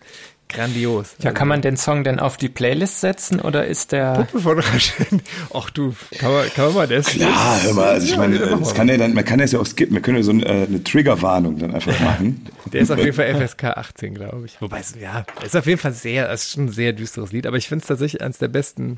grandios. 0.49 1.15
Ja, 1.21 1.31
kann 1.31 1.47
man 1.47 1.61
den 1.61 1.77
Song 1.77 2.03
denn 2.03 2.19
auf 2.19 2.35
die 2.37 2.49
Playlist 2.49 2.99
setzen 3.01 3.39
oder 3.39 3.65
ist 3.67 3.91
der. 3.91 4.13
Puppe 4.25 4.39
von 4.41 4.59
Raschen. 4.59 5.21
Ach 5.53 5.69
du, 5.69 5.95
kann 6.17 6.31
man, 6.33 6.49
kann 6.49 6.65
man 6.65 6.73
mal 6.73 6.87
das? 6.87 7.13
Ja, 7.15 7.59
hör 7.61 7.73
mal, 7.73 7.89
also 7.89 8.05
ich 8.05 8.11
Ja, 8.11 8.17
meine, 8.17 8.37
das 8.39 8.73
kann 8.73 8.89
ja 8.89 8.97
dann, 8.97 9.13
man 9.13 9.23
kann 9.23 9.39
das 9.39 9.51
ja 9.51 9.59
auch 9.59 9.65
skippen. 9.65 9.95
Wir 9.95 10.01
können 10.01 10.17
ja 10.17 10.23
so 10.23 10.31
ein, 10.31 10.43
äh, 10.43 10.65
eine 10.67 10.83
Triggerwarnung 10.83 11.57
dann 11.59 11.73
einfach 11.73 11.97
machen. 11.99 12.47
Der 12.73 12.81
ist 12.81 12.91
auf 12.91 12.99
jeden 12.99 13.13
Fall 13.13 13.33
FSK 13.47 13.63
18, 13.65 14.15
glaube 14.15 14.45
ich. 14.45 14.59
Wobei, 14.61 14.79
es, 14.79 14.95
ja, 14.99 15.25
ist 15.43 15.55
auf 15.55 15.65
jeden 15.65 15.79
Fall 15.79 15.93
sehr, 15.93 16.29
es 16.29 16.43
ist 16.43 16.51
schon 16.53 16.65
ein 16.65 16.71
sehr 16.71 16.93
düsteres 16.93 17.31
Lied, 17.31 17.47
aber 17.47 17.57
ich 17.57 17.67
finde 17.67 17.83
es 17.83 17.87
tatsächlich 17.87 18.21
eines 18.21 18.37
der 18.39 18.47
besten 18.49 18.97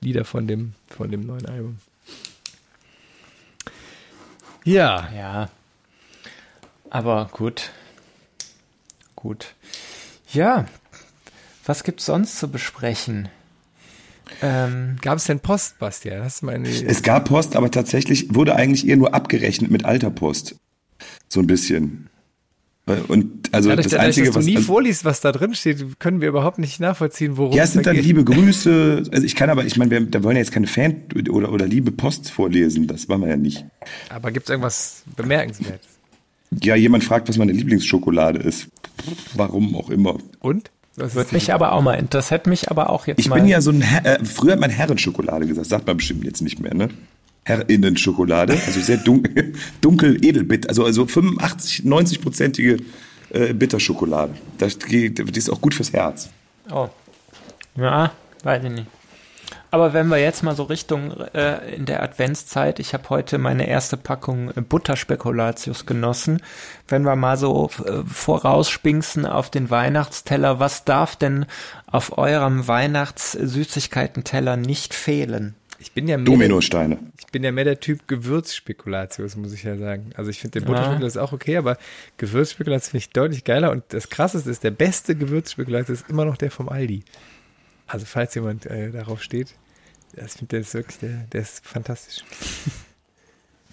Lieder 0.00 0.24
von 0.24 0.46
dem, 0.46 0.74
von 0.94 1.10
dem 1.10 1.20
neuen 1.22 1.46
Album. 1.46 1.78
Ja, 4.64 5.08
Ja. 5.16 5.48
Aber 6.90 7.28
gut. 7.32 7.70
Gut. 9.14 9.54
Ja. 10.32 10.66
Was 11.68 11.84
gibt's 11.84 12.06
sonst 12.06 12.38
zu 12.38 12.48
besprechen? 12.48 13.28
Ähm, 14.42 14.96
gab 15.02 15.18
es 15.18 15.24
denn 15.24 15.40
Post, 15.40 15.78
Bastian? 15.78 16.22
Hast 16.24 16.42
du 16.42 16.46
meine. 16.46 16.68
Es 16.68 17.02
gab 17.02 17.26
Post, 17.28 17.56
aber 17.56 17.70
tatsächlich 17.70 18.34
wurde 18.34 18.56
eigentlich 18.56 18.86
eher 18.88 18.96
nur 18.96 19.14
abgerechnet 19.14 19.70
mit 19.70 19.84
alter 19.84 20.10
Post. 20.10 20.56
So 21.28 21.40
ein 21.40 21.46
bisschen. 21.46 22.08
Und 23.08 23.50
also 23.52 23.68
Dadurch, 23.68 23.84
das 23.84 23.92
dadurch, 23.92 24.06
Einzige, 24.06 24.26
dass 24.28 24.34
du 24.34 24.38
was. 24.40 24.46
nie 24.46 24.56
also- 24.56 24.66
vorliest, 24.66 25.04
was 25.04 25.20
da 25.20 25.30
drin 25.30 25.54
steht, 25.54 26.00
können 26.00 26.22
wir 26.22 26.28
überhaupt 26.28 26.58
nicht 26.58 26.80
nachvollziehen, 26.80 27.36
worum 27.36 27.54
Ja, 27.54 27.64
es 27.64 27.68
es 27.70 27.74
sind 27.74 27.84
da 27.84 27.90
dann 27.90 27.96
geht. 27.96 28.06
liebe 28.06 28.24
Grüße. 28.32 29.02
Also 29.12 29.24
ich 29.24 29.36
kann 29.36 29.50
aber, 29.50 29.64
ich 29.66 29.76
meine, 29.76 29.90
wir 29.90 30.00
da 30.06 30.22
wollen 30.22 30.36
ja 30.36 30.40
jetzt 30.40 30.52
keine 30.52 30.66
Fan 30.68 31.02
oder, 31.30 31.52
oder 31.52 31.66
liebe 31.66 31.92
Post 31.92 32.30
vorlesen. 32.30 32.86
Das 32.86 33.06
wollen 33.10 33.20
wir 33.20 33.28
ja 33.28 33.36
nicht. 33.36 33.66
Aber 34.08 34.30
gibt 34.32 34.46
es 34.46 34.50
irgendwas 34.50 35.02
Bemerkenswertes? 35.16 35.86
Ja, 36.62 36.76
jemand 36.76 37.04
fragt, 37.04 37.28
was 37.28 37.36
meine 37.36 37.52
Lieblingsschokolade 37.52 38.38
ist. 38.38 38.68
Warum 39.34 39.76
auch 39.76 39.90
immer. 39.90 40.16
Und? 40.40 40.70
Ist 41.00 41.30
die- 41.30 41.34
mich 41.34 41.52
aber 41.52 41.72
auch 41.72 41.82
mal, 41.82 42.02
das 42.10 42.30
hätte 42.30 42.48
mich 42.50 42.70
aber 42.70 42.90
auch 42.90 43.06
jetzt 43.06 43.18
Ich 43.20 43.28
mal. 43.28 43.36
bin 43.36 43.46
ja 43.48 43.60
so 43.60 43.70
ein, 43.70 43.80
Herr, 43.80 44.20
äh, 44.20 44.24
früher 44.24 44.52
hat 44.52 44.60
man 44.60 44.70
Herrenschokolade 44.70 45.46
gesagt, 45.46 45.66
sagt 45.68 45.86
man 45.86 45.96
bestimmt 45.96 46.24
jetzt 46.24 46.40
nicht 46.42 46.60
mehr, 46.60 46.74
ne? 46.74 46.88
Herrinnenschokolade, 47.44 48.52
also 48.66 48.80
sehr 48.80 48.96
dunkel, 49.04 49.54
dunkel 49.80 50.24
edelbitter, 50.24 50.68
also, 50.68 50.84
also 50.84 51.06
85, 51.06 51.84
90-prozentige 51.86 52.80
äh, 53.30 53.52
Bitterschokolade. 53.54 54.34
Das 54.58 54.78
geht, 54.78 55.18
die 55.34 55.38
ist 55.38 55.50
auch 55.50 55.60
gut 55.60 55.74
fürs 55.74 55.92
Herz. 55.92 56.28
Oh. 56.70 56.88
Ja, 57.76 58.12
weiß 58.42 58.64
ich 58.64 58.70
nicht. 58.70 58.86
Aber 59.70 59.92
wenn 59.92 60.08
wir 60.08 60.16
jetzt 60.18 60.42
mal 60.42 60.56
so 60.56 60.62
Richtung 60.64 61.12
äh, 61.34 61.74
in 61.74 61.84
der 61.84 62.02
Adventszeit, 62.02 62.78
ich 62.80 62.94
habe 62.94 63.10
heute 63.10 63.36
meine 63.38 63.68
erste 63.68 63.98
Packung 63.98 64.50
äh, 64.50 64.62
Butterspekulatius 64.62 65.84
genossen. 65.84 66.40
Wenn 66.86 67.02
wir 67.02 67.16
mal 67.16 67.36
so 67.36 67.70
äh, 67.84 68.02
vorausspinksen 68.06 69.26
auf 69.26 69.50
den 69.50 69.68
Weihnachtsteller, 69.68 70.58
was 70.58 70.84
darf 70.84 71.16
denn 71.16 71.44
auf 71.86 72.16
eurem 72.16 72.66
Weihnachtssüßigkeiten-Teller 72.66 74.56
nicht 74.56 74.94
fehlen? 74.94 75.54
Ich 75.80 75.92
bin 75.92 76.08
ja 76.08 76.16
mehr 76.16 76.24
Dominosteine. 76.24 76.96
Der, 76.96 77.08
ich 77.18 77.26
bin 77.26 77.44
ja 77.44 77.52
mehr 77.52 77.64
der 77.64 77.78
Typ 77.78 78.08
Gewürzspekulatius, 78.08 79.36
muss 79.36 79.52
ich 79.52 79.62
ja 79.62 79.76
sagen. 79.76 80.10
Also 80.16 80.30
ich 80.30 80.40
finde 80.40 80.60
den 80.60 80.66
Ja. 80.66 80.74
Butterspekulatius 80.74 81.16
auch 81.18 81.32
okay, 81.32 81.56
aber 81.56 81.76
Gewürzspekulatius 82.16 82.88
finde 82.88 82.98
ich 82.98 83.10
deutlich 83.10 83.44
geiler. 83.44 83.70
Und 83.70 83.84
das 83.90 84.08
Krasseste 84.08 84.50
ist, 84.50 84.64
der 84.64 84.72
beste 84.72 85.14
Gewürzspekulatius 85.14 86.00
ist 86.00 86.10
immer 86.10 86.24
noch 86.24 86.36
der 86.36 86.50
vom 86.50 86.68
Aldi. 86.68 87.04
Also 87.88 88.06
falls 88.06 88.34
jemand 88.34 88.66
äh, 88.66 88.90
darauf 88.90 89.22
steht, 89.22 89.54
das 90.14 90.34
finde 90.34 90.46
der 90.48 90.60
ist 90.60 90.74
wirklich, 90.74 90.98
der, 90.98 91.24
der 91.32 91.40
ist 91.42 91.66
fantastisch. 91.66 92.22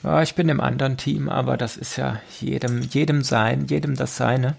Ja, 0.03 0.21
ich 0.21 0.35
bin 0.35 0.49
im 0.49 0.59
anderen 0.59 0.97
Team, 0.97 1.29
aber 1.29 1.57
das 1.57 1.77
ist 1.77 1.95
ja 1.95 2.21
jedem, 2.39 2.81
jedem 2.83 3.23
sein, 3.23 3.65
jedem 3.65 3.95
das 3.95 4.17
seine. 4.17 4.55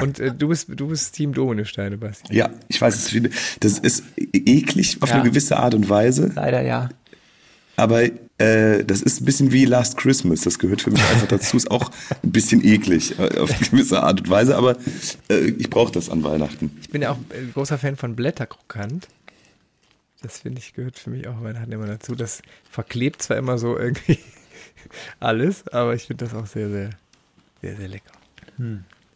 Und 0.00 0.18
äh, 0.18 0.32
du 0.32 0.48
bist 0.48 0.68
du 0.70 0.88
bist 0.88 1.14
Team 1.14 1.34
Dominosteine, 1.34 1.98
Basti. 1.98 2.34
Ja, 2.34 2.48
ich 2.68 2.80
weiß, 2.80 3.12
das 3.60 3.78
ist 3.78 4.04
eklig 4.16 5.02
auf 5.02 5.10
Ja. 5.10 5.16
eine 5.16 5.24
gewisse 5.28 5.58
Art 5.58 5.74
und 5.74 5.90
Weise, 5.90 6.32
Leider 6.34 6.62
ja. 6.62 6.88
aber 7.76 8.04
äh, 8.40 8.84
das 8.84 9.02
ist 9.02 9.20
ein 9.20 9.24
bisschen 9.26 9.52
wie 9.52 9.66
Last 9.66 9.96
Christmas. 9.96 10.40
Das 10.42 10.58
gehört 10.58 10.80
für 10.80 10.90
mich 10.90 11.02
einfach 11.02 11.28
dazu. 11.28 11.56
Ist 11.56 11.70
auch 11.70 11.90
ein 12.22 12.32
bisschen 12.32 12.64
eklig 12.64 13.18
äh, 13.18 13.38
auf 13.38 13.50
eine 13.50 13.66
gewisse 13.68 14.02
Art 14.02 14.20
und 14.20 14.30
Weise, 14.30 14.56
aber 14.56 14.76
äh, 15.28 15.50
ich 15.50 15.68
brauche 15.68 15.92
das 15.92 16.08
an 16.08 16.24
Weihnachten. 16.24 16.76
Ich 16.80 16.88
bin 16.88 17.02
ja 17.02 17.12
auch 17.12 17.18
äh, 17.30 17.46
großer 17.52 17.78
Fan 17.78 17.96
von 17.96 18.16
Blätterkrokant. 18.16 19.08
Das 20.22 20.40
finde 20.40 20.58
ich 20.58 20.74
gehört 20.74 20.98
für 20.98 21.10
mich 21.10 21.28
auch 21.28 21.42
Weihnachten 21.42 21.70
immer 21.70 21.86
dazu. 21.86 22.14
Das 22.14 22.42
verklebt 22.70 23.22
zwar 23.22 23.36
immer 23.36 23.58
so 23.58 23.78
irgendwie 23.78 24.18
alles, 25.20 25.68
aber 25.68 25.94
ich 25.94 26.04
finde 26.04 26.24
das 26.24 26.34
auch 26.34 26.46
sehr, 26.46 26.70
sehr, 26.70 26.90
sehr, 27.62 27.76
sehr 27.76 27.88
lecker. 27.88 28.12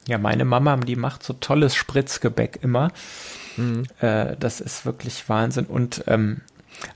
Ja, 0.07 0.19
meine 0.19 0.45
Mama, 0.45 0.77
die 0.77 0.97
macht 0.97 1.23
so 1.23 1.35
tolles 1.35 1.75
Spritzgebäck 1.75 2.61
immer. 2.63 2.91
Äh, 4.01 4.37
das 4.39 4.61
ist 4.61 4.87
wirklich 4.87 5.29
Wahnsinn. 5.29 5.67
Und 5.67 6.05
ähm, 6.07 6.41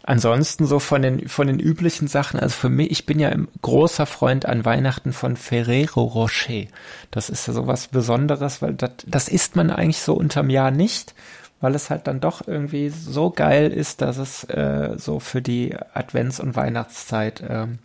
ansonsten 0.02 0.66
so 0.66 0.78
von 0.78 1.02
den, 1.02 1.28
von 1.28 1.46
den 1.46 1.60
üblichen 1.60 2.08
Sachen, 2.08 2.40
also 2.40 2.54
für 2.54 2.68
mich, 2.68 2.90
ich 2.90 3.06
bin 3.06 3.18
ja 3.18 3.28
ein 3.28 3.48
großer 3.62 4.06
Freund 4.06 4.46
an 4.46 4.64
Weihnachten 4.64 5.12
von 5.12 5.36
Ferrero 5.36 6.02
Rocher. 6.02 6.64
Das 7.10 7.30
ist 7.30 7.46
ja 7.46 7.52
sowas 7.52 7.88
Besonderes, 7.88 8.62
weil 8.62 8.74
das, 8.74 8.90
das 9.06 9.28
isst 9.28 9.56
man 9.56 9.70
eigentlich 9.70 10.02
so 10.02 10.14
unterm 10.14 10.50
Jahr 10.50 10.70
nicht, 10.70 11.14
weil 11.60 11.74
es 11.74 11.90
halt 11.90 12.06
dann 12.06 12.20
doch 12.20 12.46
irgendwie 12.46 12.88
so 12.88 13.30
geil 13.30 13.72
ist, 13.72 14.00
dass 14.00 14.18
es 14.18 14.44
äh, 14.44 14.94
so 14.96 15.20
für 15.20 15.42
die 15.42 15.74
Advents- 15.94 16.40
und 16.40 16.56
Weihnachtszeit 16.56 17.42
ähm, 17.48 17.78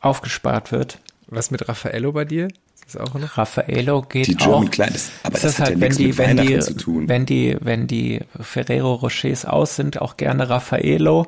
aufgespart 0.00 0.72
wird. 0.72 0.98
Was 1.28 1.50
mit 1.50 1.68
Raffaello 1.68 2.12
bei 2.12 2.24
dir? 2.24 2.48
Ist 2.86 2.94
das 2.94 3.02
auch 3.02 3.14
noch? 3.14 3.36
Raffaello 3.36 4.02
geht 4.02 4.28
Die 4.28 4.36
auch. 4.36 4.44
German 4.44 4.70
Klein, 4.70 4.90
das, 4.92 5.10
aber 5.24 5.36
Es 5.36 5.42
das 5.42 5.52
ist 5.52 5.58
hat 5.58 5.66
halt, 5.66 5.76
ja 5.76 5.80
wenn 5.80 5.88
nichts 5.88 5.96
die, 5.98 6.06
mit 6.06 6.18
wenn 6.18 6.28
Weihnachten 6.38 6.48
die, 6.54 6.60
zu 6.60 6.74
tun. 6.76 7.08
wenn 7.08 7.26
die, 7.26 7.56
wenn 7.60 7.86
die 7.86 8.20
Ferrero 8.40 8.94
Rochers 8.94 9.44
aus 9.44 9.76
sind, 9.76 10.00
auch 10.00 10.16
gerne 10.16 10.48
Raffaello 10.48 11.26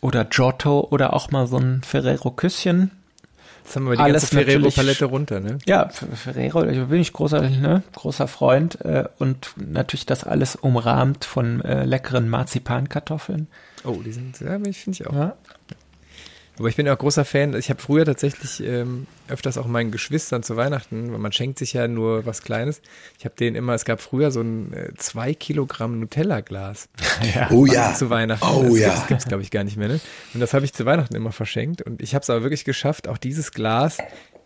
oder 0.00 0.24
Giotto 0.24 0.86
oder 0.90 1.12
auch 1.14 1.30
mal 1.30 1.46
so 1.46 1.58
ein 1.58 1.82
Ferrero 1.82 2.30
Küsschen. 2.32 2.90
Jetzt 3.64 3.74
haben 3.74 3.86
wir 3.88 3.96
die 3.96 4.02
Alles 4.02 4.30
ganze 4.30 4.44
Ferrero-Palette 4.44 5.04
runter, 5.06 5.40
ne? 5.40 5.58
Ja, 5.66 5.88
Ferrero, 5.88 6.62
da 6.62 6.84
bin 6.84 7.00
ich 7.00 7.12
großer, 7.12 7.42
ne, 7.50 7.82
großer 7.96 8.28
Freund 8.28 8.80
äh, 8.84 9.08
und 9.18 9.54
natürlich 9.56 10.06
das 10.06 10.22
alles 10.22 10.54
umrahmt 10.54 11.24
von 11.24 11.62
äh, 11.62 11.84
leckeren 11.84 12.28
Marzipankartoffeln. 12.28 13.48
Oh, 13.84 14.00
die 14.04 14.12
sind, 14.12 14.38
ja, 14.40 14.56
ich 14.66 14.78
finde 14.78 14.98
ich 15.00 15.06
auch. 15.08 15.14
Ja. 15.14 15.36
Aber 16.58 16.68
ich 16.68 16.76
bin 16.76 16.88
auch 16.88 16.96
großer 16.96 17.24
Fan. 17.26 17.54
Ich 17.54 17.68
habe 17.68 17.82
früher 17.82 18.04
tatsächlich 18.06 18.62
ähm, 18.62 19.06
öfters 19.28 19.58
auch 19.58 19.66
meinen 19.66 19.90
Geschwistern 19.90 20.42
zu 20.42 20.56
Weihnachten, 20.56 21.12
weil 21.12 21.18
man 21.18 21.32
schenkt 21.32 21.58
sich 21.58 21.74
ja 21.74 21.86
nur 21.86 22.24
was 22.24 22.42
Kleines. 22.42 22.80
Ich 23.18 23.24
habe 23.26 23.34
denen 23.34 23.56
immer, 23.56 23.74
es 23.74 23.84
gab 23.84 24.00
früher 24.00 24.30
so 24.30 24.40
ein 24.40 24.72
äh, 24.72 24.94
zwei 24.96 25.34
Kilogramm 25.34 26.00
Nutella-Glas. 26.00 26.88
Ja. 27.34 27.48
Oh 27.50 27.64
ja. 27.66 27.94
Zu 27.94 28.10
Weihnachten. 28.10 28.44
Oh 28.46 28.62
das, 28.62 28.78
ja. 28.78 28.88
Das 28.88 29.06
gibt's 29.06 29.24
glaube 29.26 29.42
ich 29.42 29.50
gar 29.50 29.64
nicht 29.64 29.76
mehr. 29.76 29.88
Ne? 29.88 30.00
Und 30.34 30.40
das 30.40 30.52
habe 30.54 30.64
ich 30.64 30.72
zu 30.74 30.84
Weihnachten 30.86 31.14
immer 31.16 31.32
verschenkt. 31.32 31.80
Und 31.82 32.00
ich 32.02 32.14
habe 32.14 32.22
es 32.22 32.30
aber 32.30 32.42
wirklich 32.42 32.64
geschafft, 32.64 33.08
auch 33.08 33.18
dieses 33.18 33.52
Glas 33.52 33.98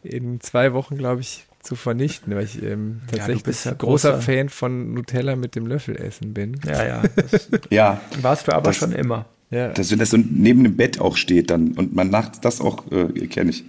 in 0.02 0.40
zwei 0.40 0.72
Wochen, 0.72 0.96
glaube 0.96 1.20
ich, 1.20 1.46
zu 1.62 1.76
vernichten, 1.76 2.34
weil 2.34 2.44
ich 2.44 2.62
ähm, 2.62 3.02
tatsächlich 3.10 3.42
bist 3.44 3.66
ja 3.66 3.72
großer 3.72 4.14
großer- 4.16 4.20
Fan 4.20 4.48
von 4.48 4.94
Nutella 4.94 5.36
mit 5.36 5.54
dem 5.56 5.66
Löffel 5.66 5.96
essen 6.00 6.32
bin. 6.32 6.58
Ja, 6.66 6.86
ja. 6.86 7.02
Das 7.16 7.48
Ja, 7.70 8.00
warst 8.22 8.48
du 8.48 8.52
aber 8.52 8.70
Das- 8.70 8.76
schon 8.76 8.92
immer. 8.92 9.26
Ja. 9.50 9.68
dass 9.72 9.90
wenn 9.90 9.98
das 9.98 10.10
so 10.10 10.16
neben 10.16 10.62
dem 10.64 10.76
Bett 10.76 11.00
auch 11.00 11.16
steht 11.16 11.50
dann 11.50 11.72
und 11.72 11.94
man 11.94 12.08
nachts 12.10 12.40
das 12.40 12.60
auch, 12.60 12.84
äh, 12.92 13.26
kenne 13.26 13.50
ich. 13.50 13.64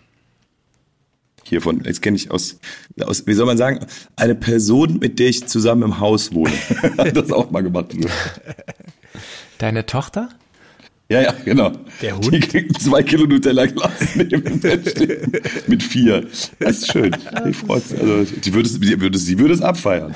Hiervon, 1.44 1.82
jetzt 1.84 2.02
kenne 2.04 2.16
ich 2.18 2.30
aus, 2.32 2.60
aus, 3.04 3.26
wie 3.28 3.34
soll 3.34 3.46
man 3.48 3.58
sagen, 3.58 3.80
eine 4.16 4.36
Person, 4.36 5.00
mit 5.00 5.18
der 5.20 5.28
ich 5.30 5.48
zusammen 5.48 5.82
im 5.84 6.00
Haus 6.00 6.34
wohne. 6.34 6.54
Hat 6.98 7.18
das 7.18 7.32
auch 7.32 7.50
mal 7.52 7.62
gemacht. 7.62 7.96
Deine 9.58 9.86
Tochter? 9.86 10.30
Ja, 11.10 11.22
ja, 11.22 11.34
genau. 11.44 11.72
Der 12.02 12.16
Hund? 12.16 12.32
Die 12.32 12.40
kriegt 12.40 12.82
zwei 12.82 13.04
Kilo 13.04 13.26
Nutella-Glas 13.26 13.92
neben 14.16 14.44
dem 14.46 14.60
Bett 14.62 14.90
stehen. 14.92 15.32
Mit 15.68 15.84
vier. 15.84 16.26
Das 16.60 16.78
ist 16.78 16.92
schön. 16.94 17.14
Die 17.46 17.54
freut 17.54 17.84
sich. 17.86 18.00
Also, 18.00 18.34
die 18.40 18.54
würde 18.54 18.70
es, 18.70 18.76
sie 18.76 19.02
würde, 19.02 19.18
es- 19.18 19.26
sie 19.26 19.38
würde 19.38 19.54
es 19.54 19.62
abfeiern. 19.62 20.16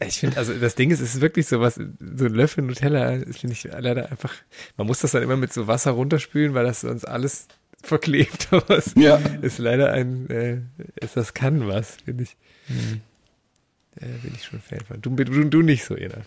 Ich 0.00 0.18
finde, 0.18 0.36
also 0.38 0.52
das 0.54 0.74
Ding 0.74 0.90
ist, 0.90 1.00
es 1.00 1.14
ist 1.14 1.20
wirklich 1.20 1.46
so 1.46 1.60
was, 1.60 1.74
so 1.76 1.82
ein 2.24 2.34
Löffel 2.34 2.64
Nutella, 2.64 3.16
das 3.18 3.36
finde 3.38 3.52
ich 3.52 3.64
leider 3.64 4.10
einfach, 4.10 4.32
man 4.76 4.86
muss 4.88 5.00
das 5.00 5.12
dann 5.12 5.22
immer 5.22 5.36
mit 5.36 5.52
so 5.52 5.66
Wasser 5.68 5.92
runterspülen, 5.92 6.52
weil 6.54 6.64
das 6.64 6.80
sonst 6.80 7.04
alles 7.04 7.46
verklebt. 7.82 8.48
Aber 8.52 8.76
es 8.78 8.92
Ja. 8.96 9.20
ist 9.42 9.58
leider 9.58 9.92
ein, 9.92 10.28
äh, 10.30 10.58
ist, 11.00 11.16
das 11.16 11.32
kann 11.34 11.68
was, 11.68 11.96
finde 12.04 12.24
ich. 12.24 12.36
Äh, 13.96 14.06
bin 14.22 14.32
ich 14.34 14.44
schon 14.44 14.60
Fan 14.60 14.80
von. 14.80 15.00
Du, 15.00 15.10
du, 15.10 15.44
du 15.44 15.62
nicht 15.62 15.84
so, 15.84 15.96
Eda. 15.96 16.22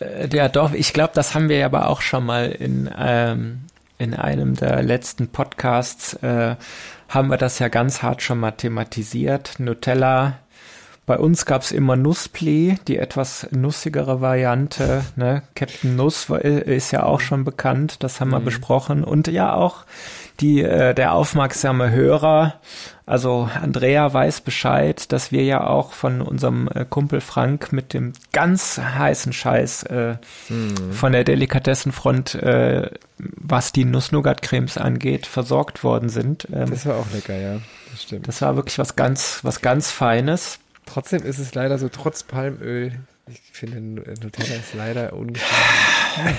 Äh, 0.00 0.28
Ja, 0.32 0.48
doch, 0.48 0.72
ich 0.72 0.92
glaube, 0.92 1.12
das 1.14 1.34
haben 1.34 1.48
wir 1.48 1.58
ja 1.58 1.66
aber 1.66 1.88
auch 1.88 2.00
schon 2.00 2.24
mal 2.24 2.50
in, 2.52 2.88
ähm, 2.96 3.62
in 3.98 4.14
einem 4.14 4.54
der 4.54 4.82
letzten 4.82 5.28
Podcasts, 5.28 6.14
äh, 6.22 6.56
haben 7.08 7.28
wir 7.28 7.36
das 7.38 7.58
ja 7.58 7.68
ganz 7.68 8.02
hart 8.02 8.22
schon 8.22 8.38
mal 8.38 8.52
thematisiert. 8.52 9.58
Nutella, 9.58 10.38
bei 11.04 11.18
uns 11.18 11.46
gab's 11.46 11.72
immer 11.72 11.96
Nusspli, 11.96 12.78
die 12.86 12.96
etwas 12.96 13.48
nussigere 13.50 14.20
Variante. 14.20 15.04
Ne? 15.16 15.42
Captain 15.56 15.96
Nuss 15.96 16.30
war, 16.30 16.42
ist 16.42 16.92
ja 16.92 17.02
auch 17.02 17.20
schon 17.20 17.44
bekannt, 17.44 18.04
das 18.04 18.20
haben 18.20 18.30
wir 18.30 18.40
besprochen. 18.40 19.02
Und 19.02 19.26
ja 19.26 19.52
auch 19.54 19.84
die, 20.40 20.62
äh, 20.62 20.94
der 20.94 21.12
aufmerksame 21.12 21.90
Hörer, 21.90 22.54
also 23.04 23.50
Andrea 23.60 24.14
weiß 24.14 24.42
Bescheid, 24.42 25.10
dass 25.12 25.32
wir 25.32 25.42
ja 25.42 25.66
auch 25.66 25.92
von 25.92 26.22
unserem 26.22 26.68
äh, 26.72 26.84
Kumpel 26.88 27.20
Frank 27.20 27.72
mit 27.72 27.94
dem 27.94 28.12
ganz 28.32 28.78
heißen 28.78 29.32
Scheiß 29.32 29.82
äh, 29.84 30.14
von 30.92 31.12
der 31.12 31.24
Delikatessenfront, 31.24 32.36
äh, 32.36 32.90
was 33.18 33.72
die 33.72 33.84
Nuss-Nougat-Cremes 33.84 34.78
angeht, 34.78 35.26
versorgt 35.26 35.82
worden 35.82 36.08
sind. 36.08 36.46
Ähm, 36.52 36.70
Das 36.70 36.86
war 36.86 36.96
auch 36.96 37.10
lecker, 37.12 37.36
ja. 37.36 37.58
Das 37.90 38.04
stimmt. 38.04 38.28
das 38.28 38.40
war 38.40 38.56
wirklich 38.56 38.78
was 38.78 38.96
ganz, 38.96 39.40
was 39.42 39.60
ganz 39.60 39.90
Feines. 39.90 40.60
Trotzdem 40.92 41.22
ist 41.22 41.38
es 41.38 41.54
leider 41.54 41.78
so, 41.78 41.88
trotz 41.88 42.22
Palmöl, 42.22 42.92
ich 43.26 43.40
finde, 43.52 43.80
Nutella 43.80 44.56
ist 44.56 44.74
leider 44.74 45.14
ungefähr. 45.14 46.36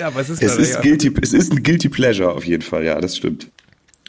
Aber 0.06 0.20
es 0.20 0.28
ist, 0.28 0.42
Es 0.42 0.58
leider 0.58 0.62
ist, 0.62 0.82
guilty, 0.82 1.14
es 1.22 1.32
ist 1.32 1.50
ein 1.50 1.62
Guilty 1.62 1.88
Pleasure 1.88 2.30
auf 2.30 2.44
jeden 2.44 2.62
Fall, 2.62 2.84
ja, 2.84 3.00
das 3.00 3.16
stimmt. 3.16 3.50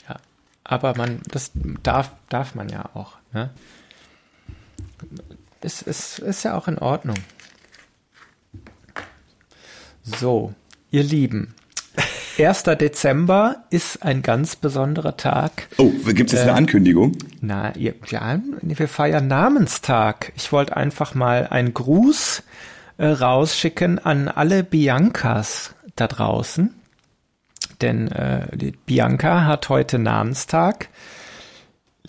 Ja. 0.10 0.20
Aber 0.66 0.98
man, 0.98 1.22
das 1.30 1.52
darf, 1.84 2.12
darf 2.28 2.54
man 2.54 2.68
ja 2.68 2.90
auch. 2.94 3.16
Ne? 3.32 3.50
Es 5.62 5.82
ist, 5.84 6.20
ist 6.20 6.44
ja 6.44 6.58
auch 6.58 6.68
in 6.68 6.78
Ordnung. 6.78 7.16
So, 10.04 10.54
ihr 10.90 11.04
Lieben. 11.04 11.54
1. 12.38 12.64
Dezember 12.64 13.64
ist 13.70 14.04
ein 14.04 14.22
ganz 14.22 14.56
besonderer 14.56 15.18
Tag. 15.18 15.68
Oh, 15.78 15.92
gibt 16.06 16.32
es 16.32 16.40
jetzt 16.40 16.44
eine 16.44 16.54
Ankündigung? 16.54 17.18
Na, 17.42 17.78
ja, 17.78 17.92
wir 18.62 18.88
feiern 18.88 19.28
Namenstag. 19.28 20.32
Ich 20.36 20.52
wollte 20.52 20.78
einfach 20.78 21.14
mal 21.14 21.48
einen 21.48 21.74
Gruß 21.74 22.44
äh, 22.98 23.08
rausschicken 23.08 24.00
an 24.00 24.28
alle 24.28 24.64
Biancas 24.64 25.76
da 25.96 26.08
draußen. 26.08 26.74
Denn 27.82 28.08
äh, 28.12 28.72
Bianca 28.86 29.46
hat 29.46 29.70
heute 29.70 30.00
Namenstag. 30.00 30.90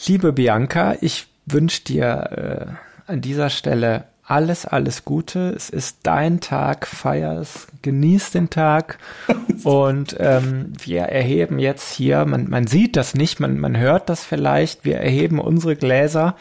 Liebe 0.06 0.32
Bianca, 0.32 0.96
ich 1.00 1.26
wünsche 1.46 1.82
dir 1.84 2.76
äh, 3.08 3.10
an 3.10 3.20
dieser 3.20 3.50
Stelle 3.50 4.04
alles, 4.24 4.66
alles 4.66 5.04
Gute. 5.04 5.50
Es 5.50 5.68
ist 5.68 5.98
dein 6.04 6.40
Tag, 6.40 6.86
feier 6.86 7.38
es, 7.40 7.66
genieß 7.82 8.30
den 8.30 8.50
Tag. 8.50 8.98
Und 9.64 10.16
ähm, 10.18 10.72
wir 10.82 11.02
erheben 11.02 11.58
jetzt 11.58 11.92
hier, 11.92 12.24
man, 12.24 12.48
man 12.48 12.66
sieht 12.66 12.96
das 12.96 13.14
nicht, 13.14 13.40
man, 13.40 13.58
man 13.58 13.76
hört 13.76 14.08
das 14.08 14.24
vielleicht, 14.24 14.84
wir 14.84 14.98
erheben 14.98 15.38
unsere 15.38 15.76
Gläser 15.76 16.36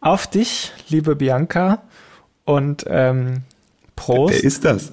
auf 0.00 0.26
dich, 0.26 0.72
liebe 0.88 1.16
Bianca. 1.16 1.82
Und 2.44 2.84
ähm, 2.88 3.42
Prost. 3.96 4.34
Wer 4.34 4.44
ist 4.44 4.64
das? 4.64 4.92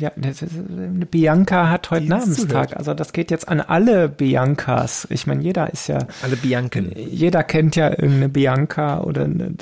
Ja, 0.00 0.10
das 0.16 0.42
ist, 0.42 0.52
äh, 0.54 1.04
Bianca 1.10 1.70
hat 1.70 1.90
heute 1.90 2.06
Namenstag. 2.06 2.76
Also 2.76 2.94
das 2.94 3.12
geht 3.12 3.30
jetzt 3.30 3.48
an 3.48 3.60
alle 3.60 4.08
Biancas. 4.08 5.06
Ich 5.10 5.26
meine, 5.26 5.42
jeder 5.42 5.72
ist 5.72 5.86
ja, 5.88 5.98
alle 6.22 6.36
Bianken. 6.36 6.90
jeder 6.96 7.44
kennt 7.44 7.76
ja 7.76 7.90
irgendeine 7.90 8.28
Bianca 8.28 9.00
oder 9.02 9.24
eine, 9.24 9.54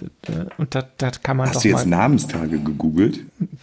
und 0.57 0.74
da, 0.74 0.85
da 0.97 1.11
kann 1.11 1.37
man 1.37 1.49
Hast 1.49 1.57
doch 1.57 1.62
du 1.62 1.68
jetzt 1.68 1.85
mal. 1.87 1.97
Namenstage 1.99 2.59
gegoogelt? 2.59 3.20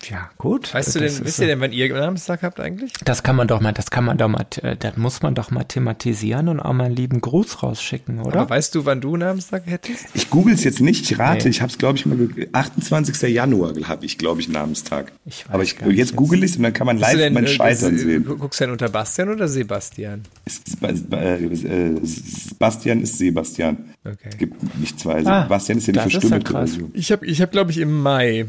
Ja, 0.10 0.30
gut. 0.38 0.72
Weißt 0.74 0.96
du 0.96 1.00
Das 1.00 1.14
denn, 1.14 1.22
ist 1.22 1.26
wisst 1.26 1.38
so- 1.38 1.44
ihr 1.44 1.48
denn, 1.50 1.60
wann 1.60 1.72
ihr 1.72 1.92
Namenstag 1.92 2.44
habt 2.44 2.60
eigentlich? 2.60 2.94
Das 3.04 3.24
kann 3.24 3.36
man 3.36 3.48
doch 3.48 3.62
mal, 3.62 3.72
das 3.74 3.90
kann 3.90 4.06
man 4.06 4.18
doch 4.20 4.28
mal, 4.28 4.46
äh, 4.62 4.76
das 4.76 4.96
muss 4.98 5.24
man 5.24 5.34
doch 5.34 5.50
mal 5.52 5.64
thematisieren 5.64 6.50
und 6.50 6.60
auch 6.60 6.74
mal 6.74 6.86
einen 6.86 6.96
lieben 6.96 7.20
Gruß 7.22 7.64
rausschicken, 7.64 8.20
oder? 8.22 8.42
Aber 8.42 8.50
weißt 8.52 8.76
du, 8.76 8.86
wann 8.86 9.02
du 9.02 9.18
Namenstag 9.18 9.64
hättest? 9.66 10.06
Ich 10.14 10.30
google 10.30 10.54
es 10.54 10.64
jetzt 10.64 10.82
nicht, 10.82 11.10
ich 11.10 11.18
rate, 11.18 11.46
Nee. 11.46 11.50
ich 11.50 11.62
habe 11.62 11.72
es 11.72 11.78
glaube 11.80 11.98
ich 11.98 12.06
mal, 12.06 12.16
ge- 12.18 12.50
28. 12.52 13.34
Januar 13.34 13.74
habe 13.86 14.06
ich 14.06 14.18
glaube 14.20 14.42
ich 14.42 14.50
Namenstag. 14.50 15.12
Ich 15.26 15.46
weiß 15.48 15.54
Aber 15.54 15.64
ich, 15.64 15.72
jetzt 15.80 15.98
jetzt. 15.98 16.16
google 16.16 16.44
ich 16.44 16.59
und 16.60 16.64
dann 16.64 16.74
kann 16.74 16.86
man 16.86 16.98
live 16.98 17.16
denn, 17.18 17.34
mein 17.34 17.46
äh, 17.46 17.48
Scheitern 17.48 17.94
das- 17.96 18.02
sehen. 18.04 18.26
gu- 18.26 18.36
Guckst 18.38 18.60
du 18.60 18.66
denn 18.66 18.72
unter 18.74 18.90
Bastian 18.90 19.30
oder 19.30 19.48
Sebastian? 19.48 20.24
Ist, 20.46 20.78
äh, 20.84 21.34
äh, 21.46 22.00
Sebastian 22.04 23.02
ist 23.02 23.18
Sebastian. 23.18 23.90
Okay. 24.06 24.18
Es 24.30 24.38
gibt 24.38 24.78
nicht 24.80 25.00
zwei. 25.00 25.26
Ah, 25.26 25.44
Sebastian 25.44 25.78
ist 25.80 25.88
ja 25.88 25.94
die 25.94 26.00
das 26.00 26.24
ist 26.24 26.30
ja. 26.78 26.84
Ich 26.94 27.12
habe, 27.12 27.26
ich 27.26 27.42
hab, 27.42 27.52
glaube 27.52 27.72
ich, 27.72 27.78
im 27.80 28.02
Mai. 28.02 28.46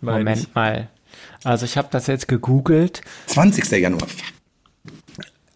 Moment 0.00 0.40
ich. 0.42 0.54
mal. 0.54 0.88
Also 1.44 1.64
ich 1.64 1.76
habe 1.76 1.88
das 1.90 2.06
jetzt 2.08 2.26
gegoogelt. 2.28 3.02
20. 3.26 3.70
Januar. 3.72 4.06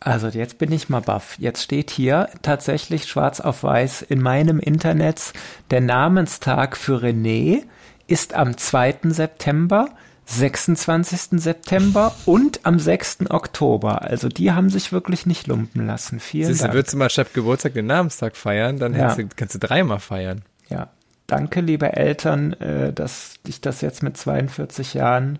Also 0.00 0.26
jetzt 0.28 0.58
bin 0.58 0.72
ich 0.72 0.88
mal 0.88 1.00
baff. 1.00 1.36
Jetzt 1.38 1.62
steht 1.62 1.90
hier 1.90 2.28
tatsächlich 2.42 3.04
schwarz 3.06 3.40
auf 3.40 3.62
weiß 3.62 4.02
in 4.02 4.20
meinem 4.20 4.58
Internet, 4.58 5.32
der 5.70 5.80
Namenstag 5.80 6.76
für 6.76 7.00
René 7.02 7.62
ist 8.08 8.34
am 8.34 8.56
2. 8.56 8.96
September, 9.10 9.90
26. 10.26 11.40
September 11.40 12.14
und 12.26 12.60
am 12.64 12.78
6. 12.78 13.30
Oktober. 13.30 14.02
Also 14.02 14.28
die 14.28 14.52
haben 14.52 14.70
sich 14.70 14.92
wirklich 14.92 15.26
nicht 15.26 15.46
lumpen 15.46 15.86
lassen. 15.86 16.20
Vielen 16.20 16.46
Siehst 16.48 16.62
Dank. 16.62 16.74
würdest 16.74 16.94
du 16.94 16.98
mal 16.98 17.10
statt 17.10 17.34
Geburtstag 17.34 17.74
den 17.74 17.86
Namenstag 17.86 18.36
feiern, 18.36 18.78
dann 18.78 18.94
Ja. 18.94 19.14
du, 19.14 19.28
kannst 19.36 19.54
du 19.54 19.58
dreimal 19.58 20.00
feiern. 20.00 20.42
Ja, 20.68 20.88
danke, 21.26 21.60
liebe 21.60 21.92
Eltern, 21.94 22.52
äh, 22.54 22.92
dass 22.92 23.34
ich 23.46 23.60
das 23.60 23.80
jetzt 23.80 24.02
mit 24.02 24.16
42 24.16 24.94
Jahren, 24.94 25.38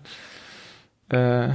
äh, 1.09 1.49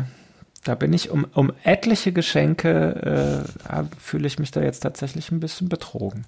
da 0.64 0.74
bin 0.74 0.92
ich 0.92 1.10
um, 1.10 1.24
um 1.34 1.52
etliche 1.62 2.12
Geschenke, 2.12 3.46
äh, 3.68 3.82
fühle 4.00 4.26
ich 4.26 4.38
mich 4.38 4.50
da 4.50 4.60
jetzt 4.62 4.80
tatsächlich 4.80 5.30
ein 5.30 5.40
bisschen 5.40 5.68
betrogen. 5.68 6.24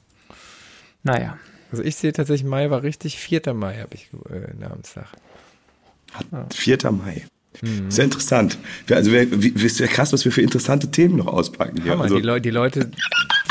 Naja, 1.03 1.37
Also 1.73 1.83
ich 1.83 1.97
sehe 1.97 2.13
tatsächlich, 2.13 2.49
Mai 2.49 2.69
war 2.71 2.83
richtig, 2.83 3.19
4. 3.19 3.55
Mai 3.55 3.79
habe 3.79 3.95
ich 3.95 4.11
äh, 4.31 4.55
Namenstag. 4.59 5.07
Hat 6.15 6.55
4. 6.55 6.79
Mai. 6.91 7.23
Mhm. 7.63 7.91
Sehr 7.91 8.05
interessant. 8.05 8.59
Also 8.91 9.11
ist 9.13 9.81
ja 9.81 9.87
krass, 9.87 10.13
was 10.13 10.25
wir 10.25 10.33
für 10.33 10.43
interessante 10.43 10.91
Themen 10.91 11.17
noch 11.17 11.27
auspacken 11.27 11.83
hier. 11.83 11.93
Hammer, 11.93 12.05
Also, 12.05 12.17
die, 12.17 12.23
Leu 12.23 12.41
die 12.41 12.51
Leute 12.51 12.91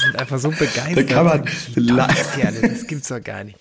sind 0.02 0.16
einfach 0.18 0.40
so 0.40 0.50
begeistert. 0.50 0.98
Da 0.98 1.04
kann 1.04 1.26
man 1.26 1.46
Kerle, 1.46 2.62
das 2.70 2.88
gibt's 2.88 3.10
doch 3.10 3.24
gar 3.24 3.44
nicht. 3.44 3.58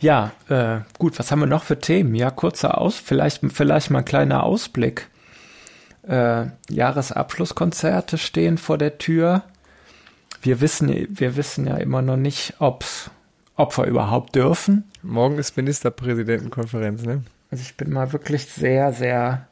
ja, 0.00 0.32
äh, 0.48 0.80
gut, 0.98 1.18
was 1.18 1.30
haben 1.30 1.40
wir 1.40 1.46
noch 1.46 1.62
für 1.64 1.78
Themen? 1.78 2.14
Ja, 2.14 2.30
kurzer 2.30 2.78
Aus, 2.78 2.96
vielleicht, 2.96 3.40
vielleicht 3.52 3.90
mal 3.90 4.00
ein 4.00 4.04
kleiner 4.04 4.42
Ausblick. 4.42 5.08
Äh, 6.08 6.46
Jahresabschlusskonzerte 6.70 8.18
stehen 8.18 8.58
vor 8.58 8.78
der 8.78 8.98
Tür. 8.98 9.44
Wir 10.40 10.60
wissen, 10.60 11.06
wir 11.08 11.36
wissen 11.36 11.68
ja 11.68 11.76
immer 11.76 12.02
noch 12.02 12.16
nicht, 12.16 12.54
ob's, 12.58 13.10
wir 13.56 13.84
überhaupt 13.84 14.34
dürfen. 14.34 14.84
Morgen 15.02 15.38
ist 15.38 15.56
Ministerpräsidentenkonferenz, 15.56 17.02
ne? 17.02 17.22
Also 17.50 17.62
ich 17.62 17.76
bin 17.76 17.92
mal 17.92 18.12
wirklich 18.12 18.46
sehr, 18.46 18.92
sehr, 18.92 19.46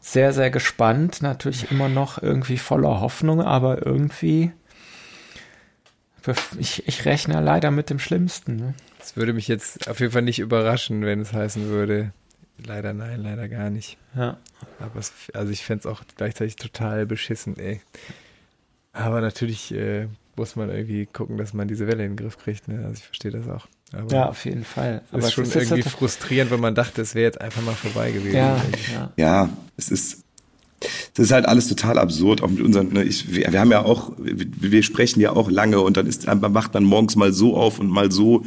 sehr, 0.00 0.32
sehr 0.32 0.50
gespannt. 0.50 1.22
Natürlich 1.22 1.70
immer 1.70 1.88
noch 1.88 2.22
irgendwie 2.22 2.58
voller 2.58 3.00
Hoffnung, 3.00 3.40
aber 3.40 3.84
irgendwie. 3.86 4.52
Ich, 6.58 6.86
ich 6.88 7.04
rechne 7.04 7.40
leider 7.40 7.70
mit 7.70 7.88
dem 7.88 8.00
Schlimmsten. 8.00 8.56
Ne? 8.56 8.74
Das 8.98 9.16
würde 9.16 9.32
mich 9.32 9.46
jetzt 9.46 9.88
auf 9.88 10.00
jeden 10.00 10.12
Fall 10.12 10.22
nicht 10.22 10.40
überraschen, 10.40 11.02
wenn 11.02 11.20
es 11.20 11.32
heißen 11.32 11.68
würde. 11.68 12.12
Leider 12.64 12.92
nein, 12.92 13.22
leider 13.22 13.48
gar 13.48 13.70
nicht. 13.70 13.96
Ja. 14.14 14.38
Aber 14.80 14.98
es, 14.98 15.12
also 15.34 15.52
ich 15.52 15.64
fände 15.64 15.80
es 15.80 15.86
auch 15.86 16.02
gleichzeitig 16.16 16.56
total 16.56 17.06
beschissen, 17.06 17.58
ey. 17.58 17.80
Aber 18.92 19.20
natürlich 19.20 19.72
äh, 19.72 20.08
muss 20.36 20.56
man 20.56 20.70
irgendwie 20.70 21.06
gucken, 21.06 21.36
dass 21.36 21.54
man 21.54 21.68
diese 21.68 21.86
Welle 21.86 22.04
in 22.04 22.12
den 22.12 22.16
Griff 22.16 22.38
kriegt. 22.38 22.68
Ne? 22.68 22.84
Also 22.84 22.94
ich 22.94 23.04
verstehe 23.04 23.30
das 23.30 23.48
auch. 23.48 23.66
Aber 23.92 24.12
ja, 24.12 24.28
auf 24.28 24.44
jeden 24.44 24.64
Fall. 24.64 25.02
Aber 25.10 25.20
ist 25.20 25.32
schon 25.32 25.44
ist 25.44 25.56
irgendwie 25.56 25.82
halt 25.82 25.92
frustrierend, 25.92 26.50
wenn 26.50 26.60
man 26.60 26.74
dachte, 26.74 27.02
es 27.02 27.14
wäre 27.14 27.24
jetzt 27.24 27.40
einfach 27.40 27.62
mal 27.62 27.74
vorbei 27.74 28.10
gewesen. 28.10 28.36
Ja, 28.36 28.60
ja. 28.92 29.12
ja 29.16 29.48
es 29.76 29.90
ist 29.90 30.25
das 31.16 31.26
ist 31.26 31.32
halt 31.32 31.46
alles 31.46 31.66
total 31.66 31.98
absurd, 31.98 32.42
auch 32.42 32.50
mit 32.50 32.60
unseren, 32.60 32.92
ne, 32.92 33.02
ich, 33.02 33.34
wir, 33.34 33.50
wir, 33.50 33.58
haben 33.58 33.70
ja 33.70 33.82
auch, 33.82 34.12
wir, 34.18 34.70
wir, 34.70 34.82
sprechen 34.82 35.20
ja 35.20 35.32
auch 35.32 35.50
lange 35.50 35.80
und 35.80 35.96
dann 35.96 36.06
ist, 36.06 36.26
man 36.26 36.52
macht 36.52 36.74
dann 36.74 36.84
morgens 36.84 37.16
mal 37.16 37.32
so 37.32 37.56
auf 37.56 37.80
und 37.80 37.88
mal 37.88 38.12
so, 38.12 38.44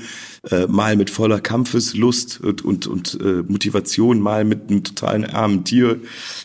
äh, 0.52 0.68
mal 0.68 0.96
mit 0.96 1.10
voller 1.10 1.40
Kampfeslust 1.40 2.40
und, 2.42 2.64
und, 2.64 2.86
und 2.86 3.18
äh, 3.22 3.42
Motivation, 3.48 4.20
mal 4.20 4.46
mit 4.46 4.70
einem 4.70 4.84
totalen 4.84 5.26
armen 5.26 5.64
Tier, 5.64 6.00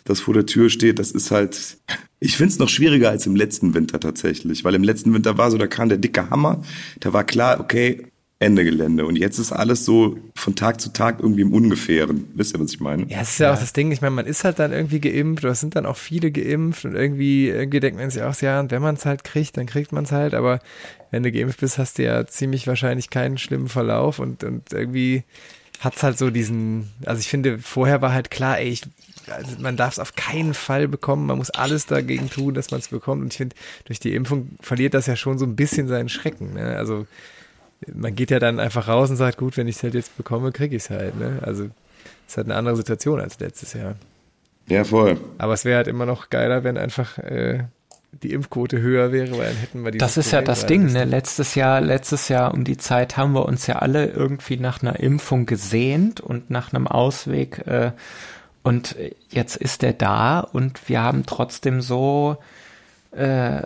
das 0.05 0.21
vor 0.21 0.33
der 0.33 0.47
Tür 0.47 0.71
steht. 0.71 0.99
Das 0.99 1.11
ist 1.11 1.31
halt, 1.31 1.77
ich 2.21 2.39
find's 2.39 2.59
noch 2.59 2.71
schwieriger 2.71 3.11
als 3.11 3.27
im 3.27 3.37
letzten 3.37 3.75
Winter 3.75 4.01
tatsächlich, 4.01 4.65
weil 4.65 4.75
im 4.75 4.83
letzten 4.83 5.13
Winter 5.13 5.37
war 5.37 5.51
so, 5.51 5.59
da 5.59 5.67
kam 5.67 5.91
der 5.91 5.99
dicke 5.99 6.31
Hammer, 6.31 6.63
da 7.01 7.13
war 7.13 7.25
klar, 7.25 7.61
okay, 7.61 8.07
Ende 8.45 8.65
Gelände. 8.65 9.07
Und 9.07 9.17
jetzt 9.17 9.39
ist 9.39 9.53
alles 9.53 9.85
so 9.85 10.19
von 10.35 10.55
Tag 10.55 10.81
zu 10.81 10.93
Tag 10.93 11.21
irgendwie 11.21 11.43
im 11.43 11.53
Ungefähren. 11.53 12.29
Wisst 12.35 12.55
ihr, 12.55 12.61
was 12.61 12.73
ich 12.73 12.81
meine? 12.81 13.05
Ja, 13.09 13.21
das 13.21 13.31
ist 13.31 13.39
ja, 13.39 13.49
ja, 13.49 13.55
auch 13.55 13.59
das 13.59 13.73
Ding. 13.73 13.91
Ich 13.91 14.03
meine, 14.03 14.15
man 14.15 14.27
ist 14.27 14.45
halt 14.45 14.59
dann 14.59 14.73
irgendwie 14.73 15.01
geimpft 15.01 15.45
oder 15.45 15.53
es 15.53 15.61
sind 15.61 15.77
dann 15.77 15.87
auch 15.87 15.97
viele 15.97 16.31
geimpft 16.31 16.85
und 16.85 16.95
irgendwie, 16.95 17.49
irgendwie 17.49 17.81
denkt 17.81 17.99
man 17.99 18.11
sich 18.11 18.23
auch, 18.23 18.39
ja, 18.43 18.61
und 18.61 18.71
wenn 18.71 18.83
man 18.83 18.97
es 18.97 19.07
halt 19.07 19.25
kriegt, 19.25 19.57
dann 19.57 19.67
kriegt 19.67 19.93
man 19.93 20.05
es 20.05 20.13
halt. 20.13 20.35
Aber 20.35 20.61
wenn 21.11 21.23
du 21.23 21.33
geimpft 21.33 21.61
bist, 21.61 21.79
hast 21.79 21.99
du 21.99 22.05
ja 22.05 22.27
ziemlich 22.27 22.67
wahrscheinlich 22.67 23.11
keinen 23.11 23.39
schlimmen 23.39 23.69
Verlauf 23.69 24.19
und, 24.19 24.45
und 24.45 24.73
irgendwie 24.73 25.25
hat 25.81 25.97
es 25.97 26.03
halt 26.03 26.19
so 26.19 26.31
diesen, 26.31 26.91
also 27.05 27.21
ich 27.21 27.29
finde, 27.29 27.59
vorher 27.59 28.01
war 28.01 28.13
halt 28.13 28.31
klar, 28.31 28.59
ey, 28.59 28.69
ich, 28.69 28.83
also 29.29 29.57
man 29.59 29.77
darf 29.77 29.95
es 29.95 29.99
auf 29.99 30.15
keinen 30.15 30.55
Fall 30.55 30.89
bekommen, 30.89 31.27
man 31.27 31.39
muss 31.39 31.51
alles 31.51 31.87
dagegen 31.87 32.31
tun, 32.31 32.55
dass 32.55 32.71
man 32.71 32.81
es 32.81 32.89
bekommt. 32.89 33.23
Und 33.23 33.33
ich 33.33 33.39
finde, 33.39 33.57
durch 33.85 34.01
die 34.01 34.15
Impfung 34.15 34.51
verliert 34.61 34.95
das 34.95 35.07
ja 35.07 35.17
schon 35.17 35.39
so 35.39 35.45
ein 35.45 35.57
bisschen 35.57 35.89
seinen 35.89 36.09
Schrecken. 36.09 36.55
Ne? 36.55 36.77
Also 36.77 37.07
man 37.93 38.15
geht 38.15 38.31
ja 38.31 38.39
dann 38.39 38.61
einfach 38.61 38.89
raus 38.89 39.11
und 39.11 39.17
sagt, 39.17 39.39
gut, 39.39 39.57
wenn 39.57 39.69
ich 39.69 39.77
es 39.77 39.83
halt 39.83 39.95
jetzt 39.95 40.17
bekomme, 40.17 40.53
kriege 40.53 40.77
ich 40.77 40.85
es 40.85 40.91
halt. 40.91 41.19
Ne? 41.19 41.39
Also 41.43 41.65
es 41.65 41.71
ist 42.29 42.37
halt 42.37 42.47
eine 42.47 42.57
andere 42.57 42.77
Situation 42.77 43.21
als 43.21 43.39
letztes 43.41 43.73
Jahr. 43.73 43.97
Ja, 44.69 44.85
voll. 44.85 45.19
Aber 45.39 45.53
es 45.53 45.65
wäre 45.65 45.77
halt 45.79 45.89
immer 45.89 46.07
noch 46.07 46.31
geiler, 46.31 46.65
wenn 46.65 46.79
einfach 46.79 47.19
äh, 47.19 47.65
die 48.23 48.33
Impfquote 48.33 48.81
höher 48.81 49.13
wäre, 49.13 49.33
weil 49.33 49.49
dann 49.49 49.57
hätten 49.57 49.85
wir 49.85 49.91
die. 49.91 49.99
Das 49.99 50.17
ist 50.17 50.31
ja 50.31 50.41
das 50.41 50.67
Ding, 50.67 50.93
ne? 50.93 51.05
Letztes 51.05 51.55
Jahr, 51.55 51.81
letztes 51.81 52.29
Jahr 52.29 52.55
um 52.55 52.65
die 52.65 52.77
Zeit 52.77 53.17
haben 53.17 53.33
wir 53.33 53.45
uns 53.45 53.67
ja 53.67 53.77
alle 53.77 54.07
irgendwie 54.07 54.57
nach 54.57 54.83
einer 54.83 54.99
Impfung 55.01 55.47
gesehnt 55.47 56.21
und 56.21 56.51
nach 56.51 56.73
einem 56.73 56.87
Ausweg. 56.87 57.67
Äh, 57.67 57.93
und 58.63 58.97
jetzt 59.29 59.57
ist 59.57 59.83
der 59.83 59.93
da 59.93 60.41
und 60.41 60.89
wir 60.89 61.03
haben 61.03 61.27
trotzdem 61.27 61.83
so 61.83 62.39
äh, 63.17 63.63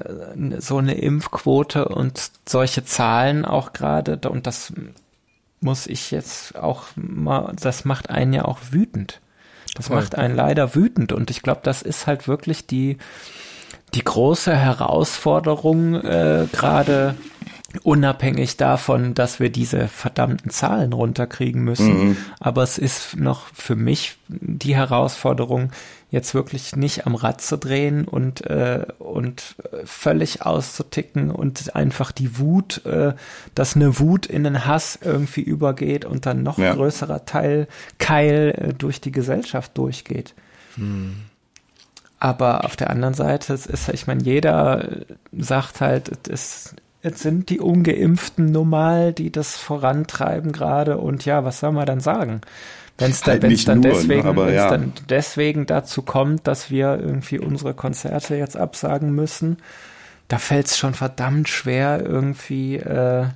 so 0.60 0.78
eine 0.78 0.94
Impfquote 0.94 1.88
und 1.88 2.30
solche 2.46 2.84
Zahlen 2.84 3.44
auch 3.44 3.72
gerade, 3.72 4.18
und 4.28 4.46
das 4.46 4.72
muss 5.60 5.86
ich 5.86 6.10
jetzt 6.10 6.56
auch 6.56 6.84
mal, 6.96 7.52
das 7.60 7.84
macht 7.84 8.10
einen 8.10 8.32
ja 8.32 8.44
auch 8.44 8.58
wütend. 8.70 9.20
Das 9.74 9.88
Voll. 9.88 9.96
macht 9.96 10.16
einen 10.16 10.34
leider 10.34 10.74
wütend 10.74 11.12
und 11.12 11.30
ich 11.30 11.42
glaube, 11.42 11.60
das 11.62 11.82
ist 11.82 12.06
halt 12.06 12.26
wirklich 12.26 12.66
die, 12.66 12.98
die 13.94 14.04
große 14.04 14.54
Herausforderung 14.56 15.94
äh, 15.96 16.46
gerade 16.52 17.14
unabhängig 17.82 18.56
davon, 18.56 19.14
dass 19.14 19.40
wir 19.40 19.50
diese 19.50 19.88
verdammten 19.88 20.50
Zahlen 20.50 20.92
runterkriegen 20.92 21.62
müssen. 21.62 22.08
Mhm. 22.08 22.16
Aber 22.40 22.62
es 22.62 22.78
ist 22.78 23.16
noch 23.16 23.46
für 23.52 23.76
mich 23.76 24.16
die 24.28 24.74
Herausforderung, 24.74 25.70
jetzt 26.10 26.34
wirklich 26.34 26.74
nicht 26.74 27.06
am 27.06 27.14
Rad 27.14 27.40
zu 27.40 27.58
drehen 27.58 28.06
und, 28.06 28.46
äh, 28.46 28.86
und 28.98 29.56
völlig 29.84 30.42
auszuticken 30.42 31.30
und 31.30 31.74
einfach 31.76 32.12
die 32.12 32.38
Wut, 32.38 32.84
äh, 32.86 33.14
dass 33.54 33.76
eine 33.76 33.98
Wut 33.98 34.26
in 34.26 34.44
den 34.44 34.64
Hass 34.64 34.98
irgendwie 35.02 35.42
übergeht 35.42 36.04
und 36.04 36.24
dann 36.24 36.42
noch 36.42 36.58
ja. 36.58 36.74
größerer 36.74 37.26
Teil 37.26 37.68
Keil 37.98 38.54
äh, 38.56 38.74
durch 38.74 39.00
die 39.00 39.12
Gesellschaft 39.12 39.76
durchgeht. 39.76 40.34
Hm. 40.76 41.16
Aber 42.18 42.64
auf 42.64 42.74
der 42.74 42.90
anderen 42.90 43.14
Seite, 43.14 43.52
es 43.52 43.66
ist, 43.66 43.88
ich 43.90 44.06
meine, 44.06 44.22
jeder 44.22 44.88
sagt 45.32 45.80
halt, 45.80 46.28
es, 46.28 46.74
es 47.02 47.20
sind 47.20 47.48
die 47.48 47.60
Ungeimpften 47.60 48.46
normal, 48.46 49.12
die 49.12 49.30
das 49.30 49.56
vorantreiben 49.56 50.52
gerade 50.52 50.98
und 50.98 51.24
ja, 51.26 51.44
was 51.44 51.60
soll 51.60 51.72
man 51.72 51.86
dann 51.86 52.00
sagen? 52.00 52.40
Wenn 52.98 53.12
es 53.12 53.20
dann, 53.20 53.40
halt 53.40 53.68
dann, 53.68 53.80
nur, 53.80 53.92
ne, 53.92 53.94
deswegen, 53.94 54.26
aber, 54.26 54.52
ja. 54.52 54.70
dann 54.70 54.92
deswegen 55.08 55.66
dazu 55.66 56.02
kommt, 56.02 56.46
dass 56.48 56.70
wir 56.70 56.98
irgendwie 57.00 57.38
unsere 57.38 57.72
Konzerte 57.72 58.34
jetzt 58.34 58.56
absagen 58.56 59.14
müssen, 59.14 59.58
da 60.26 60.38
fällt 60.38 60.66
es 60.66 60.76
schon 60.76 60.94
verdammt 60.94 61.48
schwer, 61.48 62.02
irgendwie 62.04 62.76
äh, 62.76 63.28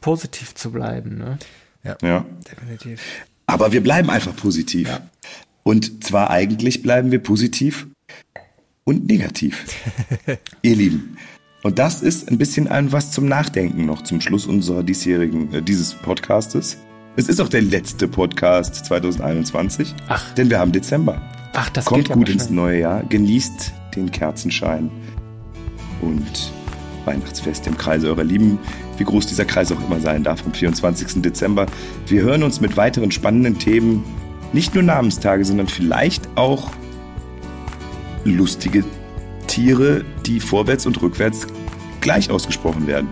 positiv 0.00 0.56
zu 0.56 0.72
bleiben. 0.72 1.18
Ne? 1.18 1.38
Ja, 1.84 1.96
ja, 2.02 2.26
definitiv. 2.50 3.00
Aber 3.46 3.72
wir 3.72 3.82
bleiben 3.82 4.10
einfach 4.10 4.34
positiv. 4.34 4.88
Ja. 4.88 5.00
Und 5.62 6.04
zwar 6.04 6.30
eigentlich 6.30 6.82
bleiben 6.82 7.10
wir 7.12 7.22
positiv 7.22 7.86
und 8.84 9.06
negativ. 9.06 9.66
Ihr 10.62 10.76
Lieben. 10.76 11.16
Und 11.62 11.78
das 11.78 12.02
ist 12.02 12.28
ein 12.28 12.38
bisschen 12.38 12.68
ein 12.68 12.92
was 12.92 13.12
zum 13.12 13.26
Nachdenken 13.26 13.86
noch 13.86 14.02
zum 14.02 14.20
Schluss 14.20 14.46
unserer 14.46 14.82
diesjährigen, 14.82 15.54
äh, 15.54 15.62
dieses 15.62 15.94
Podcastes. 15.94 16.78
Es 17.18 17.28
ist 17.28 17.40
auch 17.40 17.48
der 17.48 17.62
letzte 17.62 18.06
Podcast 18.06 18.76
2021. 18.86 19.92
Ach. 20.06 20.32
Denn 20.34 20.50
wir 20.50 20.60
haben 20.60 20.70
Dezember. 20.70 21.20
Ach, 21.52 21.68
das 21.68 21.84
Kommt 21.84 22.04
geht 22.04 22.14
gut 22.14 22.28
ins 22.28 22.48
neue 22.48 22.78
Jahr. 22.78 23.02
Genießt 23.02 23.72
den 23.96 24.08
Kerzenschein 24.12 24.88
und 26.00 26.52
Weihnachtsfest 27.06 27.66
im 27.66 27.76
Kreise 27.76 28.06
eurer 28.06 28.22
Lieben, 28.22 28.60
wie 28.98 29.02
groß 29.02 29.26
dieser 29.26 29.44
Kreis 29.44 29.72
auch 29.72 29.84
immer 29.84 29.98
sein 29.98 30.22
darf, 30.22 30.46
am 30.46 30.54
24. 30.54 31.20
Dezember. 31.20 31.66
Wir 32.06 32.22
hören 32.22 32.44
uns 32.44 32.60
mit 32.60 32.76
weiteren 32.76 33.10
spannenden 33.10 33.58
Themen, 33.58 34.04
nicht 34.52 34.74
nur 34.74 34.84
Namenstage, 34.84 35.44
sondern 35.44 35.66
vielleicht 35.66 36.28
auch 36.36 36.70
lustige 38.22 38.84
Tiere, 39.48 40.04
die 40.24 40.38
vorwärts 40.38 40.86
und 40.86 41.02
rückwärts 41.02 41.48
gleich 42.00 42.30
ausgesprochen 42.30 42.86
werden. 42.86 43.08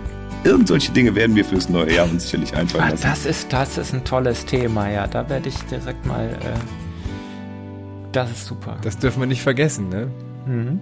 Irgend 0.47 0.68
solche 0.68 0.92
Dinge 0.92 1.12
werden 1.16 1.34
wir 1.34 1.44
fürs 1.44 1.68
neue 1.68 1.92
Jahr 1.92 2.09
uns 2.09 2.22
sicherlich 2.22 2.55
einfallen 2.55 2.84
ah, 2.84 2.90
lassen. 2.90 3.03
Das 3.03 3.26
ist, 3.26 3.53
das 3.53 3.78
ist 3.78 3.92
ein 3.92 4.05
tolles 4.05 4.47
Thema, 4.47 4.88
ja. 4.88 5.09
Da 5.09 5.28
werde 5.28 5.49
ich 5.49 5.59
direkt 5.64 6.07
mal. 6.07 6.28
Äh, 6.28 6.57
das 8.12 8.30
ist 8.30 8.47
super. 8.47 8.76
Das 8.82 8.97
dürfen 8.97 9.18
wir 9.18 9.26
nicht 9.26 9.42
vergessen, 9.42 9.88
ne? 9.88 10.09
Mhm. 10.47 10.80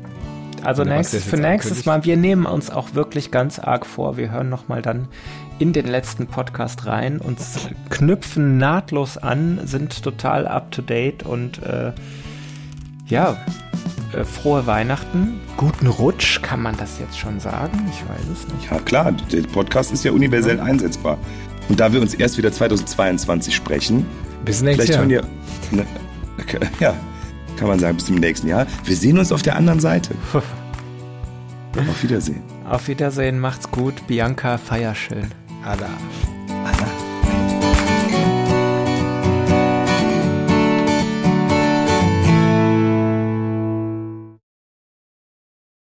Also 0.63 0.85
nächst, 0.85 1.15
für 1.17 1.39
nächstes 1.39 1.87
Mal, 1.87 2.05
wir 2.05 2.19
nehmen 2.19 2.45
uns 2.45 2.71
auch 2.71 2.95
wirklich 2.95 3.31
ganz 3.31 3.59
arg 3.59 3.87
vor. 3.87 4.19
Wir 4.19 4.31
hören 4.31 4.51
nochmal 4.51 4.83
dann 4.83 5.09
in 5.59 5.73
den 5.73 5.87
letzten 5.87 6.27
Podcast 6.27 6.85
rein 6.85 7.19
und 7.19 7.39
knüpfen 7.89 8.59
nahtlos 8.59 9.17
an, 9.17 9.61
sind 9.65 10.03
total 10.03 10.47
up 10.47 10.73
to 10.73 10.83
date 10.83 11.23
und 11.23 11.63
äh, 11.63 11.93
ja, 13.07 13.37
äh, 14.15 14.25
frohe 14.25 14.67
Weihnachten, 14.67 15.41
guten 15.57 15.87
Rutsch, 15.87 16.41
kann 16.43 16.63
man 16.63 16.77
das 16.77 16.99
jetzt 16.99 17.19
schon 17.19 17.41
sagen? 17.41 17.91
Ich 17.91 18.03
weiß 18.09 18.27
es 18.33 18.49
nicht. 18.55 18.71
Ja 18.71 18.79
klar, 18.79 19.13
der 19.13 19.43
Podcast 19.43 19.93
ist 19.93 20.05
ja 20.05 20.13
universell 20.13 20.59
ja. 20.59 20.65
einsetzbar. 20.65 21.19
Und 21.69 21.81
da 21.81 21.93
wir 21.93 22.01
uns 22.01 22.15
erst 22.15 22.39
wieder 22.39 22.53
2022 22.53 23.55
sprechen, 23.55 24.07
bis 24.45 24.63
nächstes 24.63 24.89
Jahr. 24.89 25.07
Ihr, 25.07 25.23
ne, 25.71 25.87
ja, 26.81 26.95
kann 27.59 27.69
man 27.69 27.79
sagen, 27.79 27.97
bis 27.97 28.07
zum 28.07 28.17
nächsten 28.17 28.49
Jahr. 28.49 28.67
Wir 28.85 28.97
sehen 28.97 29.19
uns 29.19 29.33
auf 29.33 29.43
der 29.43 29.57
anderen 29.57 29.81
Seite. 29.81 30.15
auf 30.33 32.03
Wiedersehen. 32.03 32.43
Auf 32.69 32.89
Wiedersehen, 32.89 33.41
macht's 33.41 33.71
gut. 33.71 34.07
Bianca, 34.07 34.59
feier 34.59 34.95
schön. 34.95 35.31
Ada. 35.65 35.89